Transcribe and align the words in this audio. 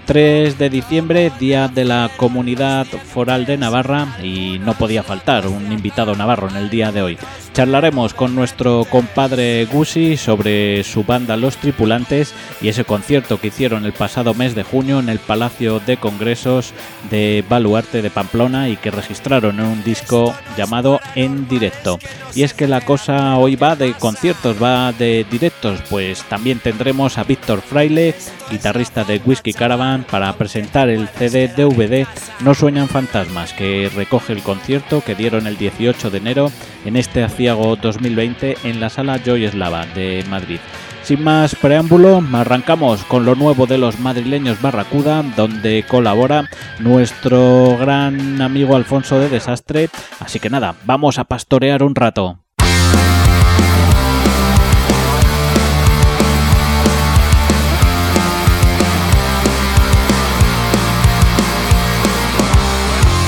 3 0.05 0.57
de 0.57 0.69
diciembre, 0.69 1.31
Día 1.39 1.67
de 1.67 1.85
la 1.85 2.09
Comunidad 2.17 2.85
Foral 2.85 3.45
de 3.45 3.57
Navarra 3.57 4.17
y 4.21 4.59
no 4.59 4.73
podía 4.73 5.03
faltar 5.03 5.47
un 5.47 5.71
invitado 5.71 6.15
navarro 6.15 6.49
en 6.49 6.57
el 6.57 6.69
día 6.69 6.91
de 6.91 7.01
hoy. 7.01 7.17
Charlaremos 7.53 8.15
con 8.15 8.33
nuestro 8.33 8.83
compadre 8.89 9.65
Gusi 9.65 10.17
sobre 10.17 10.83
su 10.83 11.03
banda 11.03 11.37
Los 11.37 11.57
Tripulantes 11.57 12.33
y 12.61 12.69
ese 12.69 12.83
concierto 12.83 13.39
que 13.39 13.49
hicieron 13.49 13.85
el 13.85 13.93
pasado 13.93 14.33
mes 14.33 14.55
de 14.55 14.63
junio 14.63 14.99
en 14.99 15.07
el 15.07 15.19
Palacio 15.19 15.79
de 15.79 15.97
Congresos 15.97 16.73
de 17.11 17.45
Baluarte 17.47 18.01
de 18.01 18.09
Pamplona 18.09 18.69
y 18.69 18.77
que 18.77 18.89
registraron 18.89 19.59
en 19.59 19.67
un 19.67 19.83
disco 19.83 20.33
llamado 20.57 20.99
En 21.13 21.47
Directo. 21.47 21.99
Y 22.33 22.41
es 22.41 22.55
que 22.55 22.67
la 22.67 22.81
cosa 22.81 23.37
hoy 23.37 23.55
va 23.55 23.75
de 23.75 23.93
conciertos, 23.93 24.61
va 24.61 24.91
de 24.91 25.23
directos, 25.29 25.79
pues 25.91 26.23
también 26.23 26.57
tendremos 26.57 27.19
a 27.19 27.23
Víctor 27.23 27.61
Fraile, 27.61 28.15
guitarrista 28.49 29.03
de 29.03 29.21
Whiskey 29.23 29.53
Caravan, 29.53 30.03
para 30.09 30.33
presentar 30.33 30.89
el 30.89 31.07
CD 31.07 31.47
DVD 31.49 32.07
No 32.39 32.55
Sueñan 32.55 32.87
Fantasmas, 32.87 33.53
que 33.53 33.91
recoge 33.95 34.33
el 34.33 34.41
concierto 34.41 35.03
que 35.05 35.13
dieron 35.13 35.45
el 35.45 35.57
18 35.57 36.09
de 36.09 36.17
enero 36.17 36.51
en 36.85 36.95
este 36.95 37.23
aciago 37.43 37.75
2020 37.75 38.57
en 38.63 38.79
la 38.79 38.89
sala 38.89 39.19
Joy 39.21 39.43
Eslava 39.43 39.85
de 39.87 40.23
Madrid. 40.29 40.59
Sin 41.01 41.21
más 41.25 41.55
preámbulo, 41.55 42.23
arrancamos 42.31 43.03
con 43.03 43.25
lo 43.25 43.35
nuevo 43.35 43.65
de 43.65 43.77
los 43.77 43.99
madrileños 43.99 44.61
Barracuda, 44.61 45.23
donde 45.35 45.83
colabora 45.85 46.49
nuestro 46.79 47.77
gran 47.77 48.41
amigo 48.41 48.77
Alfonso 48.77 49.19
de 49.19 49.27
Desastre. 49.27 49.89
Así 50.21 50.39
que 50.39 50.49
nada, 50.49 50.75
vamos 50.85 51.19
a 51.19 51.25
pastorear 51.25 51.83
un 51.83 51.95
rato. 51.95 52.39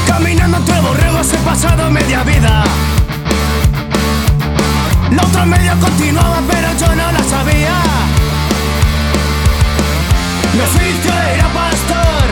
Caminando 0.08 0.56
entre 0.56 0.80
borregos 0.80 1.34
he 1.34 1.38
pasado 1.40 1.92
media 1.92 2.24
vida. 2.24 2.64
La 5.16 5.24
otra 5.24 5.46
media 5.46 5.78
continuaba, 5.80 6.42
pero 6.52 6.68
yo 6.78 6.88
no 6.94 7.12
la 7.12 7.24
sabía. 7.24 7.76
Mi 10.54 10.62
oficio 10.62 11.14
era 11.34 11.48
pastor 11.54 12.26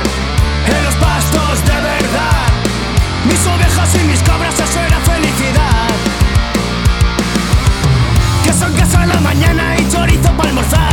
en 0.67 0.83
los 0.83 0.95
pastos 0.95 1.66
de 1.66 1.73
verdad. 1.73 2.47
Mis 3.25 3.47
ovejas 3.47 3.95
y 3.95 4.03
mis 4.07 4.21
cabras, 4.23 4.59
eso 4.59 4.79
era 4.81 4.99
felicidad. 4.99 5.88
Queso 8.44 8.66
en 8.67 8.73
casa 8.73 9.03
en 9.03 9.09
la 9.09 9.19
mañana 9.21 9.77
y 9.77 9.89
chorizo 9.89 10.31
para 10.33 10.50
almorzar. 10.50 10.93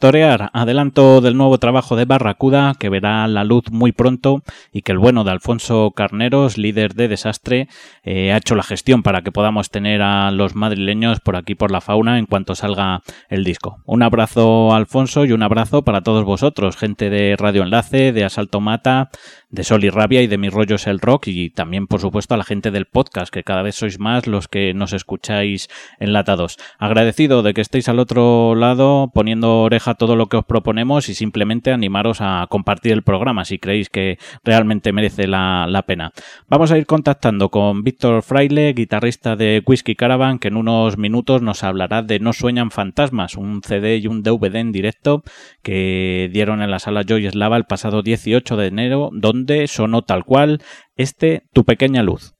Pastorear, 0.00 0.48
adelanto 0.54 1.20
del 1.20 1.36
nuevo 1.36 1.58
trabajo 1.58 1.94
de 1.94 2.06
Barracuda 2.06 2.72
que 2.78 2.88
verá 2.88 3.28
la 3.28 3.44
luz 3.44 3.64
muy 3.70 3.92
pronto 3.92 4.42
y 4.72 4.80
que 4.80 4.92
el 4.92 4.98
bueno 4.98 5.24
de 5.24 5.30
Alfonso 5.30 5.92
Carneros, 5.94 6.56
líder 6.56 6.94
de 6.94 7.06
Desastre, 7.06 7.68
eh, 8.02 8.32
ha 8.32 8.38
hecho 8.38 8.54
la 8.54 8.62
gestión 8.62 9.02
para 9.02 9.20
que 9.20 9.30
podamos 9.30 9.68
tener 9.68 10.00
a 10.00 10.30
los 10.30 10.54
madrileños 10.54 11.20
por 11.20 11.36
aquí 11.36 11.54
por 11.54 11.70
la 11.70 11.82
fauna 11.82 12.18
en 12.18 12.24
cuanto 12.24 12.54
salga 12.54 13.02
el 13.28 13.44
disco. 13.44 13.82
Un 13.84 14.02
abrazo 14.02 14.72
Alfonso 14.72 15.26
y 15.26 15.32
un 15.32 15.42
abrazo 15.42 15.82
para 15.82 16.00
todos 16.00 16.24
vosotros, 16.24 16.78
gente 16.78 17.10
de 17.10 17.36
Radio 17.36 17.62
Enlace, 17.62 18.12
de 18.12 18.24
Asalto 18.24 18.62
Mata, 18.62 19.10
de 19.50 19.64
Sol 19.64 19.84
y 19.84 19.90
Rabia 19.90 20.22
y 20.22 20.26
de 20.26 20.38
Mis 20.38 20.52
Rollos 20.52 20.86
el 20.86 21.00
Rock 21.00 21.28
y 21.28 21.50
también, 21.50 21.86
por 21.86 22.00
supuesto, 22.00 22.34
a 22.34 22.36
la 22.36 22.44
gente 22.44 22.70
del 22.70 22.86
podcast, 22.86 23.32
que 23.32 23.42
cada 23.42 23.62
vez 23.62 23.74
sois 23.74 23.98
más 23.98 24.26
los 24.26 24.48
que 24.48 24.74
nos 24.74 24.92
escucháis 24.92 25.68
enlatados. 25.98 26.56
Agradecido 26.78 27.42
de 27.42 27.52
que 27.52 27.60
estéis 27.60 27.88
al 27.88 27.98
otro 27.98 28.54
lado 28.54 29.10
poniendo 29.12 29.62
oreja 29.62 29.92
a 29.92 29.94
todo 29.94 30.14
lo 30.16 30.28
que 30.28 30.36
os 30.36 30.44
proponemos 30.44 31.08
y 31.08 31.14
simplemente 31.14 31.72
animaros 31.72 32.20
a 32.20 32.46
compartir 32.48 32.92
el 32.92 33.02
programa 33.02 33.44
si 33.44 33.58
creéis 33.58 33.88
que 33.88 34.18
realmente 34.44 34.92
merece 34.92 35.26
la, 35.26 35.66
la 35.68 35.82
pena. 35.82 36.12
Vamos 36.48 36.70
a 36.70 36.78
ir 36.78 36.86
contactando 36.86 37.50
con 37.50 37.82
Víctor 37.82 38.22
Fraile, 38.22 38.72
guitarrista 38.72 39.36
de 39.36 39.62
Whiskey 39.66 39.96
Caravan, 39.96 40.38
que 40.38 40.48
en 40.48 40.56
unos 40.56 40.96
minutos 40.96 41.42
nos 41.42 41.64
hablará 41.64 42.02
de 42.02 42.20
No 42.20 42.32
Sueñan 42.32 42.70
Fantasmas, 42.70 43.36
un 43.36 43.62
CD 43.62 43.96
y 43.96 44.06
un 44.06 44.22
DVD 44.22 44.56
en 44.56 44.72
directo 44.72 45.22
que 45.62 46.30
dieron 46.32 46.62
en 46.62 46.70
la 46.70 46.78
sala 46.78 47.02
Joy 47.02 47.28
Slava 47.28 47.56
el 47.56 47.64
pasado 47.64 48.02
18 48.02 48.56
de 48.56 48.66
enero, 48.66 49.10
donde 49.12 49.39
sonó 49.66 50.02
tal 50.02 50.24
cual 50.24 50.62
este 50.96 51.42
Tu 51.52 51.64
pequeña 51.64 52.02
luz. 52.02 52.34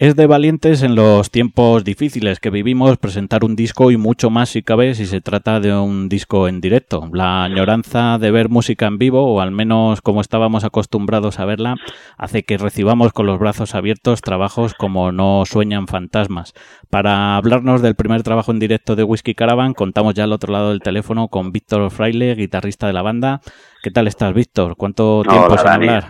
Es 0.00 0.16
de 0.16 0.26
valientes 0.26 0.82
en 0.82 0.94
los 0.94 1.30
tiempos 1.30 1.84
difíciles 1.84 2.40
que 2.40 2.48
vivimos 2.48 2.96
presentar 2.96 3.44
un 3.44 3.54
disco 3.54 3.90
y 3.90 3.98
mucho 3.98 4.30
más 4.30 4.48
si 4.48 4.62
cabe 4.62 4.94
si 4.94 5.04
se 5.04 5.20
trata 5.20 5.60
de 5.60 5.76
un 5.76 6.08
disco 6.08 6.48
en 6.48 6.62
directo. 6.62 7.10
La 7.12 7.44
añoranza 7.44 8.16
de 8.16 8.30
ver 8.30 8.48
música 8.48 8.86
en 8.86 8.96
vivo, 8.96 9.30
o 9.30 9.42
al 9.42 9.50
menos 9.50 10.00
como 10.00 10.22
estábamos 10.22 10.64
acostumbrados 10.64 11.38
a 11.38 11.44
verla, 11.44 11.74
hace 12.16 12.44
que 12.44 12.56
recibamos 12.56 13.12
con 13.12 13.26
los 13.26 13.38
brazos 13.38 13.74
abiertos 13.74 14.22
trabajos 14.22 14.72
como 14.72 15.12
No 15.12 15.42
sueñan 15.44 15.86
fantasmas. 15.86 16.54
Para 16.88 17.36
hablarnos 17.36 17.82
del 17.82 17.94
primer 17.94 18.22
trabajo 18.22 18.52
en 18.52 18.58
directo 18.58 18.96
de 18.96 19.04
Whiskey 19.04 19.34
Caravan, 19.34 19.74
contamos 19.74 20.14
ya 20.14 20.24
al 20.24 20.32
otro 20.32 20.50
lado 20.50 20.70
del 20.70 20.80
teléfono 20.80 21.28
con 21.28 21.52
Víctor 21.52 21.90
Fraile, 21.90 22.34
guitarrista 22.36 22.86
de 22.86 22.94
la 22.94 23.02
banda. 23.02 23.42
¿Qué 23.82 23.90
tal 23.90 24.06
estás, 24.06 24.32
Víctor? 24.32 24.76
¿Cuánto 24.78 25.20
tiempo 25.28 25.58
sin 25.58 25.68
hablar? 25.68 26.04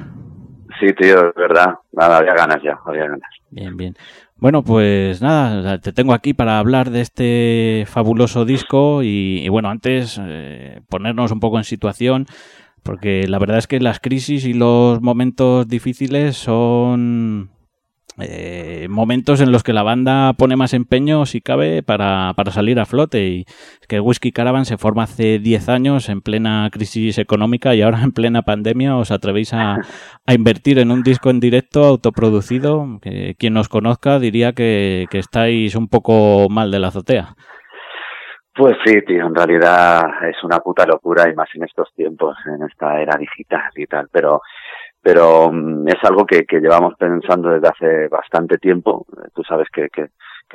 Sí, 0.78 0.92
tío, 0.92 1.30
es 1.30 1.34
verdad. 1.34 1.74
Nada, 1.90 2.18
había 2.18 2.34
ganas 2.34 2.62
ya, 2.62 2.78
había 2.86 3.08
ganas. 3.08 3.29
Bien, 3.50 3.76
bien. 3.76 3.96
Bueno, 4.36 4.62
pues 4.62 5.20
nada, 5.20 5.78
te 5.78 5.92
tengo 5.92 6.12
aquí 6.12 6.34
para 6.34 6.60
hablar 6.60 6.90
de 6.90 7.00
este 7.00 7.84
fabuloso 7.88 8.44
disco 8.44 9.02
y, 9.02 9.48
bueno, 9.48 9.68
antes 9.70 10.20
eh, 10.22 10.82
ponernos 10.88 11.32
un 11.32 11.40
poco 11.40 11.58
en 11.58 11.64
situación, 11.64 12.26
porque 12.84 13.26
la 13.26 13.40
verdad 13.40 13.58
es 13.58 13.66
que 13.66 13.80
las 13.80 13.98
crisis 13.98 14.44
y 14.44 14.54
los 14.54 15.02
momentos 15.02 15.66
difíciles 15.66 16.36
son 16.36 17.50
eh, 18.22 18.86
momentos 18.88 19.40
en 19.40 19.52
los 19.52 19.62
que 19.62 19.72
la 19.72 19.82
banda 19.82 20.32
pone 20.34 20.56
más 20.56 20.74
empeño, 20.74 21.26
si 21.26 21.40
cabe, 21.40 21.82
para, 21.82 22.32
para 22.36 22.50
salir 22.50 22.78
a 22.80 22.86
flote. 22.86 23.26
Y 23.26 23.44
es 23.80 23.86
que 23.88 24.00
Whiskey 24.00 24.32
Caravan 24.32 24.64
se 24.64 24.78
forma 24.78 25.04
hace 25.04 25.38
10 25.38 25.68
años 25.68 26.08
en 26.08 26.20
plena 26.20 26.68
crisis 26.72 27.18
económica 27.18 27.74
y 27.74 27.82
ahora 27.82 28.02
en 28.02 28.12
plena 28.12 28.42
pandemia 28.42 28.96
os 28.96 29.10
atrevéis 29.10 29.52
a, 29.54 29.76
a 30.26 30.34
invertir 30.34 30.78
en 30.78 30.90
un 30.90 31.02
disco 31.02 31.30
en 31.30 31.40
directo 31.40 31.84
autoproducido. 31.84 32.98
Que 33.00 33.34
quien 33.38 33.54
nos 33.54 33.68
conozca 33.68 34.18
diría 34.18 34.52
que, 34.52 35.06
que 35.10 35.18
estáis 35.18 35.74
un 35.74 35.88
poco 35.88 36.48
mal 36.48 36.70
de 36.70 36.78
la 36.78 36.88
azotea. 36.88 37.34
Pues 38.54 38.76
sí, 38.84 39.00
tío, 39.06 39.26
en 39.26 39.34
realidad 39.34 40.02
es 40.28 40.42
una 40.42 40.58
puta 40.58 40.84
locura 40.84 41.30
y 41.30 41.34
más 41.34 41.48
en 41.54 41.64
estos 41.64 41.94
tiempos, 41.94 42.36
en 42.46 42.66
esta 42.68 43.00
era 43.00 43.16
digital 43.16 43.70
y 43.76 43.86
tal, 43.86 44.08
pero 44.12 44.42
pero 45.02 45.50
mm, 45.50 45.88
es 45.88 46.02
algo 46.02 46.26
que, 46.26 46.44
que, 46.44 46.60
llevamos 46.60 46.94
pensando 46.98 47.50
desde 47.50 47.68
hace 47.68 48.08
bastante 48.08 48.58
tiempo. 48.58 49.06
Tú 49.34 49.42
sabes 49.44 49.68
que, 49.72 49.88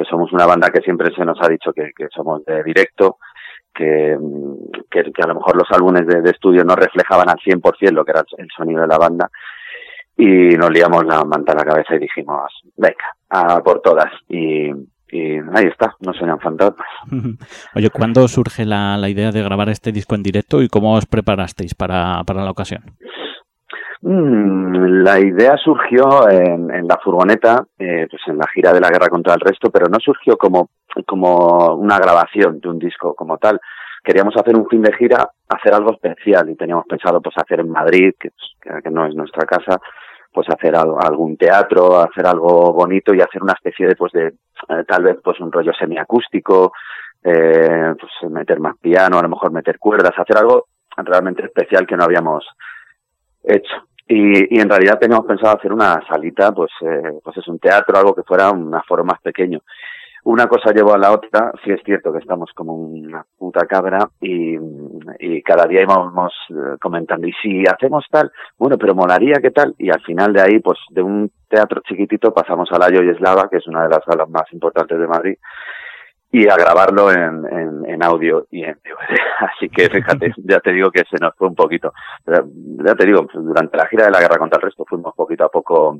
somos 0.09 0.31
una 0.33 0.45
banda 0.45 0.69
que 0.69 0.81
siempre 0.81 1.13
se 1.15 1.25
nos 1.25 1.37
ha 1.41 1.49
dicho 1.49 1.71
que, 1.73 1.91
somos 2.13 2.43
de 2.45 2.63
directo, 2.63 3.17
que, 3.73 4.17
mm, 4.19 4.81
que, 4.89 4.99
a 5.23 5.27
lo 5.27 5.35
mejor 5.35 5.55
los 5.55 5.71
álbumes 5.71 6.05
de, 6.05 6.29
estudio 6.29 6.63
no 6.63 6.75
reflejaban 6.75 7.29
al 7.29 7.37
100% 7.37 7.91
lo 7.91 8.05
que 8.05 8.11
era 8.11 8.23
el 8.37 8.47
sonido 8.55 8.81
de 8.81 8.87
la 8.87 8.97
banda. 8.97 9.29
Y 10.17 10.55
nos 10.55 10.69
liamos 10.69 11.03
la 11.05 11.25
manta 11.25 11.51
a 11.51 11.55
la 11.55 11.65
cabeza 11.65 11.95
y 11.95 11.99
dijimos, 11.99 12.49
venga, 12.77 13.05
a 13.29 13.61
por 13.61 13.81
todas. 13.81 14.11
Y, 14.29 14.69
y 15.11 15.37
ahí 15.53 15.65
está, 15.65 15.93
no 15.99 16.13
suenan 16.13 16.39
fantasmas. 16.39 16.87
Oye, 17.75 17.89
¿cuándo 17.89 18.27
surge 18.27 18.63
la, 18.63 18.95
la 18.97 19.09
idea 19.09 19.31
de 19.31 19.43
grabar 19.43 19.69
este 19.69 19.91
disco 19.91 20.15
en 20.15 20.23
directo 20.23 20.61
y 20.61 20.69
cómo 20.69 20.93
os 20.93 21.05
preparasteis 21.05 21.75
para, 21.75 22.23
para 22.23 22.45
la 22.45 22.51
ocasión? 22.51 22.95
Mm, 24.07 25.01
la 25.03 25.19
idea 25.19 25.57
surgió 25.57 26.29
en, 26.29 26.69
en 26.69 26.87
la 26.87 26.99
furgoneta, 27.03 27.65
eh, 27.79 28.05
pues 28.07 28.21
en 28.27 28.37
la 28.37 28.45
gira 28.53 28.71
de 28.71 28.79
la 28.79 28.89
guerra 28.89 29.07
contra 29.07 29.33
el 29.33 29.39
resto, 29.39 29.71
pero 29.71 29.87
no 29.87 29.97
surgió 29.99 30.37
como, 30.37 30.69
como 31.07 31.73
una 31.73 31.97
grabación 31.97 32.59
de 32.59 32.69
un 32.69 32.77
disco 32.77 33.15
como 33.15 33.39
tal. 33.39 33.59
Queríamos 34.03 34.37
hacer 34.37 34.55
un 34.55 34.67
fin 34.67 34.83
de 34.83 34.93
gira, 34.93 35.27
hacer 35.49 35.73
algo 35.73 35.91
especial 35.91 36.47
y 36.51 36.55
teníamos 36.55 36.85
pensado 36.85 37.19
pues 37.19 37.35
hacer 37.35 37.61
en 37.61 37.71
Madrid, 37.71 38.13
que, 38.19 38.29
que 38.83 38.91
no 38.91 39.07
es 39.07 39.15
nuestra 39.15 39.47
casa, 39.47 39.81
pues 40.31 40.47
hacer 40.49 40.75
algo, 40.75 41.01
algún 41.01 41.35
teatro, 41.35 41.97
hacer 41.97 42.27
algo 42.27 42.73
bonito 42.73 43.11
y 43.11 43.21
hacer 43.21 43.41
una 43.41 43.53
especie 43.53 43.87
de 43.87 43.95
pues 43.95 44.11
de 44.11 44.27
eh, 44.27 44.83
tal 44.87 45.01
vez 45.01 45.17
pues 45.23 45.39
un 45.39 45.51
rollo 45.51 45.73
semiacústico, 45.73 46.73
eh, 47.23 47.95
pues 47.99 48.31
meter 48.31 48.59
más 48.59 48.77
piano, 48.77 49.17
a 49.17 49.23
lo 49.23 49.29
mejor 49.29 49.51
meter 49.51 49.79
cuerdas, 49.79 50.13
hacer 50.15 50.37
algo 50.37 50.67
realmente 50.95 51.43
especial 51.43 51.87
que 51.87 51.97
no 51.97 52.03
habíamos 52.03 52.45
hecho. 53.43 53.87
Y, 54.07 54.55
y 54.55 54.59
en 54.59 54.69
realidad 54.69 54.99
teníamos 54.99 55.25
pensado 55.25 55.57
hacer 55.57 55.73
una 55.73 55.99
salita, 56.07 56.51
pues, 56.51 56.71
eh, 56.81 57.19
pues 57.23 57.37
es 57.37 57.47
un 57.47 57.59
teatro, 57.59 57.97
algo 57.97 58.13
que 58.13 58.23
fuera 58.23 58.51
un 58.51 58.73
aforo 58.73 59.03
más 59.03 59.19
pequeño. 59.21 59.61
Una 60.25 60.47
cosa 60.47 60.73
llevó 60.73 60.93
a 60.93 60.97
la 60.97 61.11
otra, 61.11 61.51
sí 61.63 61.71
es 61.71 61.81
cierto 61.83 62.11
que 62.11 62.17
estamos 62.17 62.49
como 62.55 62.73
una 62.75 63.23
puta 63.37 63.67
cabra 63.67 64.09
y, 64.19 64.57
y 65.19 65.41
cada 65.43 65.67
día 65.67 65.83
íbamos 65.83 66.33
eh, 66.49 66.77
comentando, 66.81 67.27
y 67.27 67.33
si 67.43 67.63
hacemos 67.67 68.05
tal, 68.09 68.31
bueno, 68.57 68.75
pero 68.79 68.95
molaría 68.95 69.35
qué 69.39 69.51
tal, 69.51 69.75
y 69.77 69.91
al 69.91 70.01
final 70.01 70.33
de 70.33 70.41
ahí, 70.41 70.59
pues 70.59 70.79
de 70.89 71.03
un 71.03 71.31
teatro 71.47 71.81
chiquitito 71.87 72.33
pasamos 72.33 72.71
a 72.71 72.79
la 72.79 72.89
Yoyeslava, 72.89 73.49
que 73.49 73.57
es 73.57 73.67
una 73.67 73.83
de 73.83 73.89
las 73.89 74.03
salas 74.03 74.27
más 74.27 74.51
importantes 74.51 74.97
de 74.97 75.07
Madrid, 75.07 75.37
y 76.35 76.49
a 76.49 76.55
grabarlo 76.57 77.09
en, 77.13 77.45
en, 77.45 77.89
en, 77.89 78.03
audio 78.03 78.45
y 78.51 78.63
en 78.63 78.73
DVD. 78.83 79.17
Así 79.39 79.69
que 79.69 79.89
fíjate, 79.89 80.33
ya 80.43 80.59
te 80.59 80.73
digo 80.73 80.91
que 80.91 81.03
se 81.09 81.15
nos 81.21 81.33
fue 81.35 81.47
un 81.47 81.55
poquito. 81.55 81.93
Ya 82.27 82.93
te 82.93 83.05
digo, 83.05 83.25
durante 83.33 83.77
la 83.77 83.87
gira 83.87 84.05
de 84.05 84.11
la 84.11 84.19
guerra 84.19 84.37
contra 84.37 84.57
el 84.57 84.63
resto 84.63 84.83
fuimos 84.85 85.15
poquito 85.15 85.45
a 85.45 85.49
poco 85.49 85.97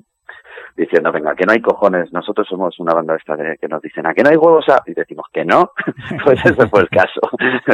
diciendo, 0.76 1.10
venga, 1.14 1.36
que 1.36 1.46
no 1.46 1.54
hay 1.54 1.62
cojones, 1.62 2.12
nosotros 2.12 2.46
somos 2.50 2.78
una 2.82 2.94
banda 2.94 3.16
esta 3.16 3.38
de 3.38 3.58
que 3.58 3.70
nos 3.70 3.82
dicen, 3.82 4.06
¿a 4.08 4.14
que 4.14 4.24
no 4.24 4.30
hay 4.30 4.36
huevos? 4.36 4.66
Y 4.86 4.94
decimos 4.94 5.28
que 5.32 5.46
no, 5.46 5.72
pues 6.26 6.38
ese 6.44 6.68
fue 6.68 6.82
el 6.82 6.90
caso, 6.90 7.22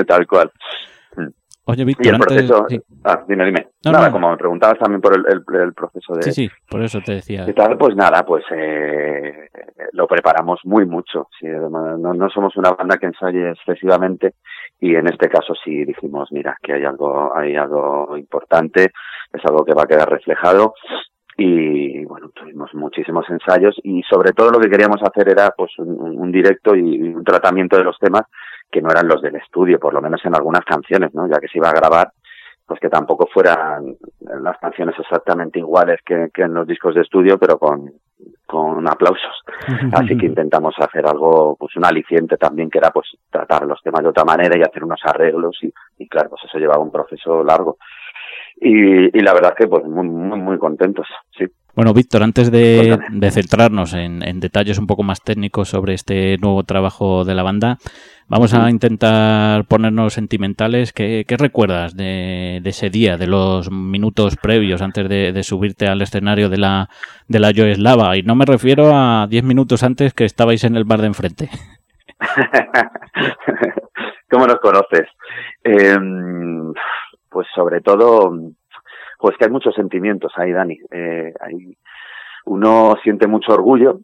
tal 0.08 0.28
cual. 0.28 0.52
Oye, 1.66 1.86
Víctor, 1.86 2.06
y 2.06 2.10
el 2.10 2.20
proceso... 2.20 2.66
Ah, 3.04 3.24
dime, 3.28 3.46
dime. 3.46 3.68
nada, 3.86 4.12
como 4.12 4.32
me 4.32 4.38
preguntabas 4.38 4.80
también 4.80 5.00
por 5.00 5.16
el, 5.16 5.26
el, 5.28 5.74
proceso 5.74 6.14
de... 6.14 6.24
Sí, 6.24 6.32
sí, 6.32 6.50
por 6.70 6.82
eso 6.82 7.00
te 7.02 7.14
decía. 7.14 7.46
¿Qué 7.46 7.54
tal? 7.54 7.78
Pues 7.78 7.96
nada, 7.96 8.24
pues 8.26 8.44
eh, 8.52 9.50
lo 9.94 10.08
preparamos 10.08 10.60
muy 10.64 10.86
mucho. 10.86 11.28
Sí, 11.40 11.48
no, 11.48 11.98
no 11.98 12.30
somos 12.30 12.56
una 12.58 12.72
banda 12.72 12.98
que 12.98 13.06
ensaye 13.06 13.52
excesivamente 13.52 14.34
y 14.80 14.96
en 14.96 15.08
este 15.08 15.30
caso 15.30 15.54
sí 15.64 15.86
dijimos, 15.86 16.30
mira, 16.32 16.58
que 16.62 16.74
hay 16.74 16.84
algo, 16.84 17.36
hay 17.36 17.56
algo 17.56 18.18
importante, 18.18 18.92
es 19.32 19.46
algo 19.46 19.64
que 19.64 19.76
va 19.76 19.84
a 19.84 19.88
quedar 19.88 20.10
reflejado 20.10 20.74
y 21.38 22.04
bueno, 22.06 22.30
tuvimos 22.30 22.74
muchísimos 22.74 23.26
ensayos 23.30 23.76
y 23.84 24.02
sobre 24.04 24.32
todo 24.32 24.52
lo 24.52 24.60
que 24.60 24.70
queríamos 24.70 25.02
hacer 25.02 25.30
era 25.30 25.52
pues 25.56 25.72
un, 25.78 26.20
un 26.20 26.32
directo 26.32 26.76
y 26.76 27.02
un 27.14 27.24
tratamiento 27.24 27.78
de 27.78 27.84
los 27.84 27.98
temas 28.00 28.24
que 28.72 28.82
no 28.82 28.90
eran 28.90 29.08
los 29.08 29.22
del 29.22 29.36
estudio, 29.36 29.80
por 29.80 29.94
lo 29.94 30.02
menos 30.02 30.24
en 30.26 30.36
algunas 30.36 30.64
canciones, 30.64 31.14
¿no? 31.14 31.28
Ya 31.28 31.40
que 31.40 31.48
se 31.48 31.58
iba 31.58 31.70
a 31.70 31.74
grabar, 31.74 32.12
pues 32.66 32.80
que 32.80 32.90
tampoco 32.90 33.28
fueran 33.32 33.96
las 34.42 34.58
canciones 34.60 34.96
exactamente 34.98 35.60
iguales 35.60 36.00
que, 36.06 36.30
en 36.34 36.54
los 36.54 36.66
discos 36.66 36.96
de 36.96 37.02
estudio, 37.02 37.38
pero 37.38 37.58
con, 37.58 37.92
con 38.46 38.88
aplausos. 38.88 39.44
Así 39.94 40.18
que 40.18 40.28
intentamos 40.28 40.74
hacer 40.80 41.06
algo, 41.06 41.56
pues 41.60 41.76
un 41.76 41.86
aliciente 41.86 42.38
también, 42.38 42.70
que 42.70 42.78
era 42.78 42.92
pues 42.92 43.08
tratar 43.30 43.66
los 43.66 43.82
temas 43.82 44.04
de 44.04 44.10
otra 44.10 44.24
manera 44.24 44.58
y 44.58 44.62
hacer 44.62 44.84
unos 44.84 45.02
arreglos 45.04 45.58
y, 45.62 45.74
y 45.98 46.08
claro, 46.08 46.30
pues 46.30 46.44
eso 46.46 46.58
llevaba 46.58 46.82
un 46.82 46.92
proceso 46.92 47.44
largo. 47.44 47.78
Y, 48.64 49.18
y 49.18 49.22
la 49.22 49.34
verdad 49.34 49.56
que 49.58 49.68
pues 49.68 49.84
muy, 49.86 50.08
muy, 50.08 50.40
muy 50.40 50.60
contentos, 50.60 51.08
sí. 51.36 51.46
Bueno, 51.74 51.94
Víctor, 51.94 52.22
antes 52.22 52.52
de, 52.52 53.00
de 53.10 53.32
centrarnos 53.32 53.94
en, 53.94 54.28
en, 54.28 54.40
detalles 54.40 54.78
un 54.78 54.88
poco 54.88 55.04
más 55.04 55.22
técnicos 55.22 55.70
sobre 55.70 55.94
este 55.94 56.38
nuevo 56.38 56.64
trabajo 56.64 57.24
de 57.24 57.34
la 57.34 57.44
banda, 57.44 57.78
vamos 58.28 58.54
a 58.54 58.70
intentar 58.70 59.66
ponernos 59.66 60.14
sentimentales. 60.14 60.94
¿Qué, 60.94 61.24
qué 61.26 61.38
recuerdas 61.38 61.96
de, 61.96 62.60
de, 62.62 62.70
ese 62.70 62.90
día, 62.90 63.18
de 63.18 63.26
los 63.26 63.72
minutos 63.72 64.36
previos 64.36 64.82
antes 64.82 65.10
de, 65.10 65.32
de, 65.32 65.44
subirte 65.44 65.88
al 65.88 66.02
escenario 66.02 66.50
de 66.50 66.58
la, 66.58 66.90
de 67.30 67.40
la 67.40 67.52
Yoeslava? 67.52 68.18
Y 68.18 68.24
no 68.24 68.36
me 68.36 68.46
refiero 68.46 68.92
a 68.94 69.28
diez 69.28 69.44
minutos 69.44 69.82
antes 69.82 70.14
que 70.14 70.26
estabais 70.26 70.66
en 70.66 70.76
el 70.76 70.84
bar 70.84 71.00
de 71.00 71.08
enfrente. 71.08 71.50
¿Cómo 74.30 74.46
nos 74.46 74.60
conoces? 74.60 75.08
Eh, 75.64 75.98
pues 77.32 77.48
sobre 77.56 77.82
todo 77.82 78.32
pues 79.18 79.38
que 79.38 79.46
hay 79.46 79.52
muchos 79.52 79.76
sentimientos 79.76 80.34
ahí, 80.36 80.52
Dani. 80.52 80.78
Eh, 80.92 81.34
hay, 81.40 81.78
uno 82.46 82.96
siente 83.04 83.28
mucho 83.28 83.54
orgullo, 83.54 84.00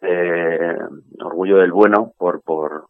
eh, 0.00 0.76
orgullo 1.20 1.58
del 1.58 1.72
bueno 1.72 2.12
por, 2.16 2.40
por, 2.42 2.86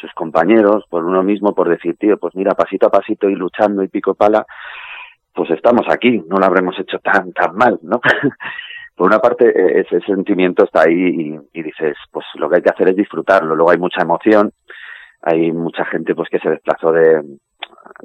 sus 0.00 0.12
compañeros, 0.14 0.84
por 0.88 1.04
uno 1.04 1.24
mismo, 1.24 1.54
por 1.54 1.68
decir, 1.68 1.96
tío, 1.96 2.18
pues 2.18 2.36
mira, 2.36 2.54
pasito 2.54 2.86
a 2.86 2.90
pasito 2.90 3.28
y 3.28 3.34
luchando 3.34 3.82
y 3.82 3.88
pico 3.88 4.14
pala, 4.14 4.46
pues 5.34 5.50
estamos 5.50 5.86
aquí, 5.90 6.22
no 6.28 6.36
lo 6.36 6.46
habremos 6.46 6.78
hecho 6.78 7.00
tan, 7.00 7.32
tan 7.32 7.56
mal, 7.56 7.80
¿no? 7.82 8.00
por 8.94 9.08
una 9.08 9.18
parte, 9.18 9.46
e, 9.48 9.80
ese 9.80 10.00
sentimiento 10.02 10.64
está 10.64 10.82
ahí 10.82 10.94
y, 10.94 11.58
y, 11.58 11.62
dices, 11.64 11.96
pues 12.12 12.26
lo 12.34 12.48
que 12.48 12.56
hay 12.56 12.62
que 12.62 12.70
hacer 12.70 12.90
es 12.90 12.96
disfrutarlo. 12.96 13.56
Luego 13.56 13.72
hay 13.72 13.78
mucha 13.78 14.02
emoción, 14.02 14.52
hay 15.22 15.50
mucha 15.50 15.84
gente 15.84 16.14
pues 16.14 16.28
que 16.28 16.38
se 16.38 16.50
desplazó 16.50 16.92
de, 16.92 17.22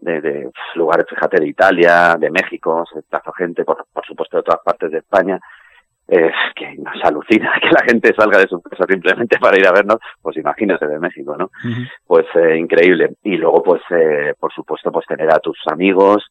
de, 0.02 0.22
de 0.22 0.52
lugares, 0.76 1.06
fíjate, 1.10 1.40
de 1.40 1.48
Italia, 1.48 2.16
de 2.20 2.30
México, 2.30 2.86
se 2.90 3.00
desplazó 3.00 3.32
gente, 3.34 3.64
por, 3.64 3.86
por 3.92 4.06
supuesto, 4.06 4.38
de 4.38 4.44
todas 4.44 4.62
partes 4.64 4.92
de 4.92 5.00
España, 5.00 5.40
es 6.08 6.34
que 6.56 6.76
nos 6.76 7.04
alucina 7.04 7.54
que 7.62 7.70
la 7.70 7.84
gente 7.88 8.14
salga 8.16 8.38
de 8.38 8.48
su 8.48 8.62
casa 8.62 8.86
simplemente 8.88 9.40
para 9.40 9.58
ir 9.58 9.68
a 9.68 9.72
vernos, 9.72 9.98
pues 10.22 10.38
imagínate 10.38 10.88
de 10.88 11.00
México, 11.00 11.36
¿no? 11.38 11.50
Pues 12.06 12.26
eh, 12.36 12.58
increíble. 12.58 13.16
Y 13.24 13.38
luego, 13.38 13.64
pues, 13.64 13.82
eh, 13.90 14.34
por 14.40 14.54
supuesto, 14.54 14.92
pues 14.92 15.06
tener 15.08 15.32
a 15.32 15.40
tus 15.40 15.58
amigos, 15.68 16.24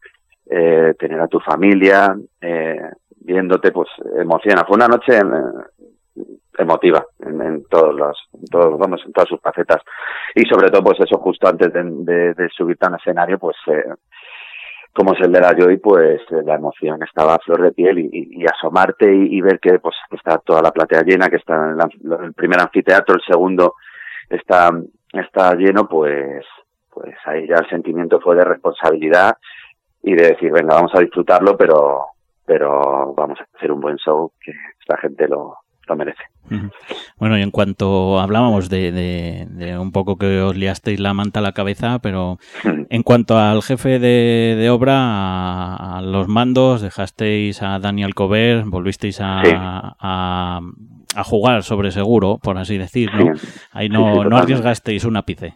eh, 0.46 0.94
tener 0.98 1.20
a 1.20 1.28
tu 1.28 1.40
familia, 1.40 2.14
eh, 2.40 2.90
viéndote, 3.20 3.72
pues 3.72 3.88
emociona. 4.18 4.64
Fue 4.64 4.76
una 4.76 4.88
noche 4.88 5.18
emotiva 6.58 7.04
en, 7.20 7.64
todos 7.64 7.94
los, 7.94 8.16
todos, 8.50 8.78
vamos, 8.78 9.02
en 9.04 9.12
todas 9.12 9.28
sus 9.28 9.40
facetas. 9.40 9.82
Y 10.34 10.42
sobre 10.42 10.70
todo, 10.70 10.82
pues 10.84 11.00
eso, 11.00 11.18
justo 11.18 11.48
antes 11.48 11.72
de, 11.72 12.34
de, 12.34 12.48
subir 12.50 12.76
tan 12.76 12.94
escenario, 12.94 13.38
pues 13.38 13.56
eh, 13.66 13.84
como 14.92 15.14
es 15.14 15.20
el 15.20 15.32
de 15.32 15.40
la 15.40 15.54
Joy, 15.54 15.78
pues 15.78 16.20
eh, 16.30 16.42
la 16.44 16.56
emoción 16.56 17.02
estaba 17.02 17.34
a 17.34 17.38
flor 17.38 17.62
de 17.62 17.72
piel 17.72 17.98
y, 17.98 18.44
asomarte 18.46 19.12
y, 19.12 19.40
ver 19.40 19.58
que 19.58 19.78
pues 19.78 19.96
está 20.10 20.38
toda 20.38 20.60
la 20.62 20.70
platea 20.70 21.02
llena, 21.02 21.28
que 21.28 21.36
está 21.36 21.54
en 21.54 22.24
el 22.24 22.34
primer 22.34 22.60
anfiteatro, 22.60 23.14
el 23.14 23.22
segundo 23.26 23.74
está, 24.28 24.70
está 25.12 25.54
lleno, 25.54 25.88
pues, 25.88 26.44
pues 26.90 27.14
ahí 27.24 27.46
ya 27.48 27.56
el 27.56 27.68
sentimiento 27.70 28.20
fue 28.20 28.36
de 28.36 28.44
responsabilidad 28.44 29.36
y 30.02 30.14
de 30.14 30.28
decir, 30.28 30.52
venga, 30.52 30.74
vamos 30.74 30.92
a 30.94 31.00
disfrutarlo, 31.00 31.56
pero, 31.56 32.06
pero 32.44 33.14
vamos 33.14 33.40
a 33.40 33.46
hacer 33.56 33.72
un 33.72 33.80
buen 33.80 33.96
show 33.96 34.32
que 34.44 34.52
esta 34.80 34.98
gente 34.98 35.26
lo, 35.26 35.61
lo 35.92 35.96
merece. 35.96 36.22
Bueno, 37.18 37.38
y 37.38 37.42
en 37.42 37.50
cuanto 37.50 38.20
hablábamos 38.20 38.68
de, 38.68 38.92
de, 38.92 39.78
un 39.78 39.92
poco 39.92 40.16
que 40.16 40.40
os 40.40 40.56
liasteis 40.56 41.00
la 41.00 41.14
manta 41.14 41.40
a 41.40 41.42
la 41.42 41.52
cabeza, 41.52 41.98
pero 42.02 42.38
en 42.64 43.02
cuanto 43.02 43.38
al 43.38 43.62
jefe 43.62 43.98
de, 43.98 44.68
obra, 44.70 45.96
a, 45.96 46.02
los 46.02 46.28
mandos, 46.28 46.82
dejasteis 46.82 47.62
a 47.62 47.78
Daniel 47.78 48.14
Cover, 48.14 48.64
volvisteis 48.66 49.20
a, 49.20 49.94
a, 49.98 50.60
jugar 51.24 51.62
sobre 51.62 51.90
seguro, 51.90 52.38
por 52.42 52.58
así 52.58 52.78
decir, 52.78 53.10
¿no? 53.14 53.32
Ahí 53.72 53.88
no, 53.88 54.24
no 54.24 54.36
arriesgasteis 54.36 55.04
un 55.04 55.16
ápice. 55.16 55.54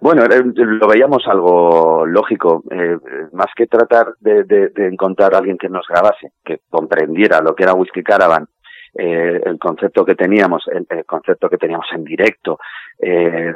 Bueno, 0.00 0.24
lo 0.26 0.88
veíamos 0.88 1.22
algo 1.28 2.04
lógico, 2.06 2.64
eh, 2.72 2.96
más 3.32 3.46
que 3.54 3.68
tratar 3.68 4.14
de, 4.18 4.42
de, 4.42 4.88
encontrar 4.88 5.32
a 5.32 5.38
alguien 5.38 5.56
que 5.56 5.68
nos 5.68 5.86
grabase, 5.86 6.32
que 6.44 6.58
comprendiera 6.68 7.40
lo 7.40 7.54
que 7.54 7.62
era 7.62 7.74
Whisky 7.74 8.02
Caravan 8.02 8.48
eh, 8.94 9.40
el 9.44 9.58
concepto 9.58 10.04
que 10.04 10.14
teníamos, 10.14 10.64
el, 10.68 11.04
concepto 11.06 11.48
que 11.48 11.56
teníamos 11.56 11.86
en 11.94 12.04
directo, 12.04 12.58
eh, 12.98 13.54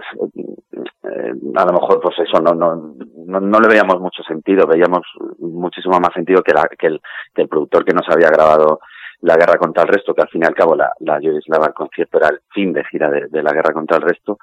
eh, 1.05 1.33
a 1.55 1.65
lo 1.65 1.73
mejor 1.73 2.01
pues 2.01 2.19
eso 2.19 2.41
no, 2.41 2.55
no, 2.55 2.95
no, 3.41 3.61
le 3.61 3.69
veíamos 3.69 4.01
mucho 4.01 4.23
sentido, 4.23 4.67
veíamos 4.67 5.03
muchísimo 5.39 6.01
más 6.01 6.13
sentido 6.15 6.43
que, 6.43 6.55
la, 6.55 6.69
que, 6.79 6.87
el, 6.87 7.01
que 7.35 7.43
el 7.43 7.49
productor 7.49 7.85
que 7.85 7.93
nos 7.93 8.09
había 8.09 8.29
grabado 8.29 8.81
la 9.21 9.37
guerra 9.37 9.59
contra 9.59 9.83
el 9.83 9.89
resto, 9.89 10.15
que 10.15 10.23
al 10.23 10.29
fin 10.29 10.43
y 10.43 10.47
al 10.47 10.55
cabo 10.55 10.75
la, 10.75 10.91
la 11.01 11.21
Yugoslava, 11.21 11.67
el 11.67 11.75
concierto 11.75 12.19
era 12.19 12.29
el 12.29 12.41
fin 12.53 12.73
de 12.73 12.85
gira 12.85 13.11
de 13.11 13.43
la 13.43 13.53
guerra 13.53 13.73
contra 13.73 13.97
el 13.97 14.03
resto, 14.03 14.39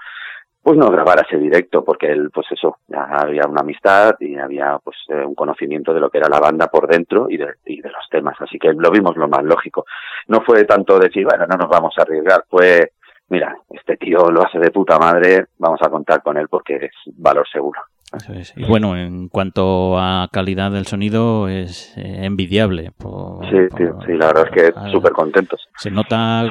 pues 0.63 0.77
no 0.77 0.89
grabar 0.89 1.25
ese 1.27 1.38
directo, 1.38 1.84
porque 1.84 2.10
él, 2.10 2.32
pues 2.34 2.48
eso, 2.51 2.77
ya 2.88 3.03
había 3.03 3.43
una 3.50 3.62
amistad 3.62 4.15
y 4.22 4.38
había 4.38 4.79
pues 4.82 4.96
eh, 5.10 5.25
un 5.25 5.36
conocimiento 5.36 5.93
de 5.93 6.00
lo 6.00 6.10
que 6.10 6.20
era 6.20 6.29
la 6.29 6.39
banda 6.39 6.67
por 6.67 6.88
dentro 6.88 7.27
y 7.29 7.36
de, 7.36 7.55
y 7.65 7.82
de 7.82 7.91
los 7.91 8.08
temas, 8.10 8.36
así 8.39 8.58
que 8.58 8.72
lo 8.74 8.89
vimos 8.89 9.17
lo 9.17 9.27
más 9.27 9.43
lógico. 9.43 9.86
No 10.27 10.39
fue 10.41 10.63
tanto 10.63 10.98
decir, 10.98 11.25
bueno, 11.25 11.46
no 11.48 11.58
nos 11.58 11.67
vamos 11.67 11.93
a 11.98 12.03
arriesgar, 12.03 12.46
fue, 12.50 12.93
mira, 13.27 13.58
este 13.72 13.98
tío 13.98 14.32
lo 14.32 14.41
hace 14.41 14.58
de 14.58 14.72
puta 14.72 14.98
madre, 14.98 15.48
vamos 15.58 15.82
a 15.82 15.89
contar 15.89 16.24
con 16.24 16.38
él 16.38 16.48
porque 16.48 16.75
es 16.77 16.93
valor 17.17 17.46
seguro. 17.51 17.82
Y 18.55 18.65
bueno, 18.65 18.96
en 18.96 19.27
cuanto 19.27 19.98
a 19.98 20.27
calidad 20.32 20.72
del 20.72 20.86
sonido, 20.86 21.48
es 21.48 21.93
eh, 21.98 22.25
envidiable. 22.25 22.91
sí, 23.50 23.58
sí, 24.05 24.13
la 24.13 24.27
verdad 24.27 24.48
es 24.48 24.51
que 24.51 24.91
súper 24.91 25.12
contentos. 25.12 25.67
Se 25.77 25.89
nota 25.89 26.48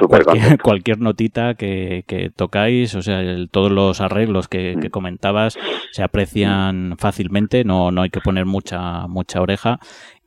cualquier, 0.61 0.99
notita 0.99 1.53
que, 1.55 2.31
tocáis, 2.35 2.95
o 2.95 3.01
sea, 3.01 3.21
todos 3.51 3.71
los 3.71 4.01
arreglos 4.01 4.47
que, 4.47 4.75
que, 4.81 4.89
mm. 4.89 4.91
comentabas 4.91 5.57
se 5.91 6.03
aprecian 6.03 6.95
fácilmente, 6.97 7.63
no, 7.63 7.91
no 7.91 8.01
hay 8.01 8.09
que 8.09 8.21
poner 8.21 8.45
mucha, 8.45 9.07
mucha 9.07 9.41
oreja 9.41 9.79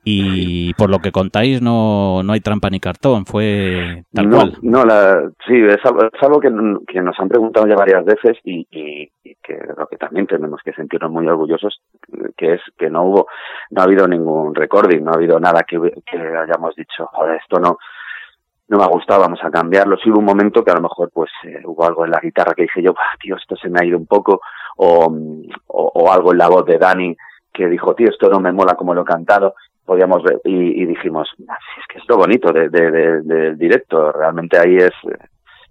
y 0.03 0.73
por 0.75 0.89
lo 0.89 0.99
que 0.99 1.11
contáis 1.11 1.61
no, 1.61 2.23
no 2.23 2.31
hay 2.33 2.39
trampa 2.39 2.69
ni 2.69 2.79
cartón, 2.79 3.25
fue 3.25 4.05
tal 4.13 4.29
no, 4.29 4.37
cual. 4.37 4.57
No, 4.61 4.85
la, 4.85 5.29
sí, 5.45 5.53
es 5.55 5.79
algo, 5.85 6.39
que, 6.39 6.49
que, 6.87 7.01
nos 7.01 7.19
han 7.19 7.27
preguntado 7.27 7.67
ya 7.67 7.75
varias 7.75 8.05
veces 8.05 8.37
y, 8.45 8.65
y, 8.71 9.11
que 9.43 9.59
lo 9.77 9.85
que 9.87 9.97
también 9.97 10.25
tenemos 10.25 10.61
que 10.63 10.71
sentirnos 10.73 11.11
muy 11.11 11.27
orgullosos, 11.27 11.81
que 12.37 12.53
es 12.53 12.61
que 12.77 12.89
no 12.89 13.03
hubo, 13.03 13.27
no 13.71 13.81
ha 13.81 13.85
habido 13.85 14.07
ningún 14.07 14.55
recording, 14.55 15.03
no 15.03 15.11
ha 15.11 15.15
habido 15.15 15.39
nada 15.39 15.63
que, 15.67 15.77
que 16.05 16.17
hayamos 16.17 16.73
dicho, 16.75 17.07
joder, 17.11 17.39
esto 17.41 17.59
no, 17.59 17.77
no 18.69 18.77
me 18.77 18.83
ha 18.83 18.87
gustado, 18.87 19.21
vamos 19.21 19.39
a 19.43 19.51
cambiarlo. 19.51 19.97
Sí 19.97 20.09
hubo 20.09 20.19
un 20.19 20.25
momento 20.25 20.63
que 20.63 20.71
a 20.71 20.75
lo 20.75 20.81
mejor 20.81 21.09
pues 21.13 21.31
eh, 21.43 21.61
hubo 21.65 21.85
algo 21.85 22.05
en 22.05 22.11
la 22.11 22.21
guitarra 22.21 22.53
que 22.55 22.63
dije 22.63 22.81
yo, 22.81 22.93
tío, 23.19 23.35
esto 23.35 23.55
se 23.57 23.69
me 23.69 23.79
ha 23.81 23.85
ido 23.85 23.97
un 23.97 24.07
poco, 24.07 24.39
o, 24.77 25.13
o, 25.67 25.91
o 25.93 26.11
algo 26.11 26.31
en 26.31 26.37
la 26.37 26.47
voz 26.47 26.65
de 26.65 26.77
Dani 26.77 27.15
que 27.53 27.67
dijo, 27.67 27.95
tío, 27.95 28.09
esto 28.09 28.29
no 28.29 28.39
me 28.39 28.51
mola 28.51 28.75
como 28.75 28.93
lo 28.93 29.01
he 29.01 29.05
cantado 29.05 29.55
podíamos 29.87 30.21
ver 30.21 30.39
y, 30.43 30.85
dijimos, 30.85 31.29
ah, 31.47 31.57
es 31.79 31.87
que 31.87 31.99
es 31.99 32.03
lo 32.09 32.17
bonito 32.17 32.51
del 32.51 32.69
de, 32.69 33.55
directo, 33.55 34.11
realmente 34.11 34.59
ahí 34.59 34.75
es, 34.75 34.93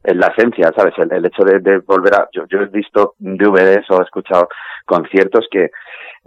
es 0.02 0.16
la 0.16 0.28
esencia, 0.28 0.72
¿sabes? 0.74 0.94
El, 0.98 1.24
hecho 1.26 1.44
de, 1.44 1.78
volver 1.78 2.14
a, 2.14 2.28
yo, 2.32 2.46
yo 2.48 2.60
he 2.60 2.66
visto 2.66 3.14
DVDs 3.18 3.88
o 3.90 4.00
he 4.00 4.04
escuchado 4.04 4.48
conciertos 4.86 5.46
que, 5.50 5.70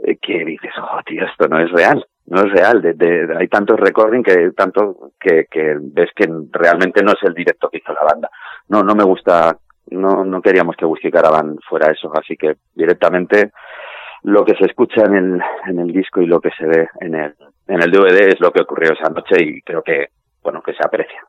eh, 0.04 0.18
que 0.22 0.46
dices, 0.46 0.72
oh 0.80 1.00
tío, 1.04 1.26
esto 1.26 1.48
no 1.48 1.60
es 1.60 1.72
real, 1.72 2.06
no 2.28 2.42
es 2.42 2.52
real, 2.52 2.82
de, 2.82 3.28
hay 3.38 3.48
tantos 3.48 3.80
recording 3.80 4.22
que 4.22 4.52
tanto 4.52 5.12
que, 5.20 5.48
que 5.50 5.78
ves 5.82 6.12
que 6.16 6.30
realmente 6.52 7.02
no 7.04 7.14
es 7.14 7.24
el 7.24 7.34
directo 7.34 7.70
que 7.70 7.80
hizo 7.80 7.92
la 7.92 8.04
banda. 8.04 8.30
No, 8.68 8.84
no 8.84 8.94
me 8.94 9.04
gusta, 9.04 9.58
no, 9.90 10.24
no 10.24 10.42
queríamos 10.44 10.76
que 10.76 10.86
Whisky 10.86 11.10
Caravan 11.10 11.58
fuera 11.68 11.92
eso, 11.92 12.12
así 12.16 12.38
que 12.38 12.58
directamente 12.76 13.52
lo 14.24 14.46
que 14.46 14.54
se 14.56 14.66
escucha 14.66 15.06
en 15.06 15.16
el, 15.16 15.42
en 15.68 15.80
el 15.80 15.92
disco 15.92 16.22
y 16.22 16.28
lo 16.28 16.40
que 16.40 16.52
se 16.52 16.68
ve 16.68 16.88
en 17.00 17.16
el, 17.16 17.34
en 17.70 17.82
el 17.82 17.92
DVD 17.92 18.30
es 18.30 18.40
lo 18.40 18.52
que 18.52 18.62
ocurrió 18.62 18.94
esa 18.94 19.10
noche 19.10 19.36
y 19.42 19.62
creo 19.62 19.84
que, 19.84 20.08
bueno, 20.42 20.62
que 20.62 20.74
se 20.74 20.84
aprecia. 20.84 21.24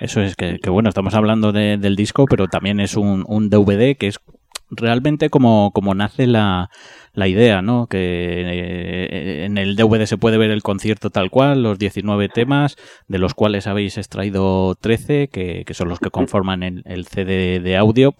Eso 0.00 0.20
es 0.20 0.36
que, 0.36 0.58
bueno, 0.68 0.88
estamos 0.88 1.14
hablando 1.14 1.52
del 1.52 1.96
disco, 1.96 2.26
pero 2.28 2.48
también 2.48 2.80
es 2.80 2.96
un, 2.96 3.24
un 3.26 3.48
DVD 3.48 3.96
que 3.96 4.08
es 4.08 4.20
realmente 4.70 5.30
como, 5.30 5.70
como 5.72 5.94
nace 5.94 6.26
la, 6.26 6.70
la 7.12 7.28
idea, 7.28 7.62
¿no? 7.62 7.86
Que 7.86 7.98
eh, 7.98 9.44
en 9.44 9.58
el 9.58 9.76
DVD 9.76 10.06
se 10.06 10.18
puede 10.18 10.38
ver 10.38 10.50
el 10.50 10.62
concierto 10.62 11.10
tal 11.10 11.30
cual, 11.30 11.62
los 11.62 11.78
19 11.78 12.28
temas, 12.28 12.76
de 13.08 13.18
los 13.18 13.34
cuales 13.34 13.66
habéis 13.66 13.98
extraído 13.98 14.74
13, 14.74 15.28
que, 15.28 15.64
que 15.64 15.74
son 15.74 15.88
los 15.88 16.00
que 16.00 16.10
conforman 16.10 16.62
el, 16.62 16.82
el 16.86 17.06
CD 17.06 17.60
de 17.60 17.76
audio. 17.76 18.14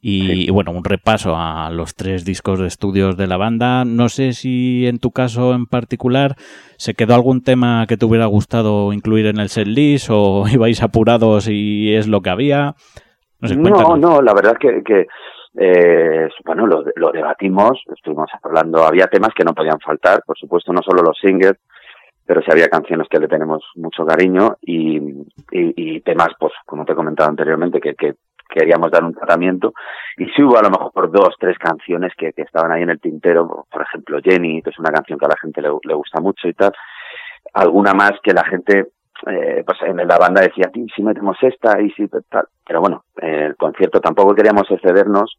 Y, 0.00 0.48
bueno, 0.50 0.70
un 0.70 0.84
repaso 0.84 1.34
a 1.36 1.70
los 1.70 1.94
tres 1.94 2.24
discos 2.24 2.60
de 2.60 2.68
estudios 2.68 3.16
de 3.16 3.26
la 3.26 3.36
banda. 3.36 3.84
No 3.84 4.08
sé 4.08 4.32
si 4.32 4.86
en 4.86 5.00
tu 5.00 5.10
caso 5.10 5.54
en 5.54 5.66
particular 5.66 6.36
se 6.76 6.94
quedó 6.94 7.14
algún 7.14 7.42
tema 7.42 7.84
que 7.88 7.96
te 7.96 8.04
hubiera 8.04 8.26
gustado 8.26 8.92
incluir 8.92 9.26
en 9.26 9.40
el 9.40 9.48
setlist 9.48 10.08
o 10.10 10.46
ibais 10.52 10.82
apurados 10.82 11.48
y 11.48 11.94
es 11.94 12.06
lo 12.06 12.20
que 12.20 12.30
había. 12.30 12.76
No, 13.40 13.96
no, 13.96 14.22
la 14.22 14.34
verdad 14.34 14.56
que, 14.58 14.82
que 14.84 15.06
eh, 15.60 16.28
bueno, 16.44 16.66
lo, 16.66 16.84
lo, 16.94 17.10
debatimos, 17.10 17.82
estuvimos 17.94 18.30
hablando, 18.42 18.84
había 18.84 19.08
temas 19.08 19.34
que 19.34 19.44
no 19.44 19.54
podían 19.54 19.80
faltar, 19.80 20.22
por 20.24 20.38
supuesto, 20.38 20.72
no 20.72 20.82
solo 20.82 21.02
los 21.02 21.18
singles, 21.18 21.54
pero 22.24 22.42
sí 22.42 22.48
había 22.50 22.68
canciones 22.68 23.08
que 23.08 23.18
le 23.18 23.26
tenemos 23.26 23.64
mucho 23.74 24.06
cariño 24.06 24.56
y, 24.62 24.98
y, 24.98 25.24
y 25.50 26.00
temas, 26.02 26.28
pues, 26.38 26.52
como 26.64 26.84
te 26.84 26.92
he 26.92 26.94
comentado 26.96 27.28
anteriormente, 27.28 27.80
que, 27.80 27.94
que 27.94 28.14
queríamos 28.48 28.90
dar 28.90 29.02
un 29.02 29.14
tratamiento. 29.14 29.72
Y 30.16 30.26
sí 30.26 30.42
hubo 30.42 30.58
a 30.58 30.62
lo 30.62 30.70
mejor 30.70 31.10
dos, 31.10 31.34
tres 31.40 31.58
canciones 31.58 32.12
que, 32.16 32.32
que 32.32 32.42
estaban 32.42 32.70
ahí 32.70 32.82
en 32.82 32.90
el 32.90 33.00
tintero, 33.00 33.66
por 33.70 33.82
ejemplo 33.82 34.20
Jenny, 34.22 34.62
que 34.62 34.70
es 34.70 34.78
una 34.78 34.90
canción 34.90 35.18
que 35.18 35.26
a 35.26 35.30
la 35.30 35.40
gente 35.40 35.60
le 35.60 35.94
gusta 35.94 36.20
mucho 36.20 36.48
y 36.48 36.54
tal, 36.54 36.72
alguna 37.52 37.94
más 37.94 38.12
que 38.22 38.32
la 38.32 38.44
gente 38.44 38.88
eh, 39.26 39.62
pues 39.66 39.78
en 39.82 39.96
la 39.96 40.18
banda 40.18 40.42
decía, 40.42 40.70
si 40.94 41.02
metemos 41.02 41.36
esta 41.42 41.80
y 41.80 41.90
si 41.90 42.06
tal, 42.28 42.46
pero 42.66 42.80
bueno, 42.80 43.04
el 43.16 43.56
concierto 43.56 44.00
tampoco 44.00 44.34
queríamos 44.34 44.70
excedernos. 44.70 45.38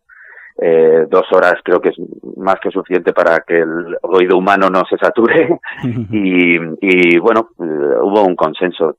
Eh, 0.62 1.06
dos 1.10 1.24
horas 1.32 1.54
creo 1.63 1.80
que 1.80 1.88
es 1.88 1.96
más 2.36 2.60
que 2.60 2.70
suficiente 2.70 3.13
para 3.13 3.39
que 3.48 3.60
el 3.60 3.98
oído 4.02 4.38
humano 4.38 4.70
no 4.70 4.84
se 4.89 4.98
sature. 4.98 5.60
Y, 6.12 6.58
y 6.82 7.18
bueno, 7.20 7.52
eh, 7.60 7.98
hubo 8.02 8.24
un 8.26 8.36
consenso 8.36 8.98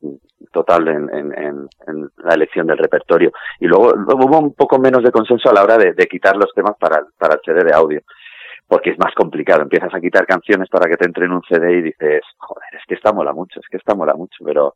total 0.53 0.89
en, 0.89 1.11
en, 1.13 1.69
en, 1.87 2.09
la 2.25 2.35
elección 2.35 2.67
del 2.67 2.79
repertorio. 2.79 3.31
Y 3.61 3.67
luego, 3.67 3.93
hubo 3.93 4.39
un 4.39 4.55
poco 4.55 4.79
menos 4.79 5.03
de 5.03 5.13
consenso 5.13 5.51
a 5.51 5.53
la 5.53 5.63
hora 5.63 5.77
de, 5.77 5.93
de 5.93 6.07
quitar 6.07 6.37
los 6.37 6.53
temas 6.55 6.77
para, 6.79 7.05
para 7.19 7.35
el 7.35 7.41
CD 7.45 7.63
de 7.63 7.75
audio 7.75 8.01
porque 8.71 8.91
es 8.91 8.99
más 9.01 9.13
complicado. 9.17 9.63
Empiezas 9.63 9.93
a 9.93 10.01
quitar 10.01 10.25
canciones 10.27 10.69
para 10.69 10.89
que 10.89 10.97
te 10.97 11.05
entre 11.05 11.27
en 11.27 11.33
un 11.33 11.43
CD 11.43 11.79
y 11.79 11.83
dices, 11.83 12.23
joder, 12.39 12.69
es 12.73 12.83
que 12.87 12.95
esta 12.95 13.13
mola 13.13 13.33
mucho, 13.33 13.59
es 13.59 13.67
que 13.69 13.79
esta 13.79 13.97
mola 13.97 14.15
mucho, 14.15 14.45
pero 14.45 14.75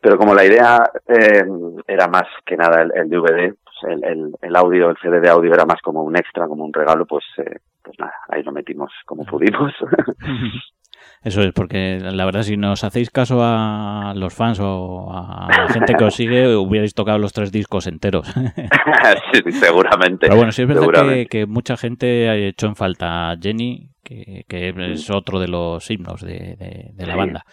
pero 0.00 0.18
como 0.18 0.34
la 0.34 0.44
idea 0.44 0.82
eh, 1.06 1.44
era 1.86 2.08
más 2.08 2.24
que 2.44 2.56
nada 2.56 2.82
el, 2.82 2.92
el 2.94 3.08
DVD, 3.08 3.54
pues 3.64 4.02
el, 4.02 4.34
el, 4.42 4.56
audio, 4.56 4.90
el 4.90 4.98
CD 5.00 5.20
de 5.20 5.30
audio 5.30 5.54
era 5.54 5.64
más 5.64 5.80
como 5.80 6.02
un 6.02 6.14
extra, 6.14 6.46
como 6.46 6.64
un 6.64 6.74
regalo, 6.74 7.06
pues, 7.06 7.24
eh, 7.38 7.60
pues 7.82 7.98
nada, 7.98 8.12
ahí 8.28 8.42
lo 8.42 8.52
metimos 8.52 8.92
como 9.06 9.24
pudimos. 9.24 9.72
Eso 11.22 11.40
es, 11.40 11.52
porque 11.52 11.98
la 12.00 12.24
verdad, 12.26 12.42
si 12.42 12.58
nos 12.58 12.84
hacéis 12.84 13.10
caso 13.10 13.40
a 13.42 14.12
los 14.14 14.34
fans 14.34 14.58
o 14.60 15.10
a 15.10 15.48
la 15.48 15.68
gente 15.72 15.94
que 15.94 16.04
os 16.04 16.14
sigue, 16.14 16.54
hubierais 16.54 16.92
tocado 16.92 17.18
los 17.18 17.32
tres 17.32 17.50
discos 17.50 17.86
enteros. 17.86 18.28
sí, 19.32 19.52
seguramente. 19.52 20.26
Pero 20.26 20.36
bueno, 20.36 20.52
sí 20.52 20.62
es 20.62 20.68
verdad 20.68 21.26
que, 21.30 21.46
mucha 21.46 21.78
gente 21.78 22.28
ha 22.28 22.36
hecho 22.36 22.66
en 22.66 22.76
falta 22.76 23.30
a 23.30 23.36
Jenny, 23.40 23.88
que, 24.02 24.44
que 24.46 24.74
es 24.92 25.08
otro 25.10 25.40
de 25.40 25.48
los 25.48 25.90
himnos 25.90 26.20
de, 26.20 26.92
de, 26.92 27.06
la 27.06 27.16
banda. 27.16 27.44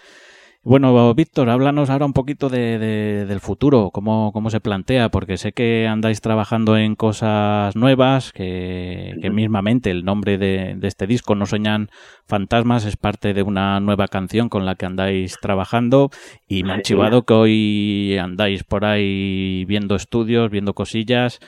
Bueno, 0.63 1.11
Víctor, 1.15 1.49
háblanos 1.49 1.89
ahora 1.89 2.05
un 2.05 2.13
poquito 2.13 2.47
de, 2.47 2.77
del 3.25 3.39
futuro, 3.39 3.89
cómo, 3.91 4.31
cómo 4.31 4.51
se 4.51 4.59
plantea, 4.59 5.09
porque 5.09 5.37
sé 5.37 5.53
que 5.53 5.87
andáis 5.87 6.21
trabajando 6.21 6.77
en 6.77 6.93
cosas 6.93 7.75
nuevas, 7.75 8.31
que, 8.31 9.15
mismamente 9.31 9.89
el 9.89 10.05
nombre 10.05 10.37
de, 10.37 10.77
este 10.83 11.07
disco, 11.07 11.33
No 11.33 11.47
Soñan 11.47 11.87
Fantasmas, 12.27 12.85
es 12.85 12.95
parte 12.95 13.33
de 13.33 13.41
una 13.41 13.79
nueva 13.79 14.07
canción 14.07 14.49
con 14.49 14.67
la 14.67 14.75
que 14.75 14.85
andáis 14.85 15.39
trabajando 15.41 16.11
y 16.47 16.61
me 16.63 16.73
han 16.73 16.81
chivado 16.83 17.23
que 17.23 17.33
hoy 17.33 18.17
andáis 18.19 18.63
por 18.63 18.85
ahí 18.85 19.65
viendo 19.65 19.95
estudios, 19.95 20.51
viendo 20.51 20.75
cosillas. 20.75 21.39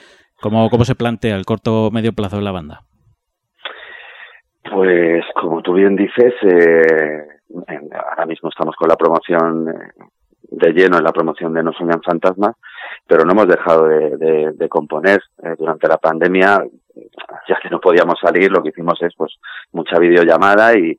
¿Cómo, 0.42 0.72
cómo 0.72 0.86
se 0.86 0.96
plantea 0.96 1.36
el 1.36 1.46
corto 1.46 1.92
medio 1.92 2.14
plazo 2.14 2.38
de 2.38 2.44
la 2.44 2.52
banda? 2.52 2.82
Pues 4.74 5.24
como 5.36 5.62
tú 5.62 5.74
bien 5.74 5.96
dices, 5.96 6.34
eh, 6.42 7.33
ahora 8.10 8.26
mismo 8.26 8.50
estamos 8.50 8.76
con 8.76 8.88
la 8.90 8.96
promoción 8.96 9.70
eh, 9.70 9.92
de 10.42 10.72
lleno 10.72 10.98
en 10.98 11.04
la 11.04 11.12
promoción 11.12 11.54
de 11.54 11.64
No 11.64 11.74
Soñan 11.74 12.02
Fantasmas, 12.02 12.56
pero 13.08 13.24
no 13.24 13.32
hemos 13.32 13.48
dejado 13.48 13.88
de, 13.88 14.68
componer. 14.70 15.22
Eh, 15.44 15.56
durante 15.58 15.88
la 15.88 15.98
pandemia, 15.98 16.64
ya 17.48 17.60
que 17.62 17.70
no 17.70 17.80
podíamos 17.80 18.20
salir, 18.22 18.52
lo 18.52 18.62
que 18.62 18.70
hicimos 18.70 19.02
es 19.02 19.14
pues 19.16 19.34
mucha 19.72 19.98
videollamada 20.00 20.78
y, 20.78 20.98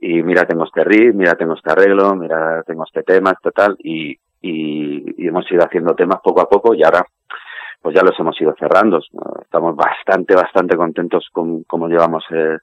y 0.00 0.22
mira 0.22 0.46
tengo 0.46 0.64
este 0.64 0.84
riff, 0.84 1.14
mira 1.14 1.34
tengo 1.34 1.54
este 1.54 1.72
arreglo, 1.72 2.14
mira 2.14 2.62
tengo 2.66 2.84
este 2.84 3.02
tema, 3.02 3.34
total, 3.42 3.76
y, 3.78 4.18
y, 4.40 5.26
hemos 5.26 5.50
ido 5.50 5.64
haciendo 5.64 5.94
temas 5.94 6.20
poco 6.22 6.40
a 6.40 6.48
poco 6.48 6.74
y 6.74 6.82
ahora 6.82 7.04
pues 7.80 7.94
ya 7.94 8.02
los 8.02 8.18
hemos 8.18 8.40
ido 8.40 8.54
cerrando. 8.58 8.98
Estamos 9.42 9.76
bastante, 9.76 10.34
bastante 10.34 10.76
contentos 10.76 11.28
con 11.30 11.64
cómo 11.64 11.88
llevamos 11.88 12.24
el, 12.30 12.58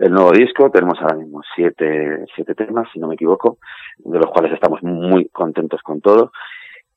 el 0.00 0.12
nuevo 0.12 0.32
disco. 0.32 0.70
Tenemos 0.70 0.98
ahora 1.00 1.16
mismo 1.16 1.42
siete, 1.54 2.24
siete 2.34 2.54
temas, 2.54 2.88
si 2.92 2.98
no 2.98 3.08
me 3.08 3.14
equivoco, 3.14 3.58
de 3.98 4.18
los 4.18 4.30
cuales 4.30 4.52
estamos 4.52 4.82
muy 4.82 5.28
contentos 5.28 5.80
con 5.82 6.00
todo. 6.00 6.32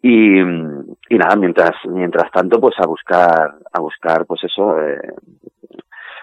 Y, 0.01 0.39
y 0.39 1.17
nada, 1.17 1.35
mientras, 1.37 1.71
mientras 1.85 2.31
tanto, 2.31 2.59
pues 2.59 2.75
a 2.79 2.87
buscar, 2.87 3.55
a 3.71 3.79
buscar, 3.79 4.25
pues 4.25 4.43
eso, 4.43 4.77
eh, 4.81 5.13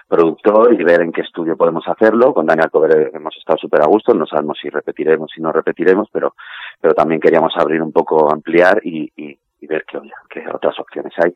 productor 0.07 0.73
y 0.73 0.83
ver 0.83 1.01
en 1.01 1.11
qué 1.11 1.21
estudio 1.21 1.55
podemos 1.55 1.87
hacerlo. 1.87 2.33
Con 2.33 2.45
Daniel 2.45 2.69
Cover 2.69 3.11
hemos 3.13 3.35
estado 3.37 3.57
súper 3.57 3.81
a 3.81 3.87
gusto, 3.87 4.13
no 4.13 4.25
sabemos 4.25 4.57
si 4.61 4.69
repetiremos, 4.69 5.31
si 5.33 5.41
no 5.41 5.51
repetiremos, 5.51 6.09
pero, 6.11 6.35
pero 6.79 6.93
también 6.93 7.21
queríamos 7.21 7.53
abrir 7.55 7.81
un 7.81 7.91
poco, 7.91 8.31
ampliar 8.31 8.81
y, 8.83 9.11
y, 9.15 9.37
y 9.61 9.67
ver 9.67 9.85
qué, 9.85 9.99
qué 10.29 10.43
otras 10.53 10.79
opciones 10.79 11.13
hay. 11.23 11.33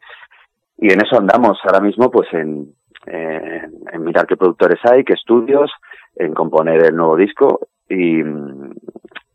Y 0.78 0.92
en 0.92 1.02
eso 1.02 1.18
andamos 1.18 1.58
ahora 1.64 1.80
mismo, 1.80 2.12
pues 2.12 2.28
en, 2.34 2.76
en, 3.08 4.04
mirar 4.04 4.28
qué 4.28 4.38
productores 4.38 4.80
hay, 4.84 5.04
qué 5.04 5.14
estudios, 5.14 5.72
en 6.16 6.34
componer 6.34 6.86
el 6.86 6.96
nuevo 6.96 7.16
disco 7.16 7.68
y, 7.90 8.20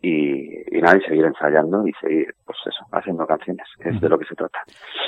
y, 0.02 0.80
nada, 0.80 0.98
y 0.98 1.02
seguir 1.02 1.24
ensayando 1.24 1.86
y 1.86 1.92
seguir, 2.00 2.34
pues 2.44 2.58
eso, 2.66 2.84
haciendo 2.92 3.26
canciones, 3.26 3.66
que 3.82 3.90
es 3.90 4.00
de 4.00 4.08
lo 4.08 4.18
que 4.18 4.26
se 4.26 4.34
trata. 4.34 4.60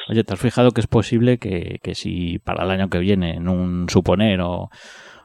Oye, 0.08 0.24
¿te 0.24 0.32
has 0.32 0.40
fijado 0.40 0.70
que 0.70 0.80
es 0.80 0.86
posible 0.86 1.38
que, 1.38 1.78
que 1.82 1.94
si 1.94 2.38
para 2.38 2.64
el 2.64 2.70
año 2.70 2.88
que 2.88 2.98
viene, 2.98 3.36
en 3.36 3.48
un 3.48 3.88
suponer 3.88 4.40
o 4.40 4.68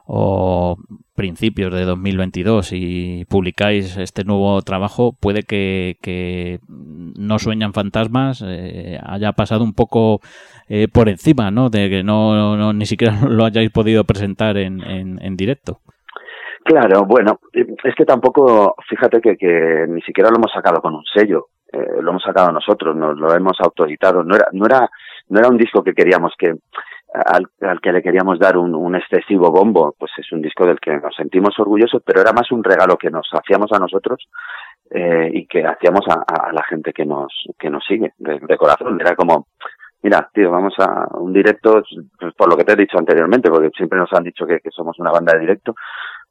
o 0.07 0.77
principios 1.15 1.73
de 1.73 1.83
2022 1.83 2.71
y 2.71 3.25
publicáis 3.25 3.97
este 3.97 4.23
nuevo 4.23 4.61
trabajo, 4.61 5.11
puede 5.19 5.43
que, 5.43 6.59
no 6.67 7.39
sueñan 7.39 7.73
fantasmas 7.73 8.43
eh, 8.47 8.99
haya 9.05 9.33
pasado 9.33 9.63
un 9.63 9.73
poco 9.73 10.21
eh, 10.69 10.87
por 10.87 11.09
encima, 11.09 11.51
¿no? 11.51 11.69
De 11.69 11.89
que 11.89 12.03
no, 12.03 12.71
ni 12.73 12.85
siquiera 12.85 13.15
lo 13.29 13.43
hayáis 13.43 13.69
podido 13.71 14.05
presentar 14.05 14.57
en, 14.57 14.81
en, 14.81 15.35
directo. 15.35 15.79
Claro, 16.63 17.05
bueno, 17.05 17.39
es 17.53 17.95
que 17.95 18.05
tampoco, 18.05 18.75
fíjate 18.89 19.19
que, 19.21 19.35
que 19.35 19.85
ni 19.89 20.01
siquiera 20.01 20.29
lo 20.29 20.37
hemos 20.37 20.51
sacado 20.53 20.81
con 20.81 20.95
un 20.95 21.03
sello, 21.13 21.47
eh, 21.71 22.01
lo 22.01 22.11
hemos 22.11 22.23
sacado 22.23 22.51
nosotros, 22.51 22.95
nos 22.95 23.17
lo 23.17 23.33
hemos 23.35 23.59
autorizado, 23.59 24.23
no 24.23 24.35
era, 24.35 24.47
no 24.53 24.65
era, 24.65 24.89
no 25.29 25.39
era 25.39 25.49
un 25.49 25.57
disco 25.57 25.83
que 25.83 25.93
queríamos 25.93 26.33
que 26.37 26.53
al, 27.13 27.49
que 27.81 27.91
le 27.91 28.01
queríamos 28.01 28.39
dar 28.39 28.57
un, 28.57 28.95
excesivo 28.95 29.51
bombo, 29.51 29.95
pues 29.97 30.11
es 30.17 30.31
un 30.31 30.41
disco 30.41 30.65
del 30.65 30.79
que 30.79 30.95
nos 30.97 31.15
sentimos 31.15 31.57
orgullosos, 31.59 32.01
pero 32.05 32.21
era 32.21 32.33
más 32.33 32.51
un 32.51 32.63
regalo 32.63 32.97
que 32.97 33.09
nos 33.09 33.27
hacíamos 33.31 33.71
a 33.71 33.79
nosotros 33.79 34.27
eh, 34.91 35.29
y 35.33 35.47
que 35.47 35.65
hacíamos 35.65 36.01
a, 36.07 36.51
la 36.51 36.63
gente 36.63 36.93
que 36.93 37.05
nos 37.05 37.31
que 37.57 37.69
nos 37.69 37.85
sigue 37.85 38.13
de, 38.17 38.57
corazón. 38.57 38.99
Era 38.99 39.15
como, 39.15 39.47
mira, 40.03 40.29
tío, 40.33 40.51
vamos 40.51 40.73
a 40.79 41.07
un 41.17 41.33
directo, 41.33 41.81
pues 42.19 42.33
por 42.35 42.49
lo 42.49 42.57
que 42.57 42.63
te 42.63 42.73
he 42.73 42.77
dicho 42.77 42.97
anteriormente, 42.97 43.49
porque 43.49 43.69
siempre 43.75 43.99
nos 43.99 44.11
han 44.13 44.23
dicho 44.23 44.45
que, 44.45 44.59
somos 44.71 44.99
una 44.99 45.11
banda 45.11 45.33
de 45.33 45.39
directo, 45.39 45.75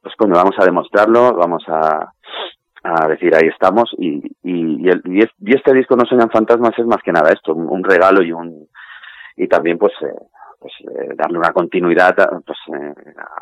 pues 0.03 0.15
coño, 0.17 0.35
vamos 0.35 0.55
a 0.59 0.65
demostrarlo, 0.65 1.35
vamos 1.35 1.65
a, 1.69 2.13
a 2.85 3.09
decir 3.09 3.35
ahí 3.35 3.49
estamos 3.49 3.91
y, 3.99 4.23
y, 4.43 4.89
el, 4.89 5.03
y, 5.07 5.21
este 5.55 5.73
disco 5.73 5.97
No 5.97 6.05
Soñan 6.05 6.31
Fantasmas 6.31 6.79
es 6.79 6.87
más 6.87 7.03
que 7.03 7.13
nada 7.13 7.33
esto, 7.33 7.55
un, 7.55 7.83
regalo 7.83 8.23
y 8.23 8.33
un 8.33 8.69
y 9.37 9.49
también 9.49 9.77
pues 9.77 9.93
eh, 10.01 10.15
pues 10.67 10.99
eh, 10.99 11.15
darle 11.17 11.39
una 11.39 11.53
continuidad 11.53 12.19
a, 12.19 12.41
pues, 12.41 12.59
eh, 12.75 12.95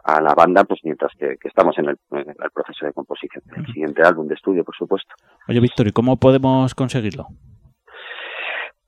a 0.05 0.21
la 0.21 0.35
banda 0.35 0.65
pues 0.65 0.81
mientras 0.85 1.13
que, 1.19 1.37
estamos 1.43 1.77
en 1.79 1.89
el, 1.89 1.97
proceso 2.53 2.85
de 2.85 2.93
composición 2.93 3.43
del 3.47 3.67
siguiente 3.67 4.03
álbum 4.03 4.29
de 4.29 4.35
estudio 4.35 4.63
por 4.63 4.77
supuesto 4.77 5.15
oye 5.49 5.61
Víctor 5.61 5.87
y 5.87 5.93
cómo 5.93 6.19
podemos 6.19 6.75
conseguirlo 6.75 7.29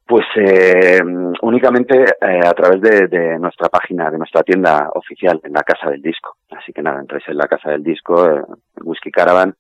pues 0.07 0.27
eh, 0.37 1.01
únicamente 1.43 2.05
a 2.21 2.53
través 2.53 2.81
de, 2.81 3.39
nuestra 3.41 3.69
página, 3.69 4.09
de 4.09 4.19
nuestra 4.19 4.45
tienda 4.45 4.89
oficial 4.95 5.41
en 5.43 5.53
la 5.53 5.65
Casa 5.65 5.91
del 5.91 6.01
Disco. 6.01 6.37
Así 6.49 6.73
que 6.73 6.81
nada, 6.81 7.01
entráis 7.01 7.25
en 7.27 7.37
la 7.37 7.49
Casa 7.49 7.73
del 7.73 7.83
Disco, 7.83 8.15
Whisky 8.85 9.11
Caravan, 9.11 9.57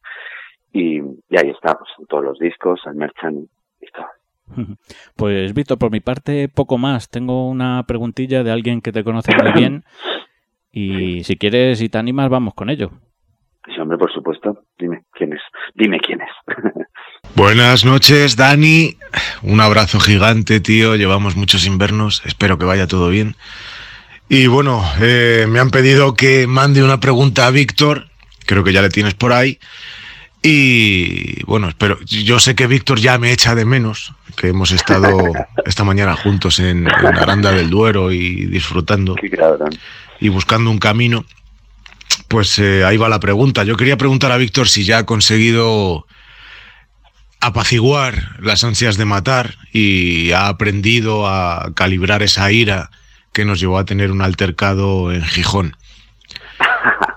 y, 0.72 1.00
ahí 1.36 1.50
está, 1.50 1.74
pues, 1.76 1.90
todos 2.08 2.22
los 2.22 2.38
discos, 2.38 2.80
el 2.86 2.94
merchant 2.94 3.48
y 3.80 3.86
todo. 3.86 4.06
Pues 5.16 5.54
Víctor, 5.54 5.78
por 5.78 5.90
mi 5.90 6.00
parte, 6.00 6.48
poco 6.48 6.78
más. 6.78 7.08
Tengo 7.08 7.48
una 7.48 7.84
preguntilla 7.86 8.42
de 8.42 8.52
alguien 8.52 8.80
que 8.80 8.92
te 8.92 9.04
conoce 9.04 9.32
muy 9.34 9.52
bien 9.52 9.84
y 10.78 11.24
si 11.24 11.36
quieres 11.36 11.80
y 11.80 11.88
te 11.88 11.96
animas, 11.96 12.28
vamos 12.28 12.52
con 12.52 12.68
ello. 12.68 12.90
Sí, 13.64 13.80
hombre, 13.80 13.96
por 13.96 14.12
supuesto. 14.12 14.62
Dime 14.78 15.04
quién 15.12 15.32
es. 15.32 15.40
Dime 15.74 15.98
quién 16.00 16.20
es. 16.20 16.28
Buenas 17.34 17.86
noches, 17.86 18.36
Dani. 18.36 18.96
Un 19.42 19.62
abrazo 19.62 19.98
gigante, 20.00 20.60
tío. 20.60 20.94
Llevamos 20.96 21.34
muchos 21.34 21.66
invernos. 21.66 22.22
Espero 22.26 22.58
que 22.58 22.66
vaya 22.66 22.86
todo 22.86 23.08
bien. 23.08 23.36
Y 24.28 24.48
bueno, 24.48 24.82
eh, 25.00 25.46
me 25.48 25.60
han 25.60 25.70
pedido 25.70 26.14
que 26.14 26.46
mande 26.46 26.84
una 26.84 27.00
pregunta 27.00 27.46
a 27.46 27.50
Víctor. 27.50 28.08
Creo 28.44 28.62
que 28.62 28.74
ya 28.74 28.82
le 28.82 28.90
tienes 28.90 29.14
por 29.14 29.32
ahí. 29.32 29.58
Y 30.42 31.42
bueno, 31.44 31.70
pero 31.78 31.98
yo 32.04 32.38
sé 32.38 32.54
que 32.54 32.66
Víctor 32.66 33.00
ya 33.00 33.18
me 33.18 33.32
echa 33.32 33.54
de 33.54 33.64
menos, 33.64 34.14
que 34.36 34.48
hemos 34.48 34.70
estado 34.70 35.32
esta 35.64 35.84
mañana 35.84 36.14
juntos 36.14 36.58
en, 36.60 36.86
Aranda 36.88 37.52
del 37.52 37.70
Duero 37.70 38.12
y 38.12 38.46
disfrutando 38.46 39.16
y 40.20 40.28
buscando 40.28 40.70
un 40.70 40.78
camino. 40.78 41.24
Pues 42.28 42.58
eh, 42.58 42.84
ahí 42.84 42.96
va 42.96 43.08
la 43.08 43.20
pregunta. 43.20 43.64
Yo 43.64 43.76
quería 43.76 43.96
preguntar 43.96 44.32
a 44.32 44.36
Víctor 44.36 44.68
si 44.68 44.84
ya 44.84 44.98
ha 44.98 45.06
conseguido 45.06 46.06
apaciguar 47.40 48.40
las 48.40 48.64
ansias 48.64 48.96
de 48.96 49.04
matar 49.04 49.56
y 49.72 50.32
ha 50.32 50.48
aprendido 50.48 51.28
a 51.28 51.72
calibrar 51.74 52.22
esa 52.22 52.50
ira 52.50 52.90
que 53.32 53.44
nos 53.44 53.60
llevó 53.60 53.78
a 53.78 53.84
tener 53.84 54.10
un 54.10 54.22
altercado 54.22 55.12
en 55.12 55.22
Gijón. 55.22 55.76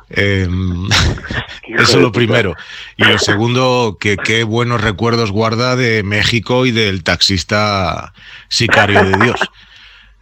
Em, 0.10 0.88
eso 1.68 1.98
es 1.98 2.02
lo 2.02 2.12
primero. 2.12 2.56
Y 2.98 3.06
lo 3.06 3.18
segundo, 3.20 3.98
que 4.00 4.18
qué 4.18 4.44
buenos 4.44 4.82
recuerdos 4.82 5.32
guarda 5.32 5.76
de 5.76 6.04
México 6.04 6.66
y 6.66 6.72
del 6.72 7.04
taxista 7.04 8.14
sicario 8.48 9.04
de 9.04 9.18
Dios. 9.24 9.40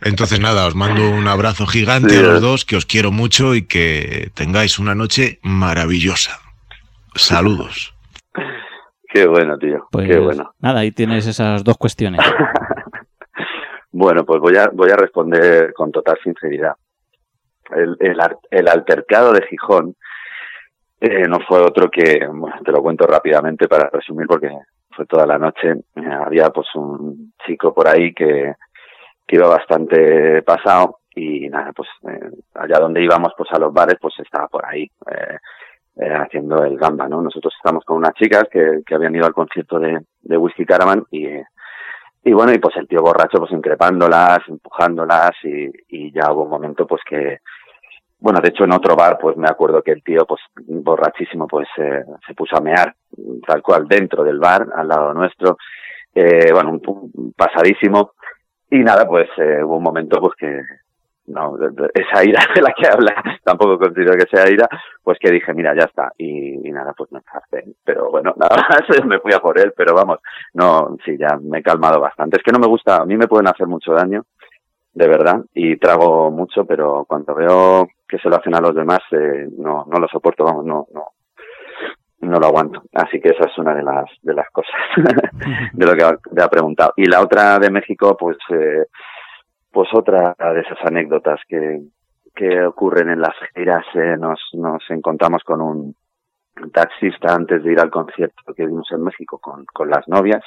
Entonces 0.01 0.39
nada, 0.39 0.67
os 0.67 0.75
mando 0.75 1.09
un 1.09 1.27
abrazo 1.27 1.65
gigante 1.65 2.19
a 2.19 2.21
los 2.21 2.41
dos, 2.41 2.65
que 2.65 2.75
os 2.75 2.85
quiero 2.85 3.11
mucho 3.11 3.55
y 3.55 3.63
que 3.63 4.29
tengáis 4.35 4.77
una 4.77 4.93
noche 4.93 5.39
maravillosa. 5.41 6.39
Saludos. 7.15 7.95
Qué 9.11 9.25
bueno, 9.25 9.57
tío. 9.57 9.87
qué 9.91 10.17
pues 10.17 10.19
bueno. 10.19 10.53
Nada, 10.59 10.81
ahí 10.81 10.91
tienes 10.91 11.25
esas 11.25 11.63
dos 11.63 11.77
cuestiones. 11.77 12.21
bueno, 13.91 14.23
pues 14.23 14.39
voy 14.39 14.55
a, 14.57 14.69
voy 14.71 14.91
a 14.91 14.97
responder 14.97 15.73
con 15.73 15.91
total 15.91 16.19
sinceridad 16.23 16.73
el, 17.75 17.97
el, 18.51 18.67
altercado 18.67 19.31
de 19.33 19.45
Gijón 19.47 19.95
eh, 20.99 21.27
no 21.27 21.39
fue 21.47 21.59
otro 21.59 21.89
que, 21.89 22.25
bueno, 22.27 22.57
te 22.63 22.71
lo 22.71 22.81
cuento 22.81 23.05
rápidamente 23.05 23.67
para 23.67 23.89
resumir 23.89 24.27
porque 24.27 24.51
fue 24.91 25.05
toda 25.05 25.27
la 25.27 25.37
noche, 25.37 25.71
eh, 25.95 26.09
había 26.25 26.49
pues 26.49 26.67
un 26.75 27.33
chico 27.45 27.73
por 27.73 27.87
ahí 27.87 28.13
que, 28.13 28.53
que 29.27 29.35
iba 29.35 29.47
bastante 29.47 30.41
pasado 30.41 30.99
y 31.13 31.49
nada, 31.49 31.71
pues 31.73 31.89
eh, 32.09 32.29
allá 32.55 32.79
donde 32.79 33.03
íbamos 33.03 33.33
pues 33.37 33.51
a 33.51 33.59
los 33.59 33.73
bares 33.73 33.97
pues 34.01 34.15
estaba 34.19 34.47
por 34.47 34.65
ahí 34.65 34.89
haciendo 35.99 36.63
el 36.63 36.77
gamba, 36.77 37.07
¿no? 37.07 37.23
Nosotros 37.23 37.51
estamos 37.57 37.83
con 37.83 37.97
unas 37.97 38.13
chicas 38.13 38.43
que, 38.51 38.81
que 38.85 38.93
habían 38.93 39.15
ido 39.15 39.25
al 39.25 39.33
concierto 39.33 39.79
de, 39.79 39.99
de 40.21 40.37
Whisky 40.37 40.63
Caravan 40.63 41.03
y 41.09 41.27
y 42.27 42.33
bueno, 42.33 42.51
y 42.51 42.57
pues 42.57 42.75
el 42.75 42.89
tío 42.89 43.01
borracho 43.01 43.37
pues 43.37 43.53
increpándolas, 43.53 44.39
empujándolas 44.49 45.31
y, 45.43 45.71
y 45.87 46.11
ya 46.11 46.29
hubo 46.33 46.43
un 46.43 46.49
momento 46.49 46.85
pues 46.85 47.01
que, 47.07 47.39
bueno, 48.19 48.39
de 48.41 48.49
hecho 48.49 48.63
en 48.63 48.73
otro 48.73 48.95
bar 48.95 49.17
pues 49.21 49.37
me 49.37 49.47
acuerdo 49.47 49.81
que 49.81 49.91
el 49.91 50.03
tío 50.03 50.25
pues 50.25 50.41
borrachísimo 50.55 51.47
pues 51.47 51.67
eh, 51.77 52.03
se 52.25 52.33
puso 52.33 52.57
a 52.57 52.61
mear 52.61 52.95
tal 53.45 53.61
cual 53.61 53.87
dentro 53.87 54.23
del 54.23 54.39
bar, 54.39 54.67
al 54.75 54.87
lado 54.87 55.13
nuestro, 55.13 55.57
eh, 56.13 56.51
bueno, 56.51 56.71
un, 56.71 57.33
pasadísimo. 57.35 58.13
Y 58.69 58.79
nada, 58.79 59.07
pues 59.07 59.29
eh, 59.37 59.63
hubo 59.63 59.77
un 59.77 59.83
momento 59.83 60.19
pues 60.19 60.33
que, 60.37 60.61
no, 61.27 61.57
esa 61.93 62.23
ira 62.23 62.41
de 62.55 62.61
la 62.61 62.73
que 62.73 62.87
habla, 62.87 63.13
tampoco 63.43 63.77
considero 63.77 64.13
que 64.13 64.27
sea 64.29 64.49
ira, 64.51 64.67
pues 65.03 65.17
que 65.19 65.31
dije, 65.31 65.53
mira, 65.53 65.73
ya 65.75 65.85
está. 65.85 66.11
Y, 66.17 66.57
nada, 66.71 66.93
pues 66.97 67.11
me 67.11 67.19
enfadé. 67.19 67.65
Pero 67.83 68.09
bueno, 68.09 68.33
nada 68.37 68.55
más 68.55 69.05
me 69.05 69.19
fui 69.19 69.33
a 69.33 69.39
por 69.39 69.59
él, 69.59 69.73
pero 69.75 69.93
vamos, 69.93 70.19
no, 70.53 70.97
sí, 71.05 71.17
ya 71.17 71.37
me 71.41 71.59
he 71.59 71.63
calmado 71.63 71.99
bastante. 71.99 72.37
Es 72.37 72.43
que 72.43 72.51
no 72.51 72.59
me 72.59 72.67
gusta, 72.67 72.97
a 72.97 73.05
mí 73.05 73.15
me 73.15 73.27
pueden 73.27 73.47
hacer 73.47 73.67
mucho 73.67 73.93
daño, 73.93 74.23
de 74.97 75.07
verdad, 75.07 75.45
y 75.53 75.77
trago 75.77 76.31
mucho, 76.31 76.65
pero 76.65 77.05
cuando 77.07 77.35
veo 77.35 77.87
que 78.09 78.17
se 78.17 78.29
lo 78.29 78.37
hacen 78.37 78.55
a 78.55 78.59
los 78.59 78.73
demás, 78.73 78.99
eh, 79.11 79.47
no, 79.55 79.85
no 79.85 79.99
lo 79.99 80.07
soporto, 80.07 80.43
vamos, 80.43 80.65
no, 80.65 80.87
no, 80.91 81.09
no 82.21 82.39
lo 82.39 82.47
aguanto. 82.47 82.81
Así 82.93 83.21
que 83.21 83.29
esa 83.29 83.47
es 83.47 83.55
una 83.59 83.75
de 83.75 83.83
las, 83.83 84.05
de 84.23 84.33
las 84.33 84.49
cosas 84.49 84.73
de 85.73 85.85
lo 85.85 85.93
que 85.93 86.03
ha, 86.41 86.47
preguntado. 86.47 86.93
Y 86.95 87.05
la 87.05 87.21
otra 87.21 87.59
de 87.59 87.69
México, 87.69 88.17
pues, 88.17 88.37
eh, 88.49 88.87
pues 89.71 89.87
otra 89.93 90.35
de 90.35 90.61
esas 90.61 90.79
anécdotas 90.83 91.41
que, 91.47 91.79
que 92.33 92.65
ocurren 92.65 93.11
en 93.11 93.21
las 93.21 93.35
giras, 93.53 93.85
eh, 93.93 94.17
nos, 94.17 94.39
nos 94.53 94.81
encontramos 94.89 95.43
con 95.43 95.61
un 95.61 95.95
taxista 96.73 97.35
antes 97.35 97.63
de 97.63 97.71
ir 97.71 97.79
al 97.79 97.91
concierto 97.91 98.51
que 98.55 98.65
vimos 98.65 98.91
en 98.91 99.03
México 99.03 99.37
con, 99.37 99.63
con 99.65 99.91
las 99.91 100.07
novias 100.07 100.43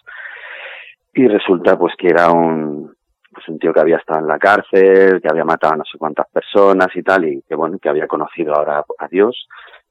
y 1.15 1.29
resulta 1.29 1.79
pues 1.79 1.95
que 1.97 2.09
era 2.09 2.33
un, 2.33 2.93
pues 3.33 3.49
un 3.49 3.59
tío 3.59 3.73
que 3.73 3.81
había 3.81 3.97
estado 3.97 4.21
en 4.21 4.27
la 4.27 4.39
cárcel, 4.39 5.21
que 5.21 5.29
había 5.29 5.45
matado 5.45 5.75
a 5.75 5.77
no 5.79 5.85
sé 5.85 5.99
cuántas 5.99 6.29
personas 6.31 6.89
y 6.95 7.03
tal, 7.03 7.25
y 7.25 7.43
que 7.43 7.55
bueno, 7.55 7.79
que 7.79 7.89
había 7.89 8.07
conocido 8.07 8.55
ahora 8.55 8.85
a 8.99 9.09
Dios 9.09 9.47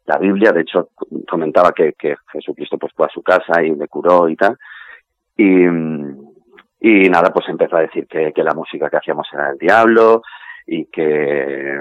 la 0.10 0.17
Biblia, 0.17 0.52
de 0.52 0.62
hecho 0.62 0.89
comentaba 1.30 1.71
que, 1.71 1.93
que 1.93 2.15
Jesucristo 2.32 2.80
pues 2.80 2.91
fue 2.95 3.06
a 3.06 3.13
su 3.13 3.21
casa 3.21 3.62
y 3.62 3.75
le 3.75 3.88
curó 3.88 4.28
y 4.28 4.36
tal. 4.36 4.58
Y, 5.38 5.65
y 6.82 7.10
nada, 7.10 7.32
pues 7.32 7.47
empezó 7.47 7.78
a 7.78 7.82
decir 7.82 8.08
que, 8.08 8.34
que 8.34 8.43
la 8.43 8.56
música 8.56 8.89
que 8.89 8.97
hacíamos 8.97 9.28
era 9.32 9.52
el 9.52 9.60
diablo 9.60 10.23
y 10.65 10.86
que, 10.86 11.78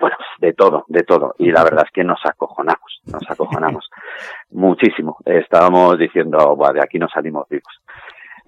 bueno, 0.00 0.16
de 0.38 0.52
todo, 0.52 0.84
de 0.86 1.02
todo. 1.02 1.34
Y 1.38 1.50
la 1.50 1.64
verdad 1.64 1.86
es 1.86 1.92
que 1.92 2.04
nos 2.04 2.24
acojonamos, 2.24 3.02
nos 3.06 3.28
acojonamos 3.28 3.90
muchísimo. 4.50 5.18
Estábamos 5.24 5.98
diciendo, 5.98 6.56
de 6.72 6.80
aquí 6.80 7.00
no 7.00 7.08
salimos 7.08 7.48
vivos. 7.48 7.82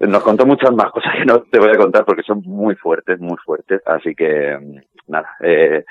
Nos 0.07 0.23
contó 0.23 0.45
muchas 0.45 0.73
más 0.73 0.91
cosas 0.91 1.13
que 1.17 1.25
no 1.25 1.41
te 1.41 1.59
voy 1.59 1.69
a 1.69 1.77
contar 1.77 2.05
porque 2.05 2.23
son 2.23 2.41
muy 2.45 2.75
fuertes, 2.75 3.19
muy 3.19 3.37
fuertes. 3.45 3.81
Así 3.85 4.15
que, 4.15 4.81
nada, 5.07 5.29
eh, 5.41 5.83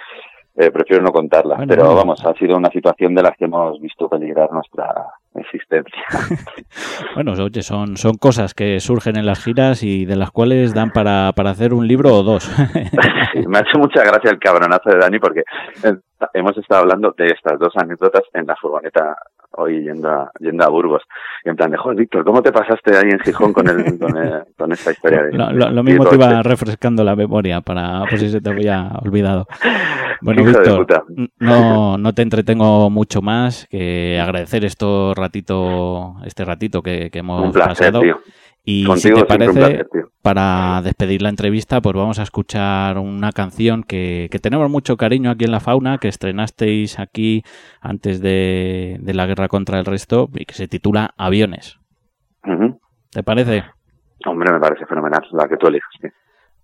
eh, 0.57 0.71
prefiero 0.73 1.03
no 1.03 1.13
contarlas, 1.13 1.61
pero 1.67 1.95
vamos, 1.95 2.25
ha 2.27 2.35
sido 2.35 2.57
una 2.57 2.71
situación 2.71 3.15
de 3.15 3.23
las 3.23 3.37
que 3.37 3.45
hemos 3.45 3.81
visto 3.81 4.09
peligrar 4.09 4.53
nuestra 4.53 4.93
existencia. 5.35 6.03
bueno, 7.15 7.33
oye, 7.33 7.63
son, 7.63 7.97
son 7.97 8.15
cosas 8.15 8.53
que 8.53 8.81
surgen 8.81 9.17
en 9.17 9.27
las 9.27 9.43
giras 9.43 9.85
y 9.85 10.05
de 10.07 10.17
las 10.17 10.33
cuales 10.33 10.75
dan 10.75 10.91
para, 10.91 11.33
para 11.37 11.51
hacer 11.51 11.73
un 11.73 11.87
libro 11.87 12.15
o 12.15 12.23
dos. 12.25 12.51
me 13.47 13.59
ha 13.59 13.61
hecho 13.61 13.79
mucha 13.79 14.03
gracia 14.03 14.33
el 14.33 14.39
cabronazo 14.39 14.91
de 14.91 14.99
Dani 14.99 15.19
porque 15.21 15.45
hemos 16.35 16.59
estado 16.59 16.83
hablando 16.83 17.15
de 17.17 17.27
estas 17.27 17.59
dos 17.59 17.73
anécdotas 17.77 18.25
en 18.35 18.47
la 18.47 18.57
furgoneta 18.57 19.17
hoy 19.53 19.83
yendo 19.83 20.09
a, 20.09 20.31
yendo 20.39 20.65
a 20.65 20.69
Burgos. 20.69 21.03
Y 21.45 21.49
en 21.49 21.57
plan 21.57 21.71
de, 21.71 21.77
joder, 21.77 21.99
Víctor, 21.99 22.25
¿cómo 22.25 22.43
te 22.43 22.53
pasaste 22.53 22.97
ahí 22.97 23.11
en 23.11 23.19
Gijón 23.21 23.53
con, 23.53 23.69
el, 23.69 23.99
con, 24.57 24.73
esta 24.73 24.93
historia? 24.93 25.23
De, 25.23 25.33
lo, 25.33 25.83
mismo 25.83 26.07
te 26.07 26.17
iba 26.17 26.43
refrescando 26.43 27.05
la 27.05 27.17
memoria 27.17 27.61
para 27.61 28.05
por 28.09 28.19
si 28.19 28.29
se 28.29 28.41
te 28.41 28.51
había 28.51 28.91
olvidado. 29.03 29.47
Bueno, 30.23 30.45
Víctor, 30.45 30.87
no, 31.39 31.97
no 31.97 32.13
te 32.13 32.23
entretengo 32.23 32.91
mucho 32.91 33.23
más 33.23 33.67
que 33.71 34.21
agradecer 34.21 34.65
esto 34.65 35.15
ratito, 35.15 36.17
este 36.25 36.45
ratito 36.45 36.83
que, 36.83 37.11
hemos 37.13 37.57
pasado. 37.57 38.03
Y 38.71 38.87
si 38.99 39.13
te 39.13 39.25
parece, 39.25 39.85
para 40.23 40.81
despedir 40.83 41.23
la 41.23 41.29
entrevista, 41.29 41.81
pues 41.81 41.97
vamos 41.97 42.21
a 42.21 42.23
escuchar 42.23 42.99
una 42.99 43.33
canción 43.33 43.83
que, 43.83 44.29
tenemos 44.41 44.71
mucho 44.71 44.97
cariño 44.97 45.31
aquí 45.31 45.45
en 45.45 45.51
La 45.51 45.59
Fauna, 45.59 45.99
que 45.99 46.07
estrenasteis 46.07 47.01
aquí 47.01 47.43
antes 47.81 48.21
de, 48.21 49.01
la 49.03 49.27
guerra 49.27 49.49
contra 49.49 49.81
el 49.81 49.87
resto 49.87 50.29
y 50.35 50.45
que 50.45 50.55
se 50.55 50.69
titula 50.69 51.15
Aviones. 51.17 51.81
¿Te 53.11 53.25
parece? 53.25 53.65
Hombre, 54.25 54.53
me 54.53 54.61
parece 54.61 54.87
fenomenal 54.87 55.23
la 55.33 55.49
que 55.49 55.57
tú 55.57 55.67
elijas. 55.67 55.91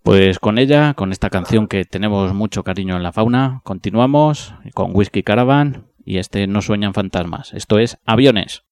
Pues 0.05 0.39
con 0.39 0.59
ella, 0.59 0.95
con 0.95 1.11
esta 1.11 1.29
canción 1.29 1.67
que 1.67 1.85
tenemos 1.85 2.33
mucho 2.35 2.63
cariño 2.63 2.95
en 2.95 3.03
La 3.03 3.11
Fauna, 3.11 3.63
continuamos 3.65 4.55
con 4.75 4.95
Whisky 4.95 5.25
Caravan 5.25 5.87
y 6.05 6.19
este 6.19 6.47
No 6.47 6.63
Sueñan 6.63 6.95
Fantasmas. 6.95 7.53
Esto 7.53 7.81
es 7.81 7.99
Aviones. 8.07 8.65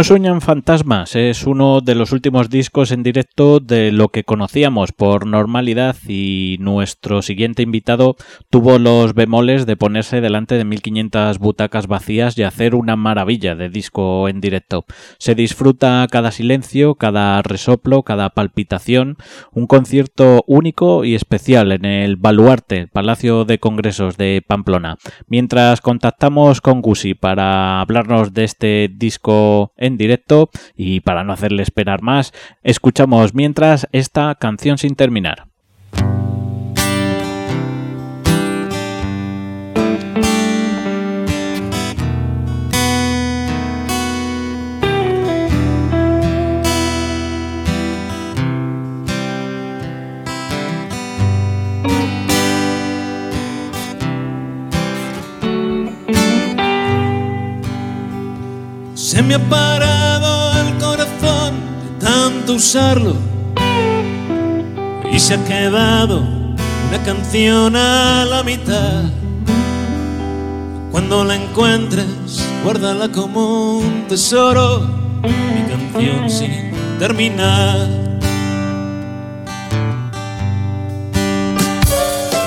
No 0.00 0.04
sueñan 0.04 0.40
fantasmas 0.40 1.14
es 1.14 1.46
uno 1.46 1.82
de 1.82 1.94
los 1.94 2.12
últimos 2.12 2.48
discos 2.48 2.90
en 2.90 3.02
directo 3.02 3.60
de 3.60 3.92
lo 3.92 4.08
que 4.08 4.24
conocíamos 4.24 4.92
por 4.92 5.26
normalidad 5.26 5.94
y 6.08 6.56
nuestro 6.58 7.20
siguiente 7.20 7.60
invitado 7.60 8.16
tuvo 8.48 8.78
los 8.78 9.12
bemoles 9.12 9.66
de 9.66 9.76
ponerse 9.76 10.22
delante 10.22 10.54
de 10.54 10.64
1500 10.64 11.38
butacas 11.38 11.86
vacías 11.86 12.38
y 12.38 12.44
hacer 12.44 12.74
una 12.74 12.96
maravilla 12.96 13.54
de 13.54 13.68
disco 13.68 14.26
en 14.30 14.40
directo. 14.40 14.86
Se 15.18 15.34
disfruta 15.34 16.06
cada 16.10 16.30
silencio, 16.30 16.94
cada 16.94 17.42
resoplo, 17.42 18.02
cada 18.02 18.30
palpitación, 18.30 19.18
un 19.52 19.66
concierto 19.66 20.44
único 20.46 21.04
y 21.04 21.14
especial 21.14 21.72
en 21.72 21.84
el 21.84 22.16
Baluarte, 22.16 22.86
Palacio 22.86 23.44
de 23.44 23.58
Congresos 23.58 24.16
de 24.16 24.42
Pamplona. 24.48 24.96
Mientras 25.26 25.82
contactamos 25.82 26.62
con 26.62 26.80
Gusi 26.80 27.12
para 27.12 27.82
hablarnos 27.82 28.32
de 28.32 28.44
este 28.44 28.90
disco 28.90 29.74
en 29.76 29.89
directo 29.96 30.50
y 30.76 31.00
para 31.00 31.24
no 31.24 31.32
hacerle 31.32 31.62
esperar 31.62 32.02
más, 32.02 32.32
escuchamos 32.62 33.34
mientras 33.34 33.88
esta 33.92 34.34
canción 34.36 34.78
sin 34.78 34.94
terminar. 34.94 35.49
Se 59.20 59.26
me 59.26 59.34
ha 59.34 59.50
parado 59.50 60.50
el 60.62 60.78
corazón 60.78 61.52
de 61.82 62.06
tanto 62.06 62.54
usarlo 62.54 63.14
y 65.12 65.20
se 65.20 65.34
ha 65.34 65.44
quedado 65.44 66.20
una 66.20 67.02
canción 67.04 67.76
a 67.76 68.24
la 68.24 68.42
mitad. 68.42 69.02
Cuando 70.90 71.22
la 71.24 71.34
encuentres, 71.34 72.06
guárdala 72.64 73.08
como 73.12 73.80
un 73.80 74.06
tesoro, 74.08 74.88
mi 75.22 75.68
canción 75.68 76.30
sin 76.30 76.72
terminar. 76.98 77.76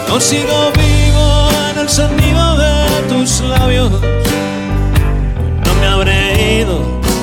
No 0.10 0.20
sigo 0.20 0.72
vivo 0.74 1.50
en 1.70 1.80
el 1.82 1.88
sonido 1.88 2.58
de 2.58 2.86
tus 3.10 3.42
labios 3.42 4.23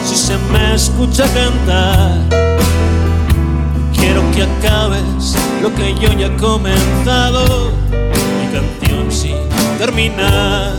si 0.05 0.17
se 0.17 0.37
me 0.53 0.75
escucha 0.75 1.25
cantar. 1.33 2.19
Quiero 3.93 4.23
que 4.33 4.43
acabes 4.43 5.37
lo 5.63 5.75
que 5.75 5.95
yo 5.95 6.13
ya 6.13 6.27
he 6.27 6.37
comenzado, 6.37 7.73
mi 7.91 8.47
canción 8.53 9.11
sin 9.11 9.37
terminar. 9.79 10.73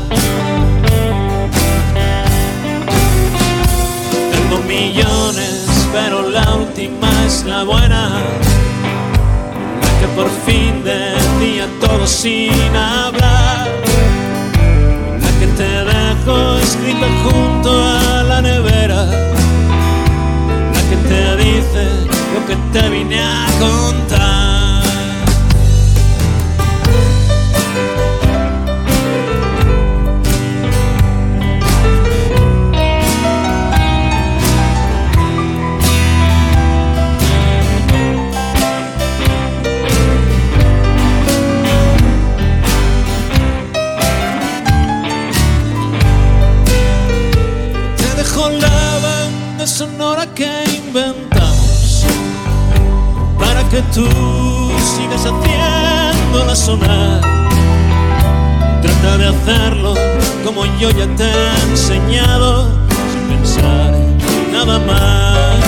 Tengo 4.32 4.64
millones, 4.68 5.66
pero 5.92 6.30
la 6.30 6.56
última 6.56 7.10
es 7.26 7.44
la 7.46 7.64
buena. 7.64 8.22
La 9.82 10.00
que 10.00 10.08
por 10.16 10.30
fin 10.46 10.84
decía 10.84 11.68
todo 11.80 12.06
sin 12.08 12.76
hablar 12.76 13.70
la 15.22 15.40
que 15.40 15.48
te 15.58 15.64
dejo 15.64 16.58
escrita 16.58 17.08
junto 17.24 17.72
a 17.72 18.01
la 18.42 18.50
nevera, 18.50 19.06
la 20.74 20.82
que 20.90 20.96
te 21.08 21.38
dice 21.38 21.84
lo 22.34 22.46
que 22.48 22.56
te 22.72 22.90
vine 22.90 23.22
a 23.22 23.46
contar. 23.60 24.41
Tú 53.94 54.08
sigas 54.96 55.26
haciéndola 55.26 56.56
sonar. 56.56 57.22
Trata 58.82 59.18
de 59.18 59.28
hacerlo 59.28 59.94
como 60.46 60.66
yo 60.80 60.90
ya 60.92 61.08
te 61.16 61.24
he 61.24 61.70
enseñado, 61.70 62.70
sin 63.12 63.38
pensar 63.38 63.94
en 63.94 64.54
nada 64.54 64.80
más. 64.80 65.60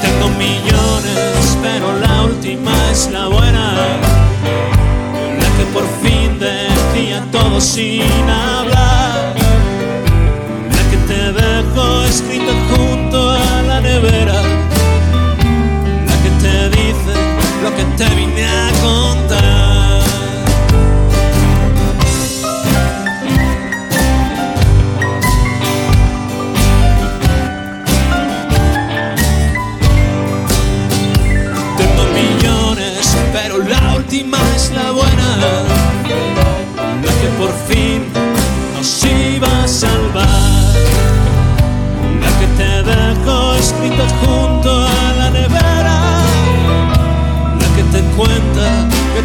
Tengo 0.00 0.28
millones, 0.38 1.58
pero 1.62 1.98
la 1.98 2.22
última 2.22 2.72
es 2.90 3.10
la 3.10 3.28
buena 3.28 3.72
la 5.40 5.48
que 5.56 5.64
por 5.72 5.84
fin 6.02 6.38
decía 6.38 7.24
todo 7.30 7.60
sin 7.60 8.02
hablar, 8.28 8.71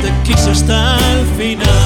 te 0.02 0.12
quiso 0.24 0.52
hasta 0.52 0.98
el 1.14 1.26
final. 1.38 1.77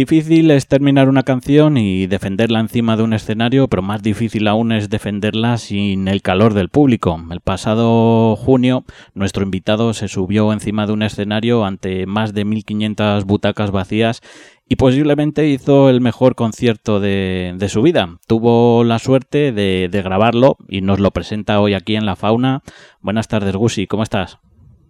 Difícil 0.00 0.50
es 0.50 0.66
terminar 0.66 1.10
una 1.10 1.24
canción 1.24 1.76
y 1.76 2.06
defenderla 2.06 2.58
encima 2.58 2.96
de 2.96 3.02
un 3.02 3.12
escenario, 3.12 3.68
pero 3.68 3.82
más 3.82 4.02
difícil 4.02 4.48
aún 4.48 4.72
es 4.72 4.88
defenderla 4.88 5.58
sin 5.58 6.08
el 6.08 6.22
calor 6.22 6.54
del 6.54 6.70
público. 6.70 7.20
El 7.30 7.42
pasado 7.42 8.34
junio, 8.34 8.84
nuestro 9.12 9.42
invitado 9.42 9.92
se 9.92 10.08
subió 10.08 10.54
encima 10.54 10.86
de 10.86 10.94
un 10.94 11.02
escenario 11.02 11.66
ante 11.66 12.06
más 12.06 12.32
de 12.32 12.46
1.500 12.46 13.26
butacas 13.26 13.72
vacías 13.72 14.22
y 14.66 14.76
posiblemente 14.76 15.46
hizo 15.48 15.90
el 15.90 16.00
mejor 16.00 16.34
concierto 16.34 16.98
de, 16.98 17.54
su 17.68 17.82
vida. 17.82 18.08
Tuvo 18.26 18.84
la 18.84 18.98
suerte 18.98 19.52
de, 19.52 19.90
de, 19.92 20.02
grabarlo 20.02 20.56
y 20.66 20.80
nos 20.80 20.98
lo 20.98 21.10
presenta 21.10 21.60
hoy 21.60 21.74
aquí 21.74 21.96
en 21.96 22.06
La 22.06 22.16
Fauna. 22.16 22.62
Buenas 23.02 23.28
tardes, 23.28 23.54
Gusi, 23.54 23.86
¿cómo 23.86 24.02
estás? 24.02 24.38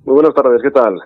Muy 0.05 0.15
buenas 0.15 0.35
tardes, 0.35 0.63
¿qué 0.63 0.71
tal? 0.71 1.01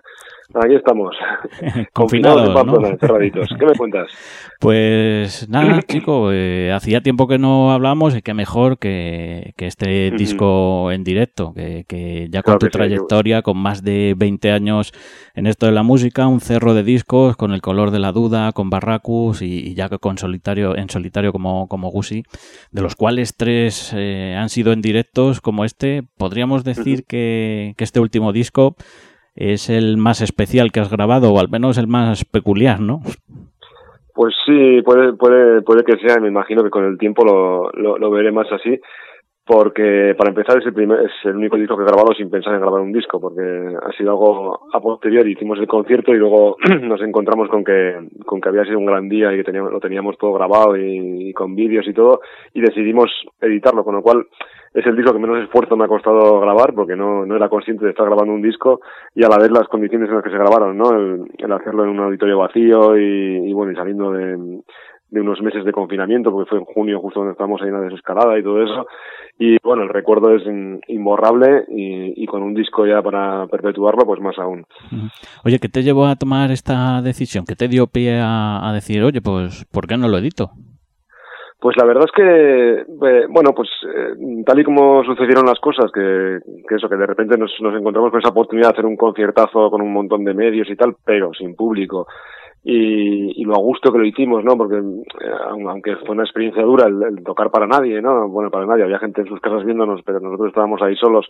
Aquí 0.53 0.74
estamos. 0.74 1.16
Confinados, 1.92 2.53
cerraditos. 3.01 3.49
¿Qué 3.59 3.66
me 3.66 3.74
cuentas? 3.74 4.11
Pues 4.61 5.47
nada, 5.51 5.82
chico, 5.86 6.30
eh, 6.32 6.72
hacía 6.72 7.03
tiempo 7.03 7.28
que 7.28 7.38
no 7.38 7.72
hablábamos 7.72 8.16
y 8.16 8.22
qué 8.22 8.32
mejor 8.32 8.78
que, 8.78 9.53
que 9.59 9.66
este 9.66 10.11
disco 10.12 10.90
en 10.90 11.05
directo, 11.05 11.53
que, 11.53 11.84
que 11.86 12.28
ya 12.30 12.40
con 12.40 12.53
Claro 12.53 12.59
tu 12.61 12.66
sí, 12.66 12.72
trayectoria, 12.72 13.42
con 13.42 13.59
más 13.59 13.82
de 13.82 14.14
20 14.16 14.53
años 14.53 14.92
en 15.34 15.47
esto 15.47 15.66
de 15.66 15.72
la 15.72 15.82
música, 15.82 16.28
un 16.28 16.40
cerro 16.40 16.72
de 16.72 16.82
discos, 16.82 17.36
con 17.36 17.53
el 17.53 17.61
color 17.61 17.90
de 17.90 17.99
la 17.99 18.12
duda, 18.12 18.53
con 18.53 18.70
Barracus 18.70 19.42
y, 19.42 19.68
y 19.68 19.74
ya 19.74 19.90
con 19.90 20.16
solitario, 20.16 20.76
en 20.76 20.88
solitario 20.88 21.32
como, 21.32 21.68
como 21.68 21.90
Gusi, 21.90 22.22
de 22.70 22.80
los 22.80 22.95
cuales 22.97 23.36
tres 23.36 23.92
eh, 23.95 24.34
han 24.38 24.49
sido 24.49 24.72
en 24.72 24.80
directos 24.80 25.42
como 25.42 25.66
este, 25.66 26.05
podríamos 26.16 26.64
decir 26.64 27.05
que, 27.05 27.74
que 27.76 27.84
este 27.84 28.01
último 28.01 28.32
disco 28.32 28.76
es 29.35 29.68
el 29.70 29.97
más 29.97 30.20
especial 30.20 30.70
que 30.72 30.80
has 30.80 30.91
grabado, 30.91 31.32
o 31.32 31.39
al 31.39 31.49
menos 31.49 31.78
el 31.78 31.87
más 31.87 32.24
peculiar, 32.24 32.80
¿no? 32.80 33.01
Pues 34.14 34.35
sí, 34.47 34.80
puede, 34.82 35.14
puede, 35.14 35.62
puede 35.62 35.82
que 35.85 35.97
sea, 35.99 36.20
me 36.20 36.28
imagino 36.28 36.62
que 36.62 36.70
con 36.70 36.85
el 36.85 36.99
tiempo 36.99 37.24
lo, 37.24 37.70
lo, 37.72 37.99
lo 37.99 38.11
veré 38.11 38.30
más 38.30 38.47
así, 38.53 38.80
porque 39.47 40.14
para 40.16 40.30
empezar 40.30 40.59
es 40.59 40.66
el 40.66 40.72
primer, 40.72 41.01
es 41.01 41.12
el 41.24 41.37
único 41.37 41.57
disco 41.57 41.76
que 41.76 41.82
he 41.82 41.87
grabado 41.87 42.14
sin 42.14 42.30
pensar 42.30 42.55
en 42.55 42.61
grabar 42.61 42.80
un 42.80 42.93
disco, 42.93 43.20
porque 43.20 43.43
ha 43.43 43.93
sido 43.93 44.12
algo 44.12 44.61
a 44.72 44.80
posteriori, 44.80 45.32
hicimos 45.32 45.59
el 45.59 45.66
concierto 45.66 46.14
y 46.14 46.18
luego 46.18 46.57
nos 46.82 47.03
encontramos 47.03 47.49
con 47.49 47.64
que, 47.64 48.09
con 48.24 48.41
que 48.41 48.49
había 48.49 48.64
sido 48.64 48.78
un 48.78 48.87
gran 48.87 49.09
día 49.09 49.32
y 49.32 49.39
que 49.39 49.45
teníamos, 49.45 49.72
lo 49.72 49.80
teníamos 49.80 50.16
todo 50.16 50.32
grabado 50.32 50.76
y, 50.76 51.30
y 51.30 51.32
con 51.32 51.55
vídeos 51.57 51.87
y 51.89 51.93
todo, 51.93 52.20
y 52.55 52.61
decidimos 52.61 53.11
editarlo, 53.41 53.85
con 53.85 53.97
lo 53.97 54.03
cual 54.03 54.26
es 54.75 54.85
el 54.87 54.97
disco 54.97 55.12
que 55.12 55.20
menos 55.20 55.43
esfuerzo 55.43 55.77
me 55.77 55.85
ha 55.85 55.89
costado 55.89 56.41
grabar, 56.41 56.75
porque 56.75 56.97
no, 56.97 57.25
no 57.25 57.37
era 57.37 57.49
consciente 57.49 57.85
de 57.85 57.93
estar 57.93 58.07
grabando 58.07 58.35
un 58.35 58.43
disco 58.43 58.81
y 59.14 59.25
a 59.25 59.29
la 59.29 59.39
vez 59.39 59.51
las 59.53 59.68
condiciones 59.68 60.09
en 60.09 60.16
las 60.16 60.25
que 60.25 60.31
se 60.31 60.37
grabaron, 60.37 60.77
¿no? 60.77 60.91
El, 60.91 61.53
hacerlo 61.53 61.85
en 61.85 61.91
un 61.91 62.01
auditorio 62.01 62.39
vacío 62.39 62.99
y, 62.99 63.53
bueno, 63.53 63.70
y 63.70 63.77
saliendo 63.77 64.11
de, 64.11 64.61
unos 65.12 65.41
meses 65.41 65.64
de 65.64 65.70
confinamiento, 65.70 66.33
porque 66.33 66.51
fue 66.51 66.59
en 66.59 66.64
junio 66.64 66.99
justo 66.99 67.20
donde 67.20 67.33
estábamos 67.33 67.62
ahí 67.62 67.68
en 67.68 67.75
la 67.75 67.83
desescalada 67.83 68.37
y 68.37 68.43
todo 68.43 68.61
eso. 68.61 68.87
Y 69.39 69.59
bueno, 69.62 69.85
el 69.85 69.91
recuerdo 69.91 70.35
es 70.35 70.43
imborrable 70.89 71.66
y, 71.68 72.25
y 72.25 72.27
con 72.27 72.43
un 72.43 72.55
disco 72.55 72.85
ya 72.85 73.01
para 73.01 73.47
perpetuarlo, 73.47 74.05
pues 74.05 74.20
más 74.20 74.37
aún. 74.41 74.66
Oye, 75.45 75.61
¿qué 75.61 75.68
te 75.68 75.85
llevó 75.85 76.07
a 76.07 76.16
tomar 76.16 76.51
esta 76.51 77.01
decisión? 77.01 77.45
¿Qué 77.47 77.55
te 77.55 77.68
dio 77.68 77.87
pie 77.87 78.18
a, 78.18 78.68
a 78.68 78.72
decir, 78.72 79.05
oye, 79.05 79.20
pues, 79.20 79.66
¿por 79.72 79.87
qué 79.87 79.97
no 79.97 80.09
lo 80.09 80.18
edito? 80.18 80.51
Pues 81.65 81.79
la 81.79 81.87
verdad 81.87 82.05
es 82.05 82.12
que, 82.12 82.81
eh, 82.83 83.27
bueno, 83.31 83.53
pues 83.57 83.71
eh, 83.89 84.43
tal 84.45 84.61
y 84.61 84.65
como 84.65 85.03
sucedieron 85.03 85.47
las 85.47 85.59
cosas, 85.61 85.91
que, 85.91 86.39
que 86.69 86.75
eso, 86.75 86.91
que 86.91 86.97
de 86.97 87.07
repente 87.07 87.39
nos, 87.39 87.51
nos 87.62 87.75
encontramos 87.75 88.11
con 88.11 88.21
esa 88.21 88.29
oportunidad 88.29 88.69
de 88.69 88.73
hacer 88.75 88.85
un 88.85 88.99
conciertazo 88.99 89.71
con 89.71 89.81
un 89.81 89.91
montón 89.91 90.25
de 90.27 90.35
medios 90.35 90.69
y 90.69 90.77
tal, 90.77 90.95
pero 91.07 91.33
sin 91.33 91.57
público. 91.57 92.07
Y, 92.62 93.41
y 93.41 93.45
lo 93.47 93.55
a 93.55 93.59
gusto 93.61 93.91
que 93.91 93.99
lo 93.99 94.05
hicimos, 94.05 94.45
¿no? 94.45 94.59
Porque 94.59 94.77
eh, 94.77 95.31
aun- 95.49 95.71
aunque 95.71 95.97
fue 95.97 96.11
una 96.11 96.25
experiencia 96.25 96.62
dura 96.62 96.87
el, 96.87 97.03
el 97.03 97.25
tocar 97.25 97.51
para 97.51 97.67
nadie, 97.67 98.03
¿no? 98.03 98.29
Bueno, 98.29 98.51
para 98.51 98.67
nadie, 98.67 98.85
había 98.85 98.99
gente 98.99 99.23
en 99.23 99.29
sus 99.29 99.41
casas 99.41 99.65
viéndonos, 99.65 100.03
pero 100.05 100.21
nosotros 100.21 100.49
estábamos 100.49 100.83
ahí 100.83 100.97
solos. 100.97 101.27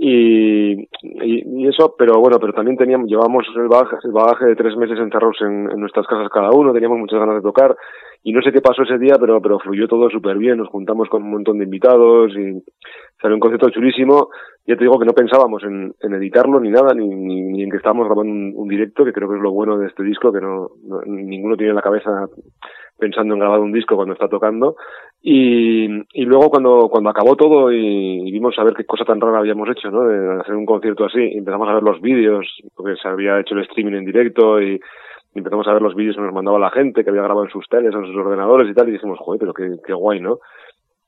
Y, 0.00 0.74
y, 0.82 0.84
y 1.02 1.66
eso, 1.66 1.96
pero 1.98 2.20
bueno, 2.20 2.38
pero 2.38 2.52
también 2.52 2.76
teníamos, 2.76 3.08
llevábamos 3.08 3.44
el 3.56 3.66
bagaje, 3.66 3.96
el 4.04 4.12
bagaje 4.12 4.44
de 4.46 4.54
tres 4.54 4.76
meses 4.76 4.96
encerrados 4.96 5.36
en, 5.40 5.68
en 5.72 5.80
nuestras 5.80 6.06
casas 6.06 6.28
cada 6.30 6.50
uno, 6.52 6.72
teníamos 6.72 6.98
muchas 7.00 7.18
ganas 7.18 7.34
de 7.34 7.42
tocar 7.42 7.76
y 8.22 8.32
no 8.32 8.40
sé 8.42 8.52
qué 8.52 8.60
pasó 8.60 8.82
ese 8.82 8.96
día, 8.98 9.16
pero, 9.18 9.42
pero 9.42 9.58
fluyó 9.58 9.88
todo 9.88 10.08
súper 10.08 10.38
bien, 10.38 10.58
nos 10.58 10.68
juntamos 10.68 11.08
con 11.08 11.24
un 11.24 11.30
montón 11.32 11.58
de 11.58 11.64
invitados 11.64 12.30
y 12.36 12.62
salió 13.20 13.34
un 13.34 13.40
concierto 13.40 13.70
chulísimo. 13.70 14.28
Ya 14.66 14.76
te 14.76 14.84
digo 14.84 14.98
que 14.98 15.06
no 15.06 15.14
pensábamos 15.14 15.62
en, 15.64 15.94
en 16.00 16.12
editarlo 16.14 16.60
ni 16.60 16.68
nada, 16.70 16.94
ni, 16.94 17.08
ni, 17.08 17.42
ni 17.42 17.62
en 17.64 17.70
que 17.70 17.78
estábamos 17.78 18.06
grabando 18.06 18.32
un, 18.32 18.52
un 18.54 18.68
directo, 18.68 19.04
que 19.04 19.12
creo 19.12 19.28
que 19.28 19.36
es 19.36 19.42
lo 19.42 19.50
bueno 19.50 19.78
de 19.78 19.86
este 19.86 20.02
disco, 20.04 20.30
que 20.32 20.40
no, 20.40 20.68
no- 20.84 21.00
ninguno 21.06 21.56
tiene 21.56 21.70
en 21.70 21.76
la 21.76 21.82
cabeza 21.82 22.26
pensando 22.98 23.34
en 23.34 23.40
grabar 23.40 23.60
un 23.60 23.72
disco 23.72 23.96
cuando 23.96 24.14
está 24.14 24.28
tocando. 24.28 24.76
Y, 25.22 25.86
y 26.12 26.24
luego 26.24 26.50
cuando, 26.50 26.88
cuando 26.90 27.10
acabó 27.10 27.36
todo 27.36 27.72
y, 27.72 28.28
y 28.28 28.32
vimos 28.32 28.58
a 28.58 28.64
ver 28.64 28.74
qué 28.74 28.84
cosa 28.84 29.04
tan 29.04 29.20
rara 29.20 29.38
habíamos 29.38 29.68
hecho, 29.70 29.90
¿no? 29.90 30.04
De 30.04 30.40
hacer 30.40 30.54
un 30.54 30.66
concierto 30.66 31.04
así, 31.04 31.20
empezamos 31.34 31.68
a 31.68 31.74
ver 31.74 31.82
los 31.82 32.00
vídeos, 32.00 32.46
porque 32.74 32.96
se 33.00 33.08
había 33.08 33.40
hecho 33.40 33.54
el 33.54 33.62
streaming 33.62 33.94
en 33.94 34.04
directo 34.04 34.60
y, 34.60 34.74
y 34.74 35.38
empezamos 35.38 35.66
a 35.68 35.72
ver 35.72 35.82
los 35.82 35.94
vídeos 35.94 36.16
que 36.16 36.22
nos 36.22 36.34
mandaba 36.34 36.58
la 36.58 36.70
gente, 36.70 37.04
que 37.04 37.10
había 37.10 37.22
grabado 37.22 37.44
en 37.44 37.50
sus 37.52 37.68
teles, 37.68 37.94
en 37.94 38.06
sus 38.06 38.16
ordenadores 38.16 38.70
y 38.70 38.74
tal, 38.74 38.88
y 38.88 38.92
dijimos, 38.92 39.18
joder, 39.20 39.40
pero 39.40 39.54
qué, 39.54 39.76
qué 39.86 39.92
guay, 39.92 40.20
¿no? 40.20 40.38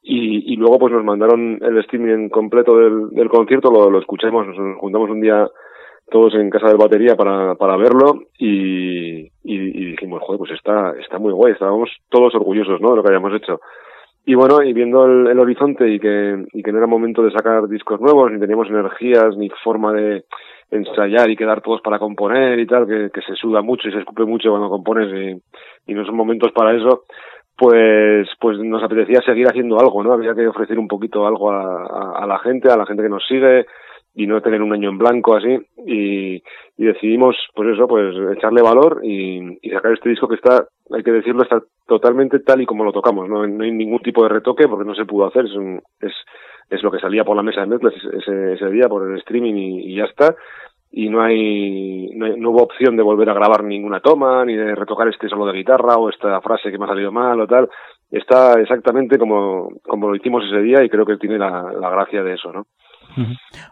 Y, 0.02 0.52
y 0.52 0.56
luego 0.56 0.78
pues 0.78 0.92
nos 0.92 1.04
mandaron 1.04 1.58
el 1.60 1.78
streaming 1.78 2.30
completo 2.30 2.76
del, 2.76 3.10
del 3.10 3.28
concierto, 3.28 3.70
lo, 3.70 3.90
lo 3.90 3.98
escuchamos, 3.98 4.46
nos 4.46 4.78
juntamos 4.78 5.10
un 5.10 5.20
día 5.20 5.46
todos 6.10 6.34
en 6.34 6.50
casa 6.50 6.68
del 6.68 6.76
batería 6.76 7.16
para, 7.16 7.54
para 7.54 7.76
verlo 7.76 8.24
y, 8.38 9.30
y, 9.44 9.84
dijimos, 9.92 10.22
joder, 10.22 10.38
pues 10.38 10.50
está, 10.52 10.92
está 11.00 11.18
muy 11.18 11.32
guay, 11.32 11.52
estábamos 11.52 11.90
todos 12.08 12.34
orgullosos, 12.34 12.80
¿no? 12.80 12.90
De 12.90 12.96
lo 12.96 13.02
que 13.02 13.08
habíamos 13.08 13.34
hecho. 13.34 13.60
Y 14.26 14.34
bueno, 14.34 14.62
y 14.62 14.72
viendo 14.72 15.06
el, 15.06 15.38
horizonte 15.38 15.88
y 15.88 15.98
que, 15.98 16.44
y 16.52 16.62
que 16.62 16.72
no 16.72 16.78
era 16.78 16.86
momento 16.86 17.22
de 17.22 17.32
sacar 17.32 17.66
discos 17.68 18.00
nuevos, 18.00 18.30
ni 18.30 18.38
teníamos 18.38 18.68
energías, 18.68 19.36
ni 19.36 19.48
forma 19.64 19.92
de 19.92 20.24
ensayar 20.70 21.30
y 21.30 21.36
quedar 21.36 21.62
todos 21.62 21.80
para 21.80 21.98
componer 21.98 22.58
y 22.58 22.66
tal, 22.66 22.86
que, 22.86 23.20
se 23.22 23.34
suda 23.34 23.62
mucho 23.62 23.88
y 23.88 23.92
se 23.92 23.98
escupe 23.98 24.24
mucho 24.24 24.50
cuando 24.50 24.68
compones 24.68 25.40
y, 25.86 25.94
no 25.94 26.04
son 26.04 26.14
momentos 26.14 26.52
para 26.52 26.76
eso, 26.76 27.04
pues, 27.56 28.28
pues 28.38 28.58
nos 28.58 28.82
apetecía 28.82 29.20
seguir 29.22 29.48
haciendo 29.48 29.80
algo, 29.80 30.02
¿no? 30.04 30.12
Había 30.12 30.34
que 30.34 30.46
ofrecer 30.46 30.78
un 30.78 30.86
poquito 30.86 31.26
algo 31.26 31.50
a 31.50 32.26
la 32.26 32.38
gente, 32.38 32.70
a 32.70 32.76
la 32.76 32.86
gente 32.86 33.02
que 33.02 33.08
nos 33.08 33.26
sigue 33.26 33.66
y 34.14 34.26
no 34.26 34.40
tener 34.42 34.60
un 34.62 34.72
año 34.72 34.88
en 34.90 34.98
blanco 34.98 35.36
así 35.36 35.56
y, 35.86 36.36
y 36.76 36.84
decidimos 36.84 37.36
pues 37.54 37.70
eso 37.74 37.86
pues 37.86 38.14
echarle 38.36 38.60
valor 38.62 39.00
y, 39.04 39.58
y 39.62 39.70
sacar 39.70 39.92
este 39.92 40.08
disco 40.10 40.26
que 40.28 40.34
está 40.34 40.66
hay 40.92 41.02
que 41.04 41.12
decirlo 41.12 41.42
está 41.42 41.62
totalmente 41.86 42.40
tal 42.40 42.60
y 42.60 42.66
como 42.66 42.84
lo 42.84 42.92
tocamos 42.92 43.28
no, 43.28 43.46
no 43.46 43.64
hay 43.64 43.70
ningún 43.70 44.00
tipo 44.00 44.22
de 44.24 44.30
retoque 44.30 44.66
porque 44.66 44.84
no 44.84 44.94
se 44.94 45.04
pudo 45.04 45.26
hacer 45.26 45.44
es 45.46 45.54
un- 45.54 45.80
es, 46.00 46.12
es 46.70 46.82
lo 46.82 46.90
que 46.90 46.98
salía 47.00 47.24
por 47.24 47.36
la 47.36 47.42
mesa 47.42 47.60
de 47.60 47.66
mezclas 47.68 47.94
ese, 48.12 48.52
ese 48.54 48.70
día 48.70 48.88
por 48.88 49.08
el 49.10 49.18
streaming 49.18 49.54
y, 49.54 49.94
ya 49.96 50.04
está. 50.04 50.34
Y 50.92 51.08
no 51.08 51.20
hay, 51.22 52.10
no 52.14 52.26
hay 52.26 52.36
no 52.38 52.50
hubo 52.50 52.62
opción 52.62 52.96
de 52.96 53.02
volver 53.02 53.28
a 53.30 53.34
grabar 53.34 53.62
ninguna 53.64 54.00
toma 54.00 54.44
ni 54.44 54.54
de 54.56 54.74
retocar 54.74 55.06
este 55.08 55.28
solo 55.28 55.46
de 55.46 55.52
guitarra 55.52 55.96
o 55.96 56.08
esta 56.08 56.40
frase 56.40 56.70
que 56.70 56.78
me 56.78 56.84
ha 56.84 56.88
salido 56.88 57.10
mal 57.12 57.40
o 57.40 57.46
tal. 57.46 57.68
Está 58.10 58.60
exactamente 58.60 59.18
como 59.18 59.68
como 59.82 60.08
lo 60.08 60.16
hicimos 60.16 60.44
ese 60.44 60.60
día 60.62 60.82
y 60.84 60.88
creo 60.88 61.06
que 61.06 61.16
tiene 61.16 61.38
la, 61.38 61.72
la 61.72 61.90
gracia 61.90 62.22
de 62.24 62.34
eso 62.34 62.52
no. 62.52 62.66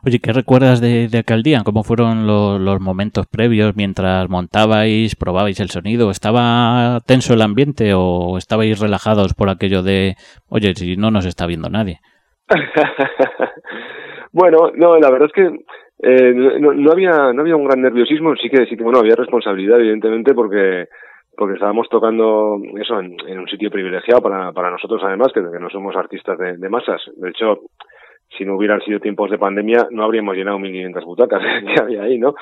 Oye, 0.05 0.19
¿qué 0.21 0.33
recuerdas 0.33 0.81
de, 0.81 1.09
aquel 1.19 1.43
día? 1.43 1.63
¿Cómo 1.65 1.83
fueron 1.85 2.27
lo- 2.27 2.59
los 2.59 2.81
momentos 2.81 3.27
previos 3.27 3.75
mientras 3.77 4.29
montabais, 4.29 5.15
probabais 5.17 5.61
el 5.61 5.71
sonido? 5.71 6.11
¿Estaba 6.11 7.01
tenso 7.07 7.35
el 7.35 7.43
ambiente 7.43 7.93
o 7.95 8.39
estabais 8.39 8.81
relajados 8.81 9.35
por 9.35 9.49
aquello 9.49 9.83
de, 9.83 10.17
oye, 10.49 10.75
si 10.75 10.97
no 10.97 11.11
nos 11.11 11.25
está 11.27 11.47
viendo 11.47 11.69
nadie? 11.69 12.01
bueno, 14.33 14.71
no, 14.75 14.99
la 14.99 15.11
verdad 15.11 15.29
es 15.29 15.33
que 15.33 15.65
eh, 16.03 16.33
no, 16.35 16.73
no 16.75 16.93
había 16.93 17.33
no 17.33 17.43
había 17.43 17.57
un 17.57 17.65
gran 17.67 17.83
nerviosismo, 17.83 18.35
sí 18.37 18.49
que 18.49 18.67
sí 18.67 18.77
que 18.77 18.85
bueno 18.85 19.01
había 19.01 19.17
responsabilidad 19.17 19.81
evidentemente 19.81 20.33
porque 20.35 20.87
porque 21.37 21.55
estábamos 21.55 21.89
tocando 21.89 22.59
eso 22.81 23.01
en, 23.01 23.17
en 23.29 23.39
un 23.39 23.49
sitio 23.49 23.71
privilegiado 23.71 24.21
para, 24.21 24.53
para 24.53 24.71
nosotros 24.71 25.01
además 25.05 25.29
que, 25.33 25.41
que 25.41 25.59
no 25.61 25.71
somos 25.71 25.95
artistas 25.97 26.37
de, 26.39 26.57
de 26.57 26.69
masas. 26.69 27.01
De 27.17 27.31
hecho, 27.31 27.61
si 28.37 28.45
no 28.45 28.57
hubieran 28.57 28.81
sido 28.81 29.01
tiempos 29.01 29.31
de 29.31 29.39
pandemia 29.39 29.89
no 29.91 30.05
habríamos 30.05 30.37
llenado 30.37 30.59
1.500 30.59 31.05
butacas 31.05 31.43
que 31.75 31.81
había 31.81 32.03
ahí, 32.03 32.19
¿no? 32.19 32.35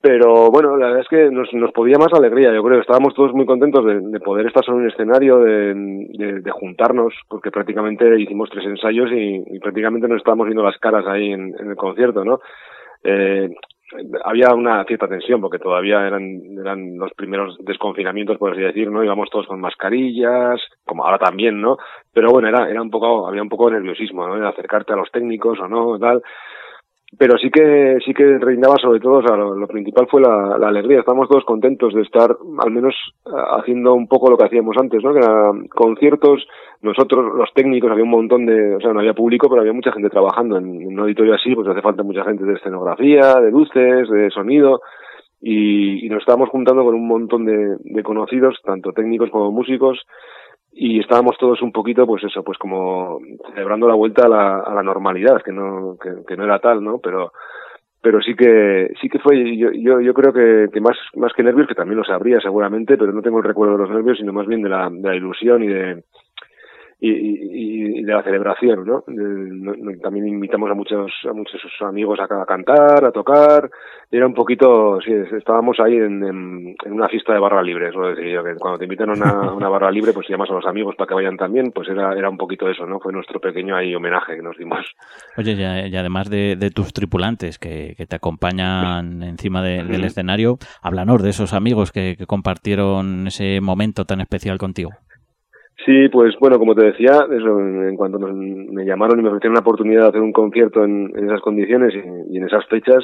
Pero 0.00 0.50
bueno, 0.50 0.76
la 0.76 0.86
verdad 0.86 1.02
es 1.02 1.08
que 1.08 1.30
nos, 1.30 1.52
nos 1.52 1.72
podía 1.72 1.98
más 1.98 2.12
alegría, 2.12 2.54
yo 2.54 2.62
creo. 2.62 2.80
Estábamos 2.80 3.12
todos 3.12 3.32
muy 3.34 3.44
contentos 3.44 3.84
de, 3.84 4.00
de 4.00 4.20
poder 4.20 4.46
estar 4.46 4.64
sobre 4.64 4.84
un 4.84 4.90
escenario, 4.90 5.40
de, 5.40 5.74
de, 5.74 6.40
de 6.40 6.50
juntarnos, 6.52 7.12
porque 7.28 7.50
prácticamente 7.50 8.18
hicimos 8.18 8.48
tres 8.50 8.64
ensayos 8.66 9.10
y, 9.10 9.42
y 9.44 9.58
prácticamente 9.58 10.06
nos 10.06 10.18
estábamos 10.18 10.46
viendo 10.46 10.62
las 10.62 10.78
caras 10.78 11.04
ahí 11.08 11.32
en, 11.32 11.54
en 11.58 11.70
el 11.70 11.76
concierto, 11.76 12.24
¿no? 12.24 12.40
Eh, 13.02 13.50
había 14.24 14.54
una 14.54 14.84
cierta 14.84 15.08
tensión 15.08 15.40
porque 15.40 15.58
todavía 15.58 16.06
eran, 16.06 16.40
eran 16.58 16.98
los 16.98 17.12
primeros 17.14 17.56
desconfinamientos, 17.60 18.38
por 18.38 18.52
así 18.52 18.60
decir, 18.60 18.90
¿no? 18.90 19.04
Íbamos 19.04 19.30
todos 19.30 19.46
con 19.46 19.60
mascarillas, 19.60 20.60
como 20.84 21.04
ahora 21.04 21.18
también, 21.18 21.60
¿no? 21.60 21.76
Pero 22.12 22.30
bueno, 22.30 22.48
era, 22.48 22.68
era 22.68 22.82
un 22.82 22.90
poco, 22.90 23.26
había 23.28 23.42
un 23.42 23.48
poco 23.48 23.66
de 23.66 23.76
nerviosismo, 23.76 24.26
¿no? 24.26 24.38
De 24.38 24.48
acercarte 24.48 24.92
a 24.92 24.96
los 24.96 25.10
técnicos 25.10 25.58
o 25.60 25.68
no, 25.68 25.98
tal 25.98 26.22
pero 27.18 27.36
sí 27.38 27.50
que 27.50 27.98
sí 28.04 28.14
que 28.14 28.38
reinaba 28.38 28.76
sobre 28.76 29.00
todo, 29.00 29.18
o 29.18 29.22
sea, 29.22 29.36
lo, 29.36 29.66
principal 29.66 30.06
fue 30.08 30.20
la, 30.20 30.56
la, 30.58 30.68
alegría. 30.68 31.00
Estamos 31.00 31.28
todos 31.28 31.44
contentos 31.44 31.92
de 31.92 32.02
estar, 32.02 32.36
al 32.58 32.70
menos 32.70 32.94
haciendo 33.58 33.94
un 33.94 34.06
poco 34.06 34.30
lo 34.30 34.36
que 34.36 34.44
hacíamos 34.44 34.76
antes, 34.78 35.02
¿no? 35.02 35.12
Que 35.12 35.18
eran 35.18 35.66
conciertos. 35.68 36.46
Nosotros, 36.82 37.34
los 37.34 37.52
técnicos, 37.52 37.90
había 37.90 38.04
un 38.04 38.10
montón 38.10 38.46
de, 38.46 38.76
o 38.76 38.80
sea, 38.80 38.92
no 38.92 39.00
había 39.00 39.12
público, 39.12 39.48
pero 39.48 39.60
había 39.60 39.72
mucha 39.72 39.92
gente 39.92 40.08
trabajando 40.08 40.56
en, 40.56 40.86
un 40.86 41.00
auditorio 41.00 41.34
así, 41.34 41.54
pues 41.54 41.68
hace 41.68 41.82
falta 41.82 42.02
mucha 42.04 42.24
gente 42.24 42.44
de 42.44 42.54
escenografía, 42.54 43.34
de 43.40 43.50
luces, 43.50 44.08
de 44.08 44.30
sonido. 44.30 44.80
Y, 45.42 46.06
y 46.06 46.08
nos 46.10 46.20
estábamos 46.20 46.50
juntando 46.50 46.84
con 46.84 46.94
un 46.94 47.08
montón 47.08 47.44
de, 47.44 47.76
de 47.80 48.02
conocidos, 48.02 48.60
tanto 48.62 48.92
técnicos 48.92 49.30
como 49.30 49.50
músicos, 49.50 49.98
y 50.72 51.00
estábamos 51.00 51.36
todos 51.38 51.62
un 51.62 51.72
poquito 51.72 52.06
pues 52.06 52.22
eso 52.24 52.42
pues 52.42 52.58
como 52.58 53.18
celebrando 53.54 53.88
la 53.88 53.94
vuelta 53.94 54.26
a 54.26 54.28
la, 54.28 54.60
a 54.60 54.74
la 54.74 54.82
normalidad 54.82 55.42
que 55.42 55.52
no 55.52 55.96
que, 55.98 56.36
no 56.36 56.44
era 56.44 56.58
tal 56.58 56.82
no 56.82 56.98
pero 56.98 57.32
pero 58.00 58.20
sí 58.22 58.34
que 58.34 58.92
sí 59.00 59.08
que 59.08 59.18
fue 59.18 59.56
yo 59.56 59.72
yo, 59.72 60.00
yo 60.00 60.14
creo 60.14 60.32
que, 60.32 60.72
que 60.72 60.80
más 60.80 60.96
más 61.16 61.32
que 61.32 61.42
nervios 61.42 61.66
que 61.66 61.74
también 61.74 61.98
lo 61.98 62.04
sabría 62.04 62.40
seguramente 62.40 62.96
pero 62.96 63.12
no 63.12 63.22
tengo 63.22 63.38
el 63.38 63.44
recuerdo 63.44 63.76
de 63.76 63.82
los 63.82 63.90
nervios 63.90 64.18
sino 64.18 64.32
más 64.32 64.46
bien 64.46 64.62
de 64.62 64.68
la, 64.68 64.88
de 64.90 65.08
la 65.08 65.16
ilusión 65.16 65.62
y 65.64 65.68
de 65.68 66.04
y, 67.00 68.00
y, 68.00 68.02
de 68.02 68.12
la 68.12 68.22
celebración, 68.22 68.84
¿no? 68.84 69.02
También 70.02 70.28
invitamos 70.28 70.70
a 70.70 70.74
muchos 70.74 71.10
a 71.28 71.32
muchos 71.32 71.60
amigos 71.80 72.18
a, 72.20 72.44
cantar, 72.44 73.04
a 73.04 73.10
tocar. 73.10 73.70
era 74.10 74.26
un 74.26 74.34
poquito, 74.34 75.00
sí, 75.00 75.12
estábamos 75.36 75.80
ahí 75.80 75.96
en, 75.96 76.22
en, 76.22 76.92
una 76.92 77.08
fiesta 77.08 77.32
de 77.32 77.40
barra 77.40 77.62
libre, 77.62 77.88
eso 77.88 78.02
decir 78.02 78.32
yo, 78.32 78.44
que 78.44 78.54
cuando 78.56 78.78
te 78.78 78.84
invitan 78.84 79.10
a 79.10 79.12
una, 79.14 79.52
una, 79.54 79.68
barra 79.70 79.90
libre, 79.90 80.12
pues 80.12 80.28
llamas 80.28 80.50
a 80.50 80.54
los 80.54 80.66
amigos 80.66 80.94
para 80.96 81.08
que 81.08 81.14
vayan 81.14 81.38
también, 81.38 81.72
pues 81.72 81.88
era, 81.88 82.12
era 82.12 82.28
un 82.28 82.36
poquito 82.36 82.68
eso, 82.68 82.84
¿no? 82.86 83.00
Fue 83.00 83.12
nuestro 83.12 83.40
pequeño 83.40 83.76
ahí 83.76 83.94
homenaje 83.94 84.36
que 84.36 84.42
nos 84.42 84.58
dimos. 84.58 84.84
Oye, 85.38 85.52
y, 85.52 85.96
además 85.96 86.28
de, 86.28 86.56
de, 86.56 86.70
tus 86.70 86.92
tripulantes 86.92 87.58
que, 87.58 87.94
que 87.96 88.06
te 88.06 88.16
acompañan 88.16 89.22
encima 89.22 89.62
del 89.62 90.04
escenario, 90.04 90.58
háblanos 90.82 91.22
de 91.22 91.30
esos 91.30 91.54
amigos 91.54 91.92
que, 91.92 92.16
que 92.18 92.26
compartieron 92.26 93.26
ese 93.28 93.60
momento 93.60 94.04
tan 94.04 94.20
especial 94.20 94.58
contigo. 94.58 94.90
Sí, 95.86 96.08
pues 96.10 96.34
bueno, 96.38 96.58
como 96.58 96.74
te 96.74 96.84
decía, 96.84 97.26
eso, 97.30 97.58
en 97.58 97.96
cuanto 97.96 98.18
me 98.18 98.84
llamaron 98.84 99.18
y 99.18 99.22
me 99.22 99.28
ofrecieron 99.28 99.54
la 99.54 99.60
oportunidad 99.60 100.02
de 100.02 100.08
hacer 100.08 100.20
un 100.20 100.32
concierto 100.32 100.84
en, 100.84 101.10
esas 101.16 101.40
condiciones 101.40 101.94
y, 101.94 102.36
en 102.36 102.44
esas 102.44 102.66
fechas, 102.66 103.02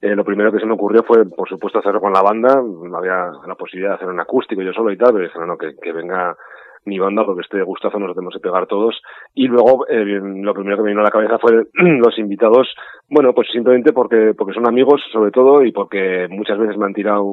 eh, 0.00 0.14
lo 0.14 0.24
primero 0.24 0.52
que 0.52 0.58
se 0.58 0.66
me 0.66 0.74
ocurrió 0.74 1.04
fue, 1.04 1.24
por 1.24 1.48
supuesto, 1.48 1.78
hacerlo 1.78 2.00
con 2.00 2.12
la 2.12 2.22
banda. 2.22 2.60
No 2.60 2.96
había 2.98 3.30
la 3.46 3.54
posibilidad 3.54 3.92
de 3.92 3.96
hacer 3.96 4.08
un 4.08 4.20
acústico 4.20 4.60
yo 4.60 4.72
solo 4.72 4.92
y 4.92 4.98
tal, 4.98 5.12
pero 5.12 5.24
dijeron, 5.24 5.48
no, 5.48 5.56
que, 5.56 5.74
que 5.80 5.92
venga 5.92 6.36
mi 6.84 6.98
banda 6.98 7.24
porque 7.24 7.42
este 7.42 7.62
gustazo 7.62 7.98
nos 7.98 8.08
lo 8.08 8.14
tenemos 8.14 8.34
que 8.34 8.40
pegar 8.40 8.66
todos. 8.66 9.00
Y 9.34 9.46
luego, 9.46 9.86
eh, 9.88 10.04
lo 10.04 10.54
primero 10.54 10.76
que 10.76 10.82
me 10.82 10.90
vino 10.90 11.00
a 11.00 11.04
la 11.04 11.10
cabeza 11.10 11.38
fue 11.38 11.66
los 11.74 12.18
invitados, 12.18 12.68
bueno, 13.08 13.32
pues 13.32 13.48
simplemente 13.52 13.92
porque, 13.92 14.34
porque 14.36 14.54
son 14.54 14.66
amigos, 14.66 15.00
sobre 15.12 15.30
todo, 15.30 15.64
y 15.64 15.72
porque 15.72 16.26
muchas 16.30 16.58
veces 16.58 16.76
me 16.76 16.86
han 16.86 16.94
tirado, 16.94 17.24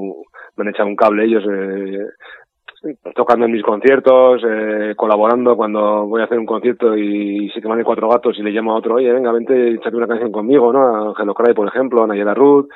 me 0.56 0.64
han 0.64 0.70
echado 0.70 0.90
un 0.90 0.96
cable 0.96 1.26
ellos, 1.26 1.44
eh, 1.50 2.06
tocando 3.16 3.46
en 3.46 3.52
mis 3.52 3.64
conciertos, 3.64 4.42
eh, 4.48 4.94
colaborando 4.96 5.56
cuando 5.56 6.06
voy 6.06 6.22
a 6.22 6.26
hacer 6.26 6.40
un 6.40 6.46
concierto 6.46 6.96
y, 6.96 7.50
sé 7.50 7.62
que 7.62 7.68
van 7.68 7.84
cuatro 7.84 8.10
gatos 8.10 8.38
y 8.38 8.44
le 8.44 8.52
llamo 8.52 8.74
a 8.74 8.78
otro, 8.78 8.96
oye, 8.96 9.12
venga, 9.12 9.32
vente, 9.32 9.74
echate 9.74 9.96
una 9.96 10.08
canción 10.08 10.32
conmigo, 10.32 10.72
¿no? 10.72 10.80
A 10.80 11.10
Angelo 11.10 11.34
Cray, 11.34 11.54
por 11.54 11.68
ejemplo, 11.68 12.04
a 12.04 12.08
Nayela 12.08 12.34
Ruth, 12.34 12.70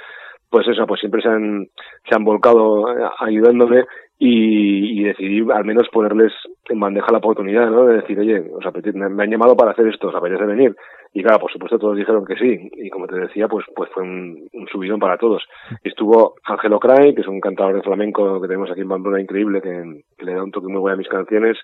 pues 0.49 0.68
eso, 0.68 0.86
pues 0.86 0.99
siempre 0.99 1.22
se 1.22 1.30
han, 1.30 1.68
se 2.08 2.16
han 2.16 2.24
volcado 2.24 2.89
eh, 2.89 3.10
ayudándome 3.20 3.86
y, 4.20 5.01
y 5.01 5.03
decidí 5.03 5.45
al 5.51 5.66
menos 5.66 5.89
ponerles 5.89 6.32
en 6.70 6.80
bandeja 6.80 7.11
la 7.11 7.18
oportunidad, 7.18 7.70
¿no? 7.70 7.86
De 7.86 7.95
decir, 7.97 8.20
oye, 8.20 8.41
os 8.53 8.66
apetece, 8.66 8.97
me, 8.97 9.24
han 9.24 9.30
llamado 9.30 9.55
para 9.55 9.72
hacer 9.72 9.88
esto, 9.88 10.07
os 10.07 10.16
apetece 10.16 10.45
venir. 10.45 10.76
Y 11.14 11.22
claro, 11.22 11.39
por 11.39 11.51
supuesto 11.51 11.78
todos 11.78 11.97
dijeron 11.97 12.26
que 12.26 12.36
sí. 12.36 12.70
Y 12.78 12.89
como 12.89 13.07
te 13.07 13.18
decía, 13.18 13.47
pues, 13.47 13.66
pues 13.76 13.89
fue 13.91 14.03
un, 14.03 14.47
subidón 14.72 14.99
para 14.99 15.18
todos. 15.18 15.43
Y 15.84 15.89
estuvo 15.89 16.36
Ángelo 16.45 16.80
Cray, 16.80 17.14
que 17.14 17.22
es 17.22 17.28
un 17.28 17.41
cantador 17.41 17.76
de 17.76 17.82
flamenco 17.82 18.41
que 18.41 18.47
tenemos 18.47 18.72
aquí 18.72 18.82
en 18.82 18.89
Pamplona 18.89 19.22
increíble, 19.22 19.61
que, 19.61 20.03
le 20.24 20.34
da 20.34 20.43
un 20.43 20.51
toque 20.51 20.68
muy 20.68 20.80
bueno 20.80 20.95
a 20.95 20.97
mis 20.97 21.09
canciones. 21.09 21.57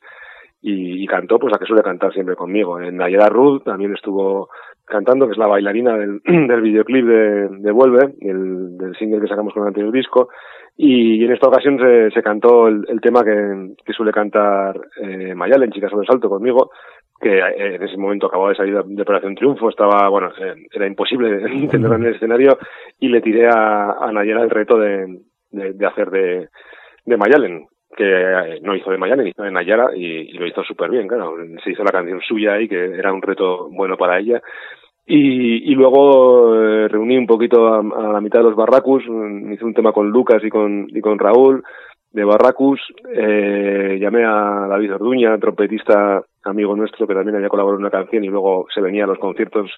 Y, 0.62 1.08
cantó, 1.08 1.40
pues 1.40 1.54
a 1.54 1.58
que 1.58 1.66
suele 1.66 1.82
cantar 1.82 2.12
siempre 2.12 2.36
conmigo. 2.36 2.82
En 2.82 2.98
Nayera 2.98 3.30
Ruth 3.30 3.64
también 3.64 3.94
estuvo 3.94 4.50
cantando, 4.84 5.26
que 5.26 5.32
es 5.32 5.38
la 5.38 5.48
bailarina 5.48 5.98
del, 5.98 6.20
del 6.26 6.62
videoclip 6.62 7.06
de, 7.06 7.48
de 7.50 7.72
Vuelve, 7.72 8.16
el, 8.20 8.78
del 8.78 8.96
single 8.98 9.22
que 9.22 9.28
sacamos 9.28 9.54
con 9.54 9.64
el 9.64 9.68
anterior 9.70 9.94
disco. 9.94 10.28
Y 10.82 11.26
en 11.26 11.34
esta 11.34 11.50
ocasión 11.50 11.78
se, 11.78 12.10
se 12.12 12.24
cantó 12.24 12.70
el, 12.70 12.86
el 12.88 13.02
tema 13.02 13.22
que, 13.22 13.92
suele 13.92 14.14
cantar 14.14 14.80
eh, 15.02 15.36
Mayalen, 15.36 15.74
Chicas 15.74 15.92
sobre 15.92 16.08
Salto, 16.08 16.30
conmigo, 16.30 16.72
que 17.20 17.38
eh, 17.38 17.76
en 17.76 17.84
ese 17.84 17.98
momento 17.98 18.28
acababa 18.28 18.52
de 18.52 18.56
salir 18.56 18.82
de 18.82 19.02
Operación 19.02 19.36
Triunfo, 19.36 19.68
estaba, 19.68 20.08
bueno, 20.08 20.32
eh, 20.40 20.56
era 20.72 20.88
imposible 20.88 21.44
entenderlo 21.52 21.98
en 21.98 22.06
el 22.06 22.16
escenario, 22.16 22.58
y 22.98 23.10
le 23.10 23.20
tiré 23.20 23.48
a, 23.48 23.92
a 23.92 24.10
Nayara 24.14 24.42
el 24.42 24.50
reto 24.50 24.78
de, 24.78 25.20
de, 25.52 25.74
de 25.74 25.86
hacer 25.86 26.12
de, 26.12 26.48
de 27.06 27.18
Mayalen, 27.18 27.68
que 27.98 28.06
eh, 28.06 28.60
no 28.62 28.74
hizo 28.74 28.90
de 28.90 28.98
Mayalen, 28.98 29.28
hizo 29.28 29.44
de 29.44 29.52
Nayara 29.52 29.90
y, 29.94 30.06
y 30.06 30.34
lo 30.38 30.48
hizo 30.48 30.64
súper 30.64 30.92
bien, 30.92 31.10
claro. 31.10 31.36
Se 31.62 31.72
hizo 31.72 31.84
la 31.84 31.92
canción 31.92 32.22
suya 32.22 32.54
ahí, 32.54 32.70
que 32.70 32.86
era 32.86 33.12
un 33.12 33.22
reto 33.22 33.68
bueno 33.70 33.98
para 33.98 34.18
ella, 34.18 34.42
y, 35.12 35.72
y 35.72 35.76
luego 35.76 36.56
eh, 36.56 36.88
reuní 36.88 37.18
un 37.18 37.26
poquito 37.26 37.68
a, 37.68 37.82
la 38.14 38.22
mitad 38.22 38.40
de 38.40 38.46
los 38.46 38.56
Barracus, 38.56 39.04
mm, 39.08 39.54
hice 39.54 39.66
un 39.66 39.74
tema 39.74 39.92
con 39.92 40.12
Lucas 40.12 40.44
y 40.44 40.50
con, 40.50 40.88
y 40.88 41.02
con 41.02 41.18
Raúl 41.18 41.64
de 42.12 42.24
Barracus, 42.24 42.80
eh, 43.12 43.98
llamé 44.00 44.24
a 44.24 44.68
David 44.70 44.94
Orduña, 44.94 45.38
trompetista 45.40 46.22
amigo 46.44 46.76
nuestro 46.76 47.08
que 47.08 47.16
también 47.16 47.38
había 47.38 47.50
colaborado 47.50 47.80
en 47.80 47.86
una 47.86 47.92
canción 47.92 48.24
y 48.24 48.28
luego 48.28 48.68
se 48.74 48.82
venía 48.82 49.06
a 49.06 49.08
los 49.08 49.18
conciertos 49.18 49.72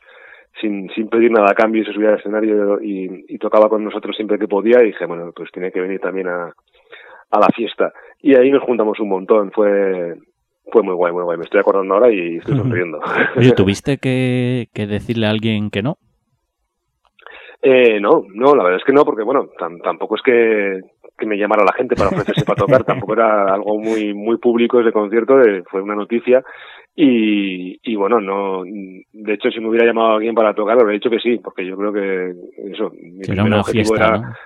sin, 0.60 0.90
sin 0.90 1.08
pedir 1.08 1.32
nada 1.32 1.48
a 1.52 1.56
cambio 1.56 1.82
y 1.82 1.86
se 1.86 1.94
subía 1.94 2.10
al 2.10 2.20
escenario 2.20 2.82
y, 2.82 3.24
y 3.30 3.38
tocaba 3.38 3.70
con 3.70 3.86
nosotros 3.86 4.14
siempre 4.18 4.38
que 4.38 4.50
podía 4.50 4.82
y 4.82 4.88
dije, 4.88 5.06
bueno, 5.06 5.32
pues 5.34 5.50
tiene 5.52 5.72
que 5.72 5.80
venir 5.80 6.02
también 6.02 6.28
a, 6.28 6.54
a 7.32 7.40
la 7.40 7.48
fiesta. 7.56 7.94
Y 8.22 8.36
ahí 8.36 8.52
nos 8.52 8.64
juntamos 8.64 9.00
un 9.00 9.08
montón, 9.10 9.52
fue, 9.52 10.16
fue 10.72 10.84
muy 10.84 10.96
guay, 10.96 11.14
muy 11.14 11.24
guay. 11.24 11.38
Me 11.38 11.44
estoy 11.44 11.60
acordando 11.60 11.94
ahora 11.94 12.12
y 12.12 12.38
estoy 12.38 12.58
sonriendo. 12.58 13.00
Oye, 13.38 13.52
¿tuviste 13.52 13.98
que, 13.98 14.68
que 14.74 14.88
decirle 14.88 15.28
a 15.28 15.30
alguien 15.30 15.70
que 15.70 15.82
no? 15.82 15.98
Eh, 17.62 18.00
no, 18.00 18.24
no, 18.34 18.56
la 18.56 18.64
verdad 18.64 18.80
es 18.80 18.86
que 18.86 18.94
no, 18.94 19.06
porque 19.06 19.24
bueno, 19.24 19.50
tampoco 19.84 20.16
es 20.16 20.22
que, 20.24 20.80
que 21.16 21.26
me 21.28 21.38
llamara 21.38 21.64
la 21.64 21.74
gente 21.74 21.96
para 21.96 22.10
ofrecerse 22.10 22.44
para 22.44 22.60
tocar, 22.60 22.84
tampoco 22.86 23.14
era 23.14 23.54
algo 23.54 23.78
muy 23.78 24.16
muy 24.16 24.38
público 24.38 24.80
ese 24.80 24.92
concierto, 24.92 25.40
eh, 25.40 25.64
fue 25.70 25.84
una 25.84 25.94
noticia 25.94 26.44
y, 26.96 27.80
y 27.84 27.96
bueno, 27.96 28.20
no, 28.20 28.64
de 28.64 29.34
hecho 29.34 29.52
si 29.52 29.60
me 29.60 29.70
hubiera 29.70 29.86
llamado 29.86 30.10
a 30.10 30.16
alguien 30.16 30.34
para 30.34 30.56
tocar, 30.56 30.80
habría 30.80 30.96
dicho 30.96 31.12
que 31.12 31.20
sí, 31.20 31.38
porque 31.38 31.64
yo 31.64 31.78
creo 31.78 31.94
que 31.94 32.34
eso, 32.72 32.92
mi 33.00 33.22
era 33.32 33.44
una 33.44 33.60
objetivo 33.60 33.96
fiesta, 33.96 34.08
era, 34.08 34.38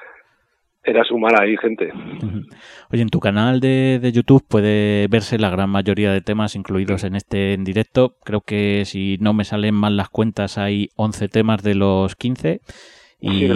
era 0.85 1.03
sumar 1.03 1.41
ahí 1.41 1.57
gente. 1.57 1.91
Oye, 2.91 3.01
en 3.01 3.09
tu 3.09 3.19
canal 3.19 3.59
de, 3.59 3.99
de, 4.01 4.11
YouTube 4.11 4.43
puede 4.47 5.07
verse 5.07 5.37
la 5.39 5.49
gran 5.49 5.69
mayoría 5.69 6.11
de 6.11 6.21
temas 6.21 6.55
incluidos 6.55 7.03
en 7.03 7.15
este 7.15 7.53
en 7.53 7.63
directo. 7.63 8.15
Creo 8.23 8.41
que 8.41 8.83
si 8.85 9.17
no 9.19 9.33
me 9.33 9.43
salen 9.43 9.75
mal 9.75 9.97
las 9.97 10.09
cuentas 10.09 10.57
hay 10.57 10.89
11 10.95 11.27
temas 11.29 11.63
de 11.63 11.75
los 11.75 12.15
15. 12.15 12.61
Y 13.19 13.47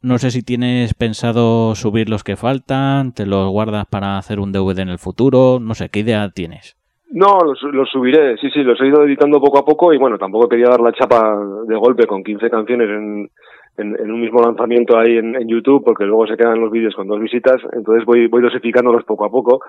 no, 0.00 0.18
sé 0.18 0.30
si 0.30 0.42
tienes 0.42 0.94
pensado 0.94 1.74
subir 1.74 2.08
los 2.08 2.24
que 2.24 2.36
faltan, 2.36 3.12
te 3.12 3.26
los 3.26 3.50
guardas 3.50 3.86
para 3.86 4.18
hacer 4.18 4.40
un 4.40 4.50
DVD 4.50 4.80
en 4.80 4.88
el 4.88 4.98
futuro, 4.98 5.58
no 5.60 5.74
sé, 5.74 5.90
¿qué 5.90 6.00
idea 6.00 6.28
tienes? 6.30 6.76
No, 7.10 7.38
los, 7.44 7.62
los, 7.72 7.90
subiré, 7.90 8.36
sí, 8.38 8.48
sí, 8.50 8.62
los 8.62 8.80
he 8.80 8.86
ido 8.88 9.04
editando 9.04 9.38
poco 9.38 9.58
a 9.58 9.64
poco 9.64 9.92
y 9.92 9.98
bueno, 9.98 10.16
tampoco 10.18 10.48
quería 10.48 10.70
dar 10.70 10.80
la 10.80 10.92
chapa 10.92 11.38
de 11.68 11.76
golpe 11.76 12.06
con 12.06 12.24
15 12.24 12.48
canciones 12.48 12.88
en, 12.88 13.30
en, 13.76 13.96
en, 13.98 14.10
un 14.10 14.20
mismo 14.20 14.42
lanzamiento 14.42 14.98
ahí 14.98 15.16
en, 15.16 15.34
en, 15.34 15.48
YouTube, 15.48 15.82
porque 15.84 16.04
luego 16.04 16.26
se 16.26 16.36
quedan 16.36 16.60
los 16.60 16.70
vídeos 16.70 16.94
con 16.94 17.08
dos 17.08 17.20
visitas, 17.20 17.56
entonces 17.72 18.04
voy, 18.04 18.26
voy 18.26 18.42
dosificándolos 18.42 19.04
poco 19.04 19.24
a 19.24 19.30
poco, 19.30 19.60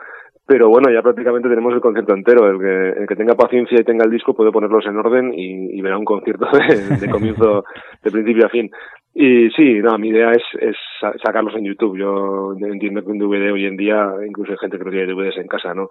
pero 0.46 0.70
bueno, 0.70 0.92
ya 0.92 1.02
prácticamente 1.02 1.48
tenemos 1.48 1.74
el 1.74 1.82
concierto 1.82 2.14
entero, 2.14 2.50
el 2.50 2.60
que, 2.60 3.02
el 3.02 3.08
que 3.08 3.16
tenga 3.16 3.36
paciencia 3.36 3.80
y 3.80 3.84
tenga 3.86 4.06
el 4.06 4.12
disco 4.12 4.34
puede 4.34 4.52
ponerlos 4.52 4.86
en 4.86 4.98
orden 4.98 5.34
y, 5.34 5.78
y 5.78 5.82
verá 5.82 5.98
un 5.98 6.06
concierto 6.06 6.48
de, 6.52 6.98
de 6.98 7.10
comienzo, 7.10 7.64
de 8.04 8.12
principio 8.12 8.46
a 8.46 8.50
fin. 8.50 8.70
Y 9.16 9.52
sí, 9.52 9.76
no, 9.76 9.96
mi 10.00 10.10
idea 10.10 10.32
es, 10.32 10.42
es 10.60 10.76
sacarlos 11.24 11.56
en 11.56 11.66
YouTube. 11.66 11.98
Yo 11.98 12.54
entiendo 12.60 13.04
que 13.04 13.12
un 13.12 13.20
DVD 13.20 13.52
hoy 13.52 13.66
en 13.66 13.78
día, 13.78 14.12
incluso 14.28 14.54
hay 14.54 14.58
gente 14.58 14.80
que 14.80 14.86
no 14.86 14.90
tiene 14.90 15.14
DVDs 15.14 15.38
en 15.38 15.48
casa, 15.48 15.74
¿no? 15.76 15.90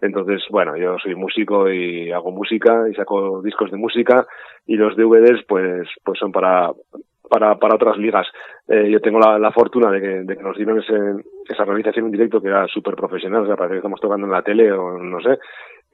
Entonces, 0.00 0.42
bueno, 0.50 0.76
yo 0.78 0.96
soy 0.98 1.14
músico 1.14 1.70
y 1.70 2.10
hago 2.10 2.30
música 2.30 2.88
y 2.90 2.94
saco 2.94 3.42
discos 3.42 3.70
de 3.70 3.76
música 3.76 4.26
y 4.66 4.76
los 4.76 4.96
DVDs 4.96 5.44
pues, 5.46 5.86
pues 6.02 6.18
son 6.18 6.32
para, 6.32 6.70
para, 7.28 7.56
para 7.58 7.74
otras 7.74 7.96
ligas. 7.96 8.26
Eh, 8.68 8.90
yo 8.90 9.00
tengo 9.00 9.18
la, 9.18 9.38
la 9.38 9.52
fortuna 9.52 9.90
de 9.90 10.00
que, 10.00 10.08
de 10.22 10.36
que 10.36 10.42
nos 10.42 10.56
dieron 10.56 10.78
ese, 10.78 10.94
esa 11.48 11.64
realización 11.64 12.06
en 12.06 12.12
directo 12.12 12.40
que 12.40 12.48
era 12.48 12.66
súper 12.66 12.94
profesional, 12.94 13.42
o 13.42 13.46
sea, 13.46 13.56
parece 13.56 13.74
que 13.74 13.78
estamos 13.78 14.00
tocando 14.00 14.26
en 14.26 14.32
la 14.32 14.42
tele 14.42 14.72
o 14.72 14.98
no 14.98 15.20
sé. 15.20 15.38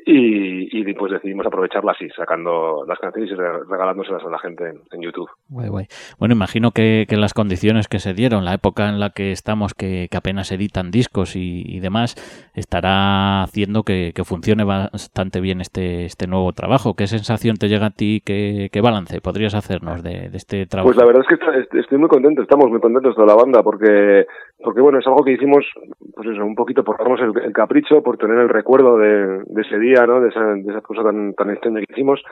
Y, 0.04 0.80
y 0.80 0.94
pues 0.94 1.12
decidimos 1.12 1.46
aprovecharla 1.46 1.92
así, 1.92 2.08
sacando 2.10 2.84
las 2.86 2.98
canciones 2.98 3.30
y 3.30 3.34
regalándoselas 3.34 4.24
a 4.24 4.30
la 4.30 4.38
gente 4.38 4.64
en, 4.90 5.02
YouTube. 5.02 5.28
Bueno, 5.48 6.34
imagino 6.34 6.70
que, 6.70 7.06
que, 7.08 7.16
las 7.16 7.34
condiciones 7.34 7.88
que 7.88 7.98
se 7.98 8.14
dieron, 8.14 8.44
la 8.44 8.54
época 8.54 8.88
en 8.88 9.00
la 9.00 9.10
que 9.10 9.32
estamos, 9.32 9.74
que, 9.74 10.08
que 10.10 10.16
apenas 10.16 10.50
editan 10.50 10.90
discos 10.90 11.36
y, 11.36 11.78
demás, 11.80 12.16
estará 12.54 13.42
haciendo 13.42 13.82
que, 13.82 14.12
funcione 14.24 14.64
bastante 14.64 15.40
bien 15.40 15.60
este, 15.60 16.04
este 16.04 16.26
nuevo 16.26 16.52
trabajo. 16.52 16.94
¿Qué 16.94 17.06
sensación 17.06 17.56
te 17.56 17.68
llega 17.68 17.86
a 17.86 17.90
ti? 17.90 18.20
¿Qué, 18.24 18.68
qué 18.72 18.80
balance 18.80 19.20
podrías 19.20 19.54
hacernos 19.54 20.02
de, 20.02 20.30
este 20.34 20.66
trabajo? 20.66 20.88
Pues 20.88 20.98
la 20.98 21.06
verdad 21.06 21.22
es 21.28 21.38
que 21.38 21.78
estoy 21.80 21.98
muy 21.98 22.08
contento, 22.08 22.42
estamos 22.42 22.68
muy 22.70 22.80
contentos 22.80 23.14
toda 23.14 23.26
la 23.26 23.34
banda, 23.34 23.62
porque, 23.62 24.26
porque 24.62 24.80
bueno, 24.80 24.98
es 24.98 25.06
algo 25.06 25.24
que 25.24 25.32
hicimos, 25.32 25.64
pues 26.14 26.28
eso, 26.28 26.44
un 26.44 26.54
poquito 26.54 26.82
por 26.82 26.98
darnos 26.98 27.20
el, 27.20 27.52
capricho, 27.52 28.02
por 28.02 28.18
tener 28.18 28.38
el 28.38 28.48
recuerdo 28.48 28.98
de, 28.98 29.42
de 29.46 29.62
ese 29.62 29.78
día 29.78 29.97
de 30.06 30.28
esa, 30.28 30.40
de 30.40 30.70
esa 30.70 30.80
cosa 30.80 31.02
tan, 31.02 31.34
tan 31.34 31.50
extraña 31.50 31.80
que 31.80 31.92
hicimos 31.92 32.22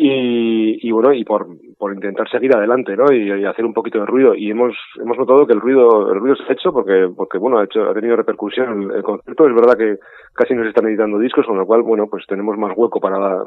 y, 0.00 0.86
y 0.86 0.92
bueno, 0.92 1.12
y 1.12 1.24
por, 1.24 1.48
por 1.76 1.92
intentar 1.92 2.30
seguir 2.30 2.54
adelante, 2.54 2.96
¿no? 2.96 3.12
Y, 3.12 3.44
hacer 3.44 3.64
un 3.64 3.74
poquito 3.74 3.98
de 3.98 4.06
ruido. 4.06 4.32
Y 4.34 4.48
hemos, 4.50 4.76
hemos 5.02 5.18
notado 5.18 5.44
que 5.44 5.54
el 5.54 5.60
ruido, 5.60 6.12
el 6.12 6.20
ruido 6.20 6.36
se 6.36 6.44
ha 6.44 6.52
hecho 6.52 6.72
porque, 6.72 7.08
porque 7.16 7.38
bueno, 7.38 7.58
ha 7.58 7.64
hecho, 7.64 7.82
ha 7.82 7.94
tenido 7.94 8.14
repercusión 8.14 8.82
el, 8.82 8.96
el 8.98 9.02
concepto. 9.02 9.48
Es 9.48 9.54
verdad 9.54 9.76
que 9.76 9.96
casi 10.34 10.54
nos 10.54 10.68
están 10.68 10.86
editando 10.86 11.18
discos, 11.18 11.46
con 11.46 11.58
lo 11.58 11.66
cual, 11.66 11.82
bueno, 11.82 12.06
pues 12.08 12.24
tenemos 12.28 12.56
más 12.56 12.74
hueco 12.76 13.00
para, 13.00 13.42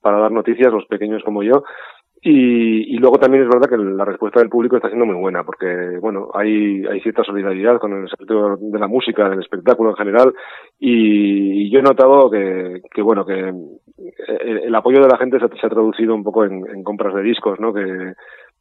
para 0.00 0.20
dar 0.20 0.32
noticias, 0.32 0.72
los 0.72 0.86
pequeños 0.86 1.22
como 1.22 1.42
yo. 1.42 1.64
Y, 2.22 2.94
y, 2.94 2.98
luego 2.98 3.18
también 3.18 3.44
es 3.44 3.48
verdad 3.48 3.70
que 3.70 3.78
la 3.78 4.04
respuesta 4.04 4.40
del 4.40 4.50
público 4.50 4.76
está 4.76 4.88
siendo 4.88 5.06
muy 5.06 5.14
buena, 5.14 5.42
porque 5.42 5.98
bueno, 6.02 6.28
hay, 6.34 6.84
hay 6.84 7.00
cierta 7.00 7.24
solidaridad 7.24 7.78
con 7.78 7.94
el 7.94 8.10
sector 8.10 8.58
de 8.58 8.78
la 8.78 8.88
música, 8.88 9.30
del 9.30 9.40
espectáculo 9.40 9.90
en 9.90 9.96
general, 9.96 10.34
y, 10.78 11.70
yo 11.70 11.78
he 11.78 11.82
notado 11.82 12.30
que, 12.30 12.82
que 12.92 13.00
bueno, 13.00 13.24
que 13.24 13.54
el, 14.40 14.74
apoyo 14.74 15.00
de 15.00 15.08
la 15.08 15.16
gente 15.16 15.38
se, 15.38 15.46
ha 15.46 15.70
traducido 15.70 16.14
un 16.14 16.22
poco 16.22 16.44
en, 16.44 16.82
compras 16.84 17.14
de 17.14 17.22
discos, 17.22 17.58
¿no? 17.58 17.72
Que, 17.72 18.12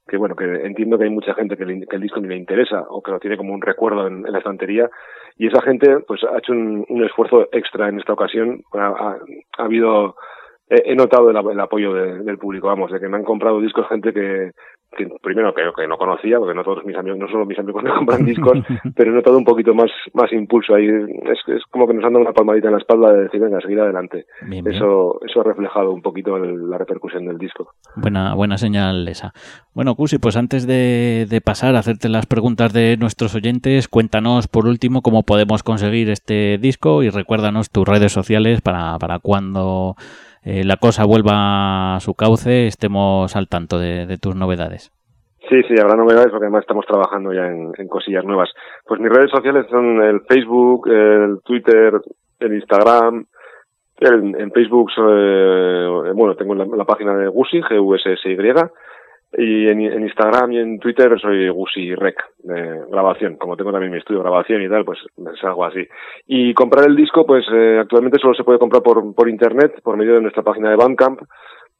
que 0.07 0.15
bueno, 0.15 0.35
que 0.37 0.45
entiendo 0.45 0.97
que 0.97 1.03
hay 1.03 1.09
mucha 1.09 1.33
gente 1.33 1.57
que, 1.57 1.63
el 1.63 2.01
disco 2.01 2.21
ni 2.21 2.29
le 2.29 2.37
interesa 2.37 2.85
o 2.89 3.01
que 3.01 3.11
lo 3.11 3.19
tiene 3.19 3.35
como 3.35 3.53
un 3.53 3.61
recuerdo 3.61 4.07
en, 4.07 4.23
la 4.23 4.37
estantería 4.37 4.89
y 5.37 5.47
esa 5.47 5.61
gente 5.61 5.99
pues 6.07 6.21
ha 6.23 6.37
hecho 6.37 6.53
un, 6.53 7.03
esfuerzo 7.03 7.49
extra 7.51 7.89
en 7.89 7.99
esta 7.99 8.13
ocasión. 8.13 8.61
ha 8.73 9.17
habido 9.57 10.15
he, 10.69 10.95
notado 10.95 11.29
el, 11.31 11.59
apoyo 11.59 11.93
del 11.93 12.37
público, 12.37 12.67
vamos, 12.67 12.91
de 12.91 12.99
que 12.99 13.07
me 13.07 13.17
han 13.17 13.23
comprado 13.23 13.59
discos 13.59 13.87
gente 13.87 14.13
que, 14.13 14.51
que 14.95 15.07
primero 15.21 15.53
que, 15.53 15.61
que 15.75 15.87
no 15.87 15.97
conocía, 15.97 16.37
porque 16.37 16.53
no 16.53 16.63
todos 16.63 16.85
mis 16.85 16.95
amigos, 16.95 17.19
no 17.19 17.27
solo 17.27 17.45
mis 17.45 17.57
amigos 17.59 17.83
me 17.83 17.89
compran 17.89 18.25
discos, 18.25 18.59
pero 18.95 19.11
he 19.11 19.15
notado 19.15 19.37
un 19.37 19.45
poquito 19.45 19.73
más, 19.73 19.89
más 20.13 20.31
impulso 20.31 20.75
ahí. 20.75 20.87
Es, 20.87 21.39
es 21.47 21.63
como 21.69 21.87
que 21.87 21.93
nos 21.93 22.05
han 22.05 22.13
dado 22.13 22.23
una 22.23 22.33
palmadita 22.33 22.67
en 22.67 22.73
la 22.73 22.79
espalda 22.79 23.13
de 23.13 23.23
decir, 23.23 23.39
venga, 23.39 23.59
seguir 23.61 23.79
adelante. 23.79 24.25
Eso, 24.65 25.19
eso 25.25 25.41
ha 25.41 25.43
reflejado 25.43 25.91
un 25.91 26.01
poquito 26.01 26.37
la 26.37 26.77
repercusión 26.77 27.25
del 27.25 27.37
disco. 27.37 27.71
Buena, 27.95 28.35
buena 28.35 28.57
señal 28.57 29.07
esa. 29.07 29.33
Bueno, 29.73 29.95
Cusi, 29.95 30.17
pues 30.17 30.37
antes 30.37 30.67
de, 30.67 31.25
de 31.29 31.41
pasar 31.41 31.75
a 31.75 31.79
hacerte 31.79 32.09
las 32.09 32.25
preguntas 32.25 32.73
de 32.73 32.97
nuestros 32.97 33.35
oyentes, 33.35 33.87
cuéntanos 33.87 34.47
por 34.47 34.67
último 34.67 35.01
cómo 35.01 35.23
podemos 35.23 35.63
conseguir 35.63 36.09
este 36.09 36.57
disco 36.57 37.03
y 37.03 37.09
recuérdanos 37.09 37.69
tus 37.71 37.87
redes 37.87 38.11
sociales 38.11 38.61
para, 38.61 38.97
para 38.99 39.19
cuando 39.19 39.95
eh, 40.43 40.63
la 40.63 40.77
cosa 40.77 41.05
vuelva 41.05 41.95
a 41.95 41.99
su 41.99 42.13
cauce, 42.13 42.67
estemos 42.67 43.35
al 43.35 43.47
tanto 43.47 43.79
de, 43.79 44.17
tus 44.17 44.35
novedades. 44.35 44.91
Sí, 45.49 45.61
sí, 45.67 45.73
habrá 45.81 45.95
novedades 45.95 46.29
porque 46.29 46.45
además 46.45 46.61
estamos 46.61 46.85
trabajando 46.85 47.33
ya 47.33 47.47
en, 47.47 47.87
cosillas 47.87 48.23
nuevas. 48.23 48.49
Pues 48.85 48.99
mis 49.01 49.11
redes 49.11 49.31
sociales 49.31 49.65
son 49.69 50.01
el 50.03 50.21
Facebook, 50.21 50.87
el 50.87 51.39
Twitter, 51.43 51.93
el 52.39 52.53
Instagram. 52.53 53.25
en 53.99 54.51
Facebook, 54.51 54.91
eh, 54.97 56.11
bueno, 56.13 56.35
tengo 56.35 56.55
la, 56.55 56.85
página 56.85 57.15
de 57.15 57.27
Gusi, 57.27 57.61
G-U-S-S-Y, 57.61 58.37
y 59.37 59.67
en, 59.67 59.81
Instagram 59.81 60.51
y 60.51 60.57
en 60.57 60.79
Twitter 60.79 61.19
soy 61.19 61.49
Gusi 61.49 61.93
Rec, 61.93 62.17
de 62.39 62.81
grabación. 62.89 63.37
Como 63.37 63.55
tengo 63.55 63.71
también 63.71 63.91
mi 63.91 63.99
estudio 63.99 64.19
de 64.19 64.23
grabación 64.23 64.61
y 64.63 64.69
tal, 64.69 64.83
pues 64.83 64.99
es 65.17 65.43
algo 65.43 65.65
así. 65.65 65.87
Y 66.27 66.53
comprar 66.53 66.87
el 66.87 66.95
disco, 66.95 67.25
pues 67.25 67.45
eh, 67.53 67.77
actualmente 67.79 68.19
solo 68.19 68.33
se 68.33 68.43
puede 68.43 68.59
comprar 68.59 68.81
por, 68.81 69.13
por 69.13 69.29
internet, 69.29 69.79
por 69.83 69.97
medio 69.97 70.15
de 70.15 70.21
nuestra 70.21 70.41
página 70.41 70.71
de 70.71 70.77
Bandcamp, 70.77 71.21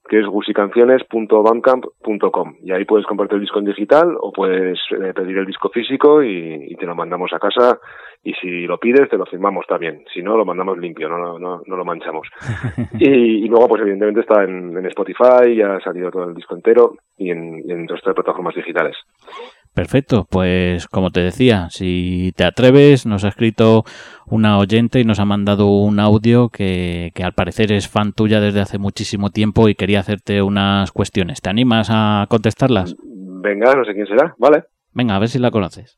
que 0.10 0.20
es 0.20 0.26
gusicanciones.bandcamp.com. 0.26 2.56
Y 2.64 2.72
ahí 2.72 2.86
puedes 2.86 3.06
comprarte 3.06 3.36
el 3.36 3.42
disco 3.42 3.60
en 3.60 3.66
digital 3.66 4.18
o 4.20 4.34
puedes 4.34 4.80
eh, 4.92 5.14
pedir 5.14 5.38
el 5.38 5.46
disco 5.46 5.70
físico 5.70 6.24
y, 6.24 6.76
te 6.80 6.88
lo 6.88 6.96
mandamos 6.96 7.32
a 7.34 7.40
casa. 7.40 7.78
Y 8.24 8.34
si 8.34 8.66
lo 8.66 8.80
pides, 8.80 9.08
te 9.10 9.18
lo 9.18 9.26
firmamos 9.26 9.66
también. 9.68 10.06
Si 10.14 10.22
no, 10.22 10.36
lo 10.36 10.46
mandamos 10.46 10.80
limpio, 10.80 11.08
no, 11.10 11.38
no, 11.38 11.62
no 11.66 11.76
lo 11.76 11.86
manchamos. 11.86 12.28
y, 13.00 13.48
luego, 13.48 13.68
pues 13.68 13.82
evidentemente 13.82 14.22
está 14.22 14.44
en, 14.44 14.76
en, 14.78 14.86
Spotify, 14.88 15.56
ya 15.56 15.76
ha 15.76 15.82
salido 15.82 16.10
todo 16.10 16.30
el 16.30 16.36
disco 16.36 16.56
entero 16.56 16.96
y 17.18 17.32
en, 17.32 17.70
en 17.70 17.84
otras 17.84 18.02
plataformas 18.02 18.56
digitales. 18.56 18.96
Perfecto, 19.74 20.28
pues 20.30 20.88
como 20.88 21.12
te 21.12 21.22
decía, 21.22 21.70
si 21.70 22.34
te 22.36 22.44
atreves, 22.44 23.06
nos 23.06 23.24
ha 23.24 23.30
escrito 23.30 23.86
una 24.26 24.58
oyente 24.58 25.00
y 25.00 25.06
nos 25.06 25.20
ha 25.20 25.26
mandado 25.26 25.68
un 25.68 26.00
audio 26.00 26.50
que, 26.50 27.12
que, 27.14 27.24
al 27.24 27.34
parecer 27.34 27.72
es 27.72 27.88
fan 27.88 28.12
tuya 28.12 28.42
desde 28.42 28.62
hace 28.62 28.78
muchísimo 28.78 29.30
tiempo 29.30 29.70
y 29.70 29.76
quería 29.76 30.00
hacerte 30.02 30.42
unas 30.42 30.92
cuestiones. 30.92 31.42
¿Te 31.42 31.50
animas 31.50 31.88
a 31.92 32.26
contestarlas? 32.30 32.96
Venga, 33.42 33.74
no 33.74 33.86
sé 33.86 33.94
quién 33.94 34.08
será, 34.08 34.36
vale. 34.38 34.66
Venga, 34.94 35.16
a 35.16 35.20
ver 35.20 35.30
si 35.30 35.40
la 35.40 35.52
conoces. 35.52 35.98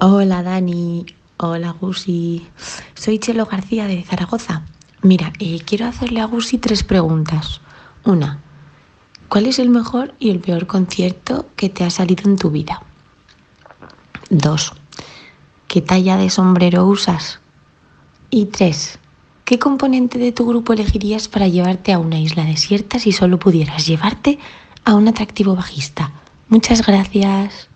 Hola 0.00 0.42
Dani, 0.42 1.06
hola 1.38 1.74
Gusi, 1.80 2.46
soy 2.94 3.18
Chelo 3.18 3.46
García 3.46 3.86
de 3.86 4.02
Zaragoza. 4.02 4.64
Mira, 5.02 5.32
eh, 5.38 5.60
quiero 5.64 5.86
hacerle 5.86 6.20
a 6.20 6.26
Gusi 6.26 6.58
tres 6.58 6.84
preguntas. 6.84 7.60
Una, 8.04 8.40
¿cuál 9.28 9.46
es 9.46 9.58
el 9.58 9.70
mejor 9.70 10.12
y 10.18 10.30
el 10.30 10.40
peor 10.40 10.66
concierto 10.66 11.46
que 11.56 11.68
te 11.68 11.84
ha 11.84 11.90
salido 11.90 12.28
en 12.28 12.36
tu 12.36 12.50
vida? 12.50 12.82
Dos, 14.32 14.72
¿qué 15.68 15.82
talla 15.82 16.16
de 16.16 16.30
sombrero 16.30 16.86
usas? 16.86 17.38
Y 18.30 18.46
tres, 18.46 18.98
¿qué 19.44 19.58
componente 19.58 20.18
de 20.18 20.32
tu 20.32 20.46
grupo 20.46 20.72
elegirías 20.72 21.28
para 21.28 21.48
llevarte 21.48 21.92
a 21.92 21.98
una 21.98 22.18
isla 22.18 22.46
desierta 22.46 22.98
si 22.98 23.12
solo 23.12 23.38
pudieras 23.38 23.86
llevarte 23.86 24.38
a 24.86 24.94
un 24.94 25.06
atractivo 25.06 25.54
bajista? 25.54 26.12
Muchas 26.48 26.80
gracias. 26.86 27.68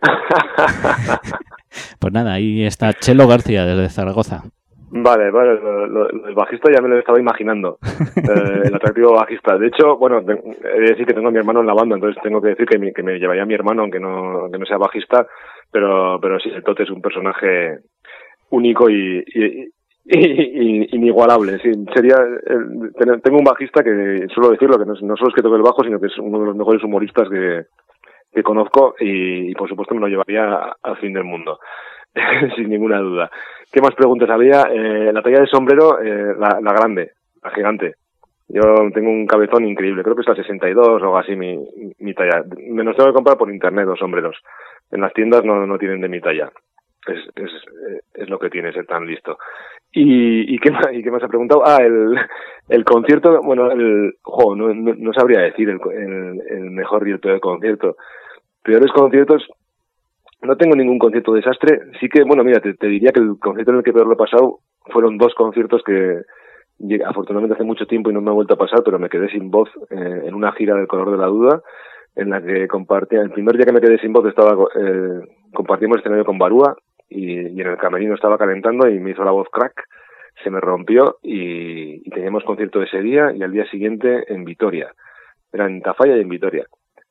pues 1.98 2.12
nada, 2.12 2.34
ahí 2.34 2.62
está 2.62 2.94
Chelo 2.94 3.26
García 3.26 3.64
desde 3.64 3.92
Zaragoza. 3.92 4.44
Vale, 4.90 5.30
vale, 5.30 5.58
el 6.28 6.34
bajista 6.34 6.72
ya 6.72 6.80
me 6.80 6.88
lo 6.88 6.98
estaba 6.98 7.20
imaginando, 7.20 7.78
eh, 8.16 8.62
el 8.64 8.74
atractivo 8.74 9.12
bajista. 9.12 9.58
De 9.58 9.66
hecho, 9.66 9.98
bueno, 9.98 10.20
he 10.20 10.80
de 10.80 10.90
decir 10.90 11.04
que 11.04 11.12
tengo 11.12 11.28
a 11.28 11.30
mi 11.30 11.38
hermano 11.38 11.60
en 11.60 11.66
la 11.66 11.74
banda, 11.74 11.94
entonces 11.94 12.22
tengo 12.22 12.40
que 12.40 12.50
decir 12.50 12.66
que 12.66 12.78
me, 12.78 12.92
que 12.92 13.02
me 13.02 13.18
llevaría 13.18 13.42
a 13.42 13.46
mi 13.46 13.54
hermano, 13.54 13.82
aunque 13.82 14.00
no, 14.00 14.40
aunque 14.40 14.58
no 14.58 14.64
sea 14.64 14.78
bajista, 14.78 15.26
pero, 15.70 16.18
pero 16.22 16.38
sí, 16.40 16.48
el 16.48 16.64
Tote 16.64 16.84
es 16.84 16.90
un 16.90 17.02
personaje 17.02 17.80
único 18.50 18.88
y, 18.88 19.24
y, 19.26 19.68
inigualable. 20.96 21.58
Sí, 21.58 21.70
sería, 21.94 22.16
tengo 23.22 23.38
un 23.38 23.44
bajista 23.44 23.82
que 23.82 24.26
suelo 24.34 24.50
decirlo, 24.50 24.78
que 24.78 24.86
no, 24.86 24.94
no, 24.94 25.16
solo 25.16 25.28
es 25.28 25.34
que 25.34 25.42
toque 25.42 25.56
el 25.56 25.62
bajo, 25.62 25.84
sino 25.84 26.00
que 26.00 26.06
es 26.06 26.18
uno 26.18 26.40
de 26.40 26.46
los 26.46 26.56
mejores 26.56 26.82
humoristas 26.82 27.28
que, 27.28 27.64
que 28.32 28.42
conozco 28.42 28.94
y, 29.00 29.54
por 29.54 29.68
supuesto 29.68 29.94
me 29.94 30.00
lo 30.00 30.08
llevaría 30.08 30.76
al 30.82 30.96
fin 30.98 31.12
del 31.12 31.24
mundo, 31.24 31.58
sin 32.56 32.70
ninguna 32.70 32.98
duda. 33.00 33.30
¿Qué 33.72 33.80
más 33.80 33.94
preguntas 33.94 34.30
había? 34.30 34.62
Eh, 34.70 35.12
la 35.12 35.22
talla 35.22 35.40
de 35.40 35.46
sombrero, 35.46 36.00
eh, 36.00 36.34
la, 36.38 36.58
la 36.60 36.72
grande, 36.72 37.12
la 37.42 37.50
gigante. 37.50 37.94
Yo 38.48 38.62
tengo 38.94 39.10
un 39.10 39.26
cabezón 39.26 39.66
increíble, 39.66 40.02
creo 40.02 40.14
que 40.14 40.22
es 40.22 40.28
la 40.28 40.34
62 40.34 40.86
o 40.86 40.94
algo 40.94 41.18
así 41.18 41.36
mi, 41.36 41.58
mi 41.98 42.14
talla. 42.14 42.42
Me 42.56 42.82
los 42.82 42.96
tengo 42.96 43.10
que 43.10 43.14
comprar 43.14 43.36
por 43.36 43.50
internet 43.50 43.86
los 43.86 43.98
sombreros. 43.98 44.36
En 44.90 45.02
las 45.02 45.12
tiendas 45.12 45.44
no, 45.44 45.66
no 45.66 45.78
tienen 45.78 46.00
de 46.00 46.08
mi 46.08 46.20
talla. 46.20 46.50
Es, 47.06 47.18
es, 47.36 47.50
es 48.14 48.28
lo 48.30 48.38
que 48.38 48.48
tiene 48.48 48.72
ser 48.72 48.86
tan 48.86 49.06
listo. 49.06 49.38
¿Y, 49.92 50.58
qué, 50.58 50.70
más, 50.70 50.86
y 50.92 51.02
qué 51.02 51.10
más 51.10 51.22
ha 51.22 51.28
preguntado? 51.28 51.62
Ah, 51.66 51.78
el, 51.80 52.14
el 52.68 52.84
concierto, 52.84 53.40
bueno, 53.42 53.70
el, 53.70 54.14
jo, 54.22 54.54
no, 54.54 54.72
no, 54.72 55.12
sabría 55.12 55.40
decir 55.40 55.68
el, 55.70 55.80
el, 55.92 56.42
el 56.48 56.70
mejor 56.70 57.08
el 57.08 57.20
peor 57.20 57.40
concierto. 57.40 57.96
Peores 58.62 58.92
conciertos, 58.92 59.48
no 60.42 60.56
tengo 60.56 60.76
ningún 60.76 60.98
concierto 60.98 61.32
desastre. 61.32 61.80
Sí 62.00 62.08
que, 62.08 62.22
bueno, 62.22 62.44
mira, 62.44 62.60
te, 62.60 62.74
diría 62.86 63.12
que 63.12 63.20
el 63.20 63.38
concierto 63.38 63.72
en 63.72 63.78
el 63.78 63.84
que 63.84 63.92
peor 63.92 64.06
lo 64.06 64.14
he 64.14 64.16
pasado 64.16 64.60
fueron 64.86 65.18
dos 65.18 65.34
conciertos 65.34 65.82
que 65.84 66.22
afortunadamente 67.04 67.54
hace 67.54 67.64
mucho 67.64 67.86
tiempo 67.86 68.10
y 68.10 68.14
no 68.14 68.20
me 68.20 68.30
ha 68.30 68.34
vuelto 68.34 68.54
a 68.54 68.58
pasar, 68.58 68.82
pero 68.84 68.98
me 68.98 69.08
quedé 69.08 69.28
sin 69.30 69.50
voz 69.50 69.68
eh, 69.90 70.22
en 70.26 70.34
una 70.34 70.52
gira 70.52 70.76
del 70.76 70.86
color 70.86 71.10
de 71.10 71.16
la 71.16 71.26
duda 71.26 71.62
en 72.14 72.30
la 72.30 72.42
que 72.42 72.66
compartía, 72.66 73.20
el 73.20 73.30
primer 73.30 73.56
día 73.56 73.66
que 73.66 73.72
me 73.72 73.80
quedé 73.80 73.98
sin 73.98 74.12
voz 74.12 74.26
estaba, 74.26 74.52
eh, 74.74 75.20
compartimos 75.54 75.98
escenario 75.98 76.24
con 76.24 76.38
Barúa 76.38 76.76
y, 77.08 77.48
y, 77.48 77.60
en 77.60 77.66
el 77.66 77.76
camerino 77.76 78.14
estaba 78.14 78.38
calentando 78.38 78.88
y 78.88 78.98
me 78.98 79.10
hizo 79.10 79.22
la 79.22 79.30
voz 79.30 79.48
crack, 79.52 79.84
se 80.42 80.50
me 80.50 80.60
rompió 80.60 81.18
y, 81.22 82.06
y 82.06 82.10
teníamos 82.10 82.42
concierto 82.42 82.82
ese 82.82 83.00
día 83.02 83.32
y 83.32 83.42
al 83.42 83.52
día 83.52 83.70
siguiente 83.70 84.24
en 84.32 84.44
Vitoria. 84.44 84.92
Era 85.52 85.66
en 85.66 85.80
Tafalla 85.80 86.16
y 86.16 86.20
en 86.20 86.28
Vitoria 86.28 86.66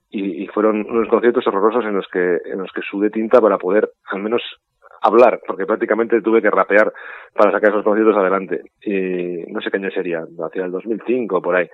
y, 0.10 0.43
y, 0.43 0.47
fueron 0.47 0.86
unos 0.89 1.08
conciertos 1.10 1.45
horrorosos 1.47 1.86
en 1.86 1.95
los 1.95 2.08
que 2.08 2.38
en 2.45 2.60
los 2.60 2.72
que 2.72 2.82
sudé 2.82 3.10
tinta 3.10 3.41
para 3.41 3.58
poder 3.58 3.89
al 4.12 4.22
menos 4.22 4.41
hablar, 5.01 5.39
porque 5.45 5.66
prácticamente 5.66 6.22
tuve 6.22 6.41
que 6.41 6.49
rapear 6.49 6.91
para 7.34 7.51
sacar 7.51 7.70
esos 7.72 7.84
conciertos 7.84 8.16
adelante. 8.18 8.62
Y 8.82 9.43
no 9.51 9.62
sé 9.62 9.70
qué 9.70 9.78
año 9.78 9.91
sería, 9.91 10.24
hacia 10.45 10.66
el 10.66 10.72
2005 10.72 11.41
por 11.41 11.55
ahí. 11.55 11.70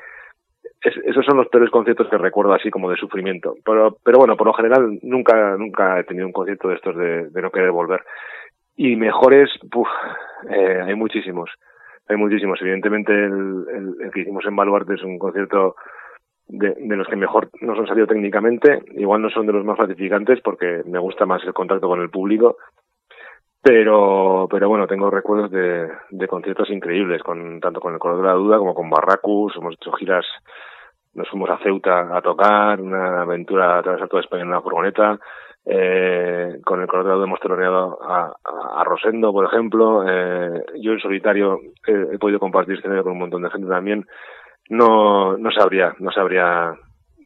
Es- 0.82 0.98
esos 1.06 1.26
son 1.26 1.38
los 1.38 1.48
peores 1.48 1.70
conciertos 1.70 2.10
que 2.10 2.18
recuerdo 2.18 2.54
así 2.54 2.70
como 2.70 2.90
de 2.90 2.98
sufrimiento. 2.98 3.56
Pero, 3.66 3.98
pero 4.04 4.18
bueno, 4.18 4.36
por 4.36 4.48
lo 4.48 4.54
general 4.54 5.00
nunca, 5.04 5.56
nunca 5.58 6.00
he 6.00 6.04
tenido 6.04 6.26
un 6.28 6.34
concierto 6.34 6.68
de 6.70 6.76
estos 6.76 6.96
de, 6.98 7.30
de 7.30 7.42
no 7.42 7.52
querer 7.52 7.72
volver. 7.72 8.02
Y 8.76 8.96
mejores, 8.96 9.50
puf, 9.72 9.88
eh, 10.50 10.82
hay 10.84 10.96
muchísimos. 10.96 11.50
Hay 12.10 12.18
muchísimos. 12.18 12.60
Evidentemente 12.62 13.14
el, 13.14 13.66
el- 13.74 13.96
el 14.06 14.12
que 14.12 14.22
hicimos 14.22 14.44
en 14.46 14.56
Baluarte 14.56 14.96
es 14.96 15.04
un 15.04 15.18
concierto 15.20 15.76
de, 16.48 16.76
de 16.78 16.96
los 16.96 17.08
que 17.08 17.16
mejor 17.16 17.50
nos 17.62 17.78
han 17.80 17.88
salido 17.88 18.08
técnicamente. 18.08 18.84
Igual 18.96 19.22
no 19.22 19.30
son 19.30 19.46
de 19.48 19.54
los 19.54 19.66
más 19.66 19.78
gratificantes 19.78 20.42
porque 20.42 20.84
me 20.86 21.00
gusta 21.00 21.26
más 21.26 21.44
el 21.44 21.54
contacto 21.54 21.88
con 21.88 22.02
el 22.02 22.10
público. 22.10 22.58
Pero, 23.64 24.46
pero 24.52 24.68
bueno, 24.68 24.88
tengo 24.88 25.10
recuerdos 25.10 25.50
de, 25.50 25.88
de 26.10 26.28
conciertos 26.28 26.70
increíbles, 26.70 27.24
con, 27.24 27.62
tanto 27.62 27.80
con 27.80 27.94
el 27.94 28.00
Color 28.00 28.18
de 28.18 28.28
la 28.28 28.34
Duda 28.34 28.58
como 28.58 28.76
con 28.76 28.90
Barracus. 28.90 29.56
Hemos 29.56 29.76
hecho 29.76 29.94
giras, 29.94 30.26
nos 31.14 31.30
fuimos 31.30 31.50
a 31.50 31.60
Ceuta 31.60 32.10
a 32.14 32.22
tocar, 32.22 32.82
una 32.82 33.22
aventura 33.22 33.76
a 33.76 33.80
atravesar 33.80 34.10
toda 34.10 34.22
España 34.22 34.42
en 34.42 34.50
una 34.50 34.62
furgoneta. 34.62 35.18
Eh, 35.66 36.60
con 36.66 36.82
el 36.82 36.88
Color 36.88 37.06
de 37.06 37.10
la 37.10 37.16
Duda 37.16 37.26
hemos 37.26 37.40
teloneado 37.40 38.00
a, 38.04 38.84
Rosendo, 38.84 39.32
por 39.32 39.46
ejemplo. 39.46 40.04
Eh, 40.10 40.66
yo 40.82 40.92
en 40.92 41.00
solitario 41.00 41.62
eh, 41.88 42.08
he 42.12 42.18
podido 42.18 42.40
compartir 42.40 42.76
escenario 42.76 43.04
con 43.04 43.14
un 43.14 43.20
montón 43.20 43.44
de 43.44 43.50
gente 43.50 43.70
también. 43.70 44.06
No, 44.70 45.38
no 45.38 45.52
sabría, 45.52 45.94
no 46.00 46.12
sabría 46.12 46.74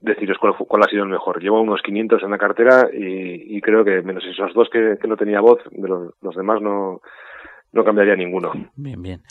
deciros 0.02 0.38
cuál, 0.40 0.56
cuál 0.56 0.84
ha 0.84 0.90
sido 0.90 1.04
el 1.04 1.10
mejor. 1.10 1.42
Llevo 1.42 1.62
unos 1.62 1.82
500 1.82 2.24
en 2.24 2.32
la 2.32 2.38
cartera 2.38 2.88
y, 2.92 3.58
y 3.58 3.62
creo 3.62 3.84
que 3.84 4.02
menos 4.02 4.24
esos 4.26 4.54
dos 4.54 4.70
que, 4.72 4.98
que 5.02 5.08
no 5.08 5.18
tenía 5.18 5.42
voz, 5.42 5.60
de 5.72 5.88
los, 5.88 6.14
los 6.22 6.36
demás 6.36 6.62
no, 6.62 7.02
no 7.72 7.84
cambiaría 7.84 8.16
ninguno. 8.16 8.52
Bien, 8.76 9.02
bien. 9.02 9.22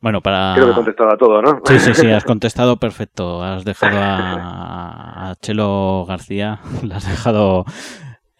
Bueno, 0.00 0.20
para... 0.20 0.52
Creo 0.54 0.66
que 0.66 0.72
he 0.72 0.74
contestado 0.74 1.10
a 1.14 1.16
todo, 1.16 1.40
¿no? 1.40 1.60
Sí, 1.64 1.78
sí, 1.78 1.94
sí, 1.94 2.10
has 2.12 2.24
contestado 2.24 2.76
perfecto. 2.76 3.42
Has 3.42 3.64
dejado 3.64 3.96
a, 3.98 5.30
a 5.30 5.34
Chelo 5.36 6.04
García, 6.06 6.60
le 6.82 6.94
has 6.94 7.08
dejado... 7.08 7.64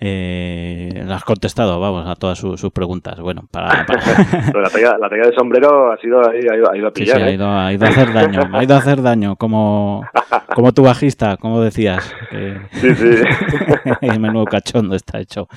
Eh, 0.00 1.04
has 1.08 1.24
contestado, 1.24 1.78
vamos, 1.80 2.06
a 2.06 2.14
todas 2.16 2.36
sus, 2.38 2.60
sus 2.60 2.72
preguntas. 2.72 3.20
Bueno, 3.20 3.44
para... 3.50 3.68
para- 3.86 4.60
la 4.62 4.68
talla, 4.70 4.96
la 4.98 5.08
talla 5.08 5.26
de 5.28 5.34
sombrero 5.36 5.92
ha 5.92 5.96
sido 5.98 6.18
ahí, 6.28 6.40
ha 6.50 6.56
ido, 6.56 6.70
ha 6.70 6.76
ido 6.76 6.88
a 6.88 6.92
Sí, 6.94 7.04
sí, 7.06 7.12
pillar. 7.12 7.22
ha 7.22 7.30
¿eh? 7.30 7.34
ido, 7.34 7.48
ha 7.50 7.72
ido 7.72 7.86
a 7.86 7.88
hacer 7.88 8.12
daño, 8.12 8.40
ha 8.52 8.62
ido 8.64 8.74
a 8.74 8.78
hacer 8.78 9.02
daño, 9.02 9.36
como, 9.36 10.04
como 10.54 10.72
tu 10.72 10.82
bajista, 10.82 11.36
como 11.36 11.60
decías. 11.60 12.12
que- 12.30 12.58
Sí, 12.72 12.94
sí. 12.94 14.18
Menudo 14.18 14.44
cachondo 14.46 14.94
está 14.96 15.20
hecho. 15.20 15.48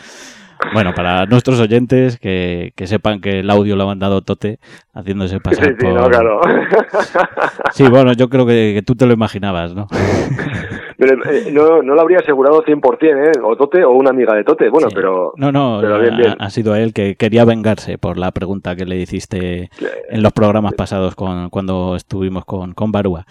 Bueno, 0.73 0.93
para 0.93 1.25
nuestros 1.25 1.59
oyentes 1.59 2.17
que, 2.19 2.71
que 2.75 2.87
sepan 2.87 3.21
que 3.21 3.39
el 3.39 3.49
audio 3.49 3.75
lo 3.75 3.83
ha 3.83 3.87
mandado 3.87 4.21
Tote 4.21 4.59
haciéndose 4.93 5.35
Sí, 5.35 5.39
pasar 5.41 5.65
sí, 5.65 5.71
por... 5.79 5.93
no, 5.93 6.07
claro. 6.09 6.41
Sí, 7.71 7.87
bueno, 7.89 8.13
yo 8.13 8.29
creo 8.29 8.45
que, 8.45 8.71
que 8.75 8.81
tú 8.81 8.95
te 8.95 9.05
lo 9.05 9.13
imaginabas, 9.13 9.73
¿no? 9.75 9.87
Pero, 10.99 11.13
eh, 11.31 11.51
no, 11.51 11.83
no 11.83 11.93
lo 11.93 12.01
habría 12.01 12.17
asegurado 12.19 12.63
100%, 12.63 13.03
¿eh? 13.03 13.39
O 13.43 13.55
Tote 13.55 13.83
o 13.83 13.91
una 13.91 14.09
amiga 14.09 14.33
de 14.33 14.43
Tote. 14.43 14.67
Bueno, 14.69 14.89
Sí. 14.89 14.95
pero... 14.95 15.31
No, 15.37 15.51
no, 15.51 15.77
pero 15.79 15.99
bien, 15.99 16.13
ha- 16.15 16.17
bien. 16.17 16.35
Ha, 16.39 16.49
sido 16.49 16.75
él 16.75 16.91
que 16.91 17.15
quería 17.15 17.45
vengarse 17.45 17.99
por 17.99 18.17
la 18.17 18.31
pregunta 18.31 18.75
que 18.75 18.85
le 18.85 18.95
hiciste 18.97 19.69
en 20.09 20.23
los 20.23 20.33
programas 20.33 20.73
pasados 20.73 21.13
con, 21.13 21.49
cuando 21.51 21.95
estuvimos 21.95 22.45
con, 22.45 22.73
con 22.73 22.91
Barúa. 22.91 23.25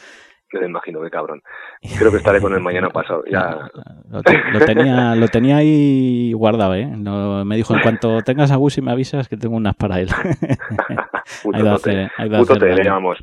Me 0.52 0.60
lo 0.60 0.66
imagino, 0.66 1.00
qué 1.02 1.10
cabrón. 1.10 1.42
Creo 1.98 2.10
que 2.10 2.18
estaré 2.18 2.40
con 2.40 2.54
el 2.54 2.60
mañana 2.60 2.88
pasado. 2.90 3.24
Ya... 3.30 3.68
Lo, 4.08 4.22
te- 4.22 4.40
lo 4.52 4.60
tenía, 4.60 5.14
lo 5.16 5.28
tenía 5.28 5.56
ahí 5.56 6.32
guardado, 6.32 6.74
¿eh? 6.74 6.86
No- 6.86 7.44
me 7.44 7.56
dijo, 7.56 7.74
en 7.74 7.80
cuanto 7.82 8.22
tengas 8.22 8.50
a 8.52 8.56
Gus 8.56 8.78
y 8.78 8.82
me 8.82 8.92
avisas 8.92 9.28
que 9.28 9.36
tengo 9.36 9.56
unas 9.56 9.74
para 9.74 10.00
él. 10.00 10.08
Puto 11.42 11.56
Ha 11.56 11.60
ido 11.60 11.70
a 11.72 11.76
Tote. 11.76 12.04
hacer- 12.16 12.38
Puto 12.38 12.54
le 12.58 12.84
llamamos. 12.84 13.18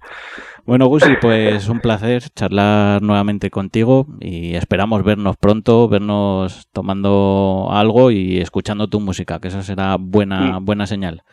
Bueno, 0.65 0.85
Gusi, 0.87 1.15
pues 1.19 1.67
un 1.67 1.81
placer 1.81 2.23
charlar 2.35 3.01
nuevamente 3.01 3.49
contigo 3.49 4.05
y 4.21 4.55
esperamos 4.55 5.03
vernos 5.03 5.35
pronto, 5.35 5.89
vernos 5.89 6.67
tomando 6.71 7.67
algo 7.71 8.11
y 8.11 8.37
escuchando 8.39 8.87
tu 8.87 9.01
música, 9.01 9.39
que 9.39 9.49
eso 9.49 9.61
será 9.61 9.97
buena, 9.99 10.59
buena 10.61 10.87
señal. 10.87 11.23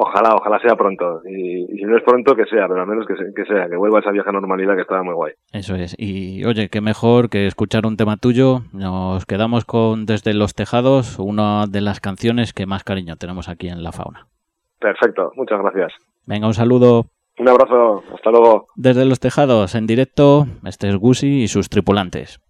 Ojalá, 0.00 0.36
ojalá 0.36 0.60
sea 0.60 0.76
pronto. 0.76 1.22
Y, 1.28 1.64
y 1.64 1.76
si 1.78 1.82
no 1.84 1.96
es 1.96 2.04
pronto, 2.04 2.36
que 2.36 2.44
sea, 2.44 2.68
pero 2.68 2.82
al 2.82 2.86
menos 2.86 3.04
que, 3.04 3.16
se- 3.16 3.34
que 3.34 3.44
sea, 3.46 3.68
que 3.68 3.76
vuelva 3.76 3.98
esa 3.98 4.12
vieja 4.12 4.30
normalidad 4.30 4.76
que 4.76 4.82
estaba 4.82 5.02
muy 5.02 5.14
guay. 5.14 5.32
Eso 5.52 5.74
es. 5.74 5.96
Y 5.98 6.44
oye, 6.44 6.68
qué 6.68 6.80
mejor 6.80 7.30
que 7.30 7.46
escuchar 7.48 7.84
un 7.84 7.96
tema 7.96 8.16
tuyo. 8.16 8.60
Nos 8.72 9.26
quedamos 9.26 9.64
con 9.64 10.06
Desde 10.06 10.34
los 10.34 10.54
Tejados, 10.54 11.18
una 11.18 11.66
de 11.68 11.80
las 11.80 11.98
canciones 11.98 12.52
que 12.52 12.66
más 12.66 12.84
cariño 12.84 13.16
tenemos 13.16 13.48
aquí 13.48 13.68
en 13.68 13.82
La 13.82 13.90
Fauna. 13.90 14.28
Perfecto, 14.78 15.32
muchas 15.34 15.60
gracias. 15.60 15.92
Venga, 16.26 16.46
un 16.46 16.54
saludo. 16.54 17.06
Un 17.40 17.48
abrazo, 17.48 18.02
hasta 18.14 18.30
luego. 18.30 18.68
Desde 18.76 19.04
los 19.04 19.18
Tejados, 19.18 19.74
en 19.74 19.86
directo, 19.88 20.46
este 20.64 20.88
es 20.88 20.96
Gusi 20.96 21.42
y 21.42 21.48
sus 21.48 21.68
tripulantes. 21.68 22.40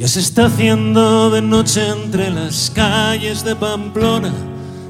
Ya 0.00 0.08
se 0.08 0.20
está 0.20 0.46
haciendo 0.46 1.28
de 1.28 1.42
noche 1.42 1.86
entre 1.86 2.30
las 2.30 2.72
calles 2.74 3.44
de 3.44 3.54
Pamplona. 3.54 4.32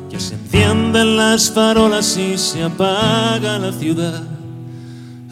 Ya 0.08 0.20
se 0.20 0.34
encienden 0.34 1.16
las 1.16 1.50
farolas 1.50 2.16
y 2.16 2.38
se 2.38 2.62
apaga 2.62 3.58
la 3.58 3.72
ciudad. 3.72 4.22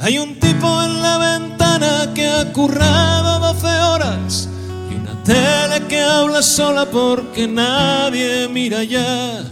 Hay 0.00 0.18
un 0.18 0.34
tipo 0.40 0.82
en 0.82 1.00
la 1.00 1.18
ventana 1.18 2.12
que 2.12 2.26
ha 2.26 2.52
currado 2.52 3.38
12 3.52 3.66
horas 3.68 4.48
y 4.90 4.96
una 4.96 5.22
tele 5.22 5.86
que 5.86 6.02
habla 6.02 6.42
sola 6.42 6.84
porque 6.84 7.46
nadie 7.46 8.48
mira 8.48 8.82
ya. 8.82 9.44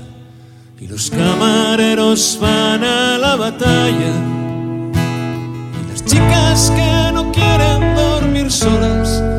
Y 0.81 0.89
los 0.89 1.09
camareros 1.09 2.37
van 2.41 2.83
a 2.83 3.17
la 3.17 3.37
batalla. 3.37 4.13
Y 4.93 5.89
las 5.89 6.05
chicas 6.05 6.73
que 6.75 7.13
no 7.13 7.31
quieren 7.31 7.95
dormir 7.95 8.51
solas 8.51 9.36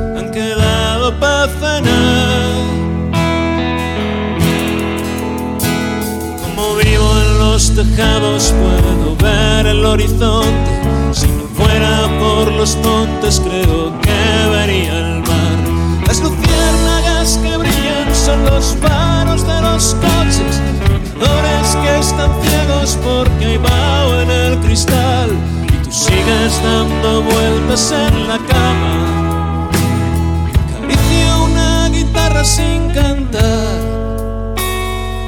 tejados 7.77 8.53
puedo 8.53 9.15
ver 9.17 9.67
el 9.67 9.85
horizonte. 9.85 10.71
Si 11.11 11.27
no 11.27 11.43
fuera 11.55 12.07
por 12.19 12.51
los 12.51 12.75
montes 12.77 13.39
creo 13.39 13.93
que 14.01 14.49
vería 14.49 14.97
el 14.97 15.19
mar. 15.21 16.03
Las 16.07 16.19
luciérnagas 16.21 17.37
que 17.37 17.55
brillan 17.55 18.15
son 18.15 18.43
los 18.45 18.75
faros 18.81 19.45
de 19.45 19.61
los 19.61 19.95
coches. 19.95 20.61
Miradores 21.15 21.75
que 21.83 21.99
están 21.99 22.31
ciegos 22.41 22.97
porque 23.03 23.45
hay 23.45 23.57
vaho 23.57 24.21
en 24.21 24.31
el 24.31 24.57
cristal. 24.59 25.29
Y 25.67 25.83
tú 25.83 25.91
sigues 25.91 26.61
dando 26.63 27.21
vueltas 27.21 27.91
en 27.91 28.27
la 28.27 28.36
sin 32.43 32.89
cantar. 32.91 34.55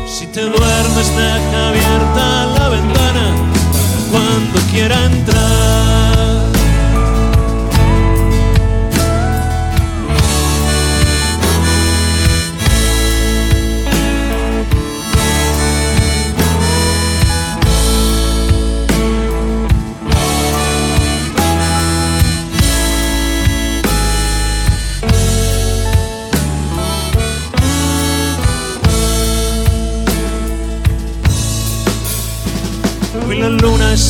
Si 0.08 0.28
te 0.28 0.42
duermes, 0.42 1.16
deja 1.16 1.70
abierta 1.70 2.46
la 2.46 2.70
ventana 2.70 3.36
cuando 4.12 4.60
quiera 4.72 5.06
entrar. 5.06 6.39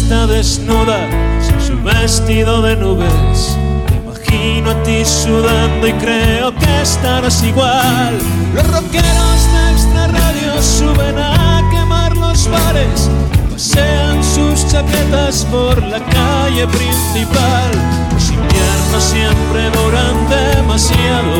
Está 0.10 0.26
desnuda, 0.26 1.08
sin 1.40 1.62
su 1.62 1.84
vestido 1.84 2.64
de 2.64 2.76
nubes. 2.76 3.56
Me 3.92 3.98
imagino 3.98 4.72
a 4.72 4.82
ti 4.82 5.06
sudando 5.06 5.88
y 5.88 5.94
creo 5.94 6.52
que 6.56 6.82
estarás 6.82 7.44
igual. 7.44 8.18
Los 8.56 8.66
rockeros 8.72 9.42
de 9.54 9.72
extra 9.72 10.08
radio 10.08 10.60
suben 10.64 11.16
a 11.16 11.62
quemar 11.70 12.18
los 12.18 12.50
bares. 12.50 13.08
pasean 13.52 14.24
sus 14.24 14.68
chaquetas 14.68 15.46
por 15.46 15.78
la 15.84 16.00
calle 16.00 16.66
principal. 16.66 17.70
Los 18.12 18.32
inviernos 18.32 19.04
siempre 19.04 19.70
duran 19.70 20.28
demasiado. 20.28 21.38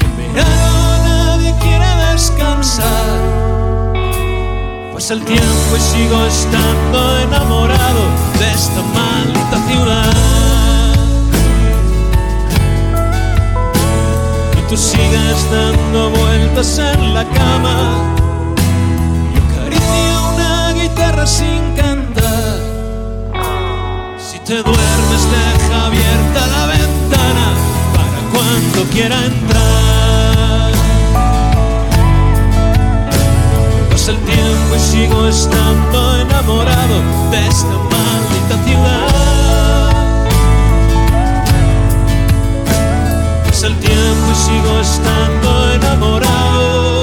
Y 0.00 0.04
en 0.04 0.34
verano 0.34 0.98
nadie 1.04 1.54
quiere 1.60 2.12
descansar. 2.12 3.43
Pasa 4.94 5.14
el 5.14 5.24
tiempo 5.24 5.76
y 5.76 5.80
sigo 5.80 6.24
estando 6.24 7.18
enamorado 7.18 8.02
de 8.38 8.50
esta 8.52 8.80
maldita 8.94 9.58
ciudad. 9.68 10.12
Y 14.56 14.68
tú 14.68 14.76
sigues 14.76 15.50
dando 15.50 16.10
vueltas 16.10 16.78
en 16.78 17.12
la 17.12 17.24
cama 17.24 18.14
sin 21.26 21.74
cantar. 21.74 22.58
Si 24.18 24.38
te 24.40 24.62
duermes, 24.62 25.22
deja 25.30 25.86
abierta 25.86 26.46
la 26.54 26.66
ventana 26.66 27.46
para 27.94 28.20
cuando 28.32 28.90
quiera 28.92 29.24
entrar. 29.24 29.93
Pasa 34.04 34.18
el 34.18 34.24
tiempo 34.26 34.76
y 34.76 34.80
sigo 34.80 35.26
estando 35.26 36.18
enamorado 36.18 36.96
de 37.30 37.48
esta 37.48 37.72
maldita 37.90 38.62
ciudad. 38.66 40.26
Pasa 43.46 43.66
el 43.68 43.76
tiempo 43.78 44.30
y 44.30 44.34
sigo 44.34 44.78
estando 44.80 45.72
enamorado. 45.72 46.93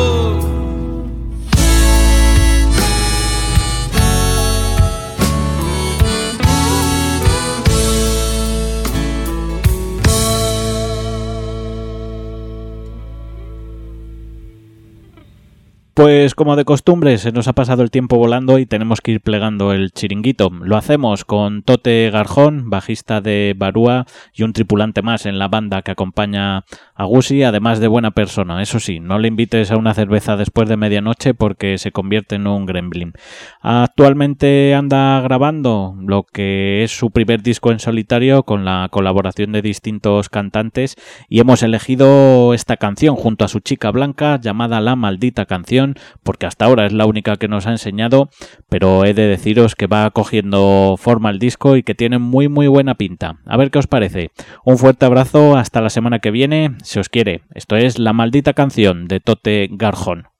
Pues 16.02 16.34
como 16.34 16.56
de 16.56 16.66
costumbre, 16.66 17.20
se 17.20 17.32
nos 17.32 17.47
ha 17.47 17.54
pasado 17.54 17.84
el 17.84 17.91
tiempo 17.91 18.18
volando 18.18 18.58
y 18.58 18.66
tenemos 18.66 19.02
que 19.02 19.12
ir 19.12 19.22
plegando 19.22 19.72
el 19.72 19.91
chiringuito. 19.91 20.49
Lo 20.49 20.76
hacemos 20.76 21.26
con 21.26 21.62
Tote 21.62 22.10
Garjón, 22.10 22.72
bajista 22.72 23.22
de 23.22 23.54
Barúa 23.56 24.08
y 24.34 24.41
un 24.41 24.52
tripulante 24.52 25.04
más 25.04 25.28
en 25.28 25.38
la 25.38 25.47
banda 25.47 25.84
que 25.84 25.91
acompaña 25.91 26.64
a 26.95 27.06
Gusi, 27.06 27.43
además 27.43 27.80
de 27.80 27.88
buena 27.88 28.10
persona. 28.10 28.64
Eso 28.64 28.80
sí, 28.80 28.99
no 28.99 29.20
le 29.20 29.28
invites 29.28 29.70
a 29.70 29.78
una 29.78 29.93
cerveza 29.93 30.38
después 30.38 30.68
de 30.68 30.76
medianoche 30.76 31.36
porque 31.36 31.78
se 31.78 31.91
convierte 31.91 32.34
en 32.34 32.47
un 32.47 32.66
gremlin. 32.66 33.14
Actualmente 33.62 34.74
anda 34.74 35.22
grabando 35.22 35.95
lo 35.99 36.24
que 36.24 36.84
es 36.84 36.97
su 36.97 37.12
primer 37.12 37.43
disco 37.43 37.72
en 37.72 37.80
solitario 37.80 38.41
con 38.41 38.66
la 38.66 38.88
colaboración 38.89 39.52
de 39.52 39.62
distintos 39.62 40.30
cantantes 40.30 40.95
y 41.30 41.41
hemos 41.41 41.62
elegido 41.62 42.56
esta 42.56 42.78
canción 42.78 43.16
junto 43.16 43.45
a 43.45 43.49
su 43.49 43.60
chica 43.60 43.91
blanca 43.91 44.39
llamada 44.41 44.82
La 44.82 44.95
Maldita 44.95 45.45
Canción 45.45 45.91
porque 46.24 46.46
hasta 46.46 46.66
ahora 46.66 46.86
es 46.86 46.94
la 46.94 47.06
única 47.06 47.38
que 47.38 47.48
nos 47.48 47.68
ha 47.68 47.72
enseñado, 47.72 48.30
pero 48.70 49.06
he 49.06 49.14
de 49.14 49.28
deciros 49.28 49.76
que 49.76 49.88
va 49.88 50.10
cogiendo 50.12 50.96
forma 50.98 51.30
el 51.30 51.39
disco 51.39 51.76
y 51.76 51.84
que 51.84 51.96
tiene 51.96 52.20
muy 52.20 52.48
muy 52.48 52.68
buena 52.68 52.96
pinta. 52.96 53.38
A 53.46 53.58
ver 53.58 53.72
qué 53.72 53.80
os 53.80 53.88
parece. 53.88 54.32
Un 54.66 54.78
fuerte 54.78 55.06
abrazo, 55.06 55.58
hasta 55.58 55.82
la 55.82 55.89
semana 55.89 56.20
que 56.20 56.32
viene, 56.32 56.76
si 56.84 57.00
os 57.00 57.10
quiere. 57.10 57.42
Esto 57.54 57.76
es 57.76 58.00
La 58.00 58.14
maldita 58.14 58.54
canción 58.54 59.08
de 59.08 59.20
Tote 59.20 59.70
Garjón. 59.72 60.31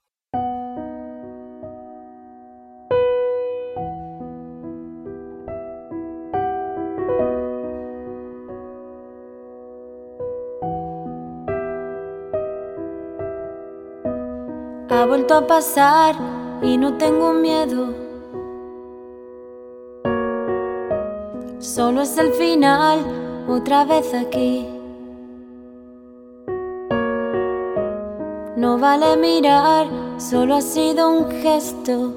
Pasar 15.48 16.16
y 16.62 16.78
no 16.78 16.98
tengo 16.98 17.34
miedo. 17.34 17.94
Solo 21.60 22.02
es 22.02 22.18
el 22.18 22.34
final, 22.34 23.00
otra 23.48 23.86
vez 23.86 24.14
aquí. 24.14 24.68
No 28.58 28.78
vale 28.78 29.18
mirar, 29.18 29.88
solo 30.18 30.56
ha 30.56 30.62
sido 30.62 31.10
un 31.10 31.30
gesto. 31.30 32.14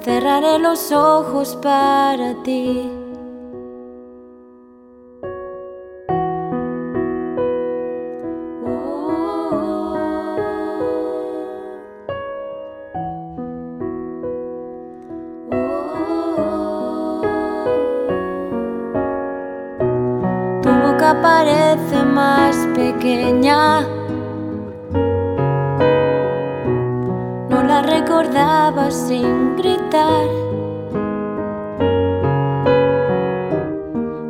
Cerraré 0.00 0.58
los 0.58 0.90
ojos 0.90 1.56
para 1.62 2.34
ti. 2.42 3.01
Parece 21.22 22.02
más 22.02 22.56
pequeña. 22.74 23.82
No 27.48 27.62
la 27.62 27.82
recordaba 27.82 28.90
sin 28.90 29.56
gritar. 29.56 30.26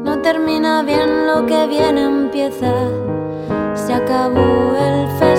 No 0.04 0.18
termina 0.18 0.82
bien 0.82 1.26
lo 1.26 1.46
que 1.46 1.66
viene 1.66 2.04
empieza. 2.04 2.72
Se 3.74 3.94
acabó 3.94 4.76
el 4.76 5.08
festival. 5.18 5.31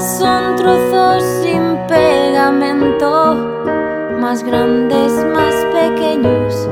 Son 0.00 0.56
trozos 0.56 1.22
sin 1.42 1.76
pegamento, 1.88 3.34
más 4.20 4.42
grandes, 4.42 5.12
más 5.34 5.54
pequeños, 5.72 6.68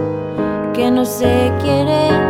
que 0.74 0.90
no 0.90 1.04
se 1.04 1.52
quieren 1.62 2.23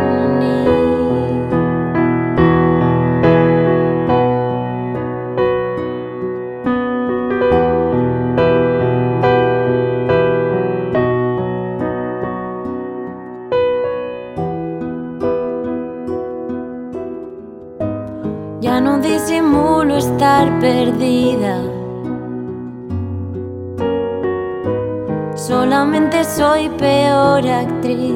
Solamente 25.35 26.23
soy 26.23 26.69
peor 26.69 27.47
actriz. 27.47 28.15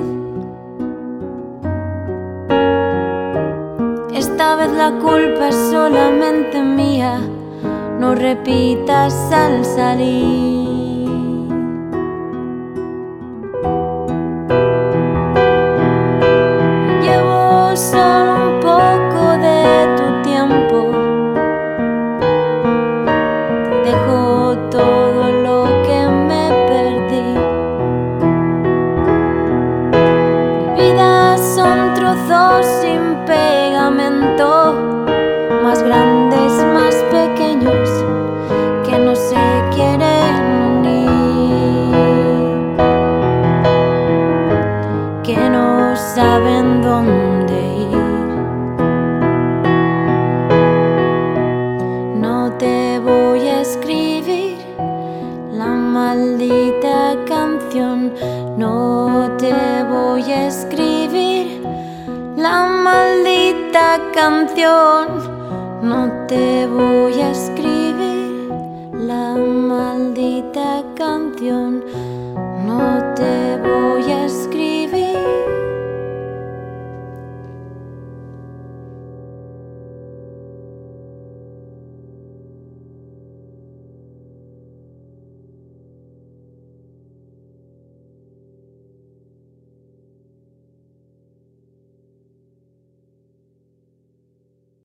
Esta 4.15 4.55
vez 4.55 4.71
la 4.71 4.91
culpa 4.99 5.49
es 5.49 5.55
solamente 5.71 6.61
mía. 6.63 7.19
No 7.99 8.15
repitas 8.15 9.13
al 9.31 9.63
salir. 9.63 10.58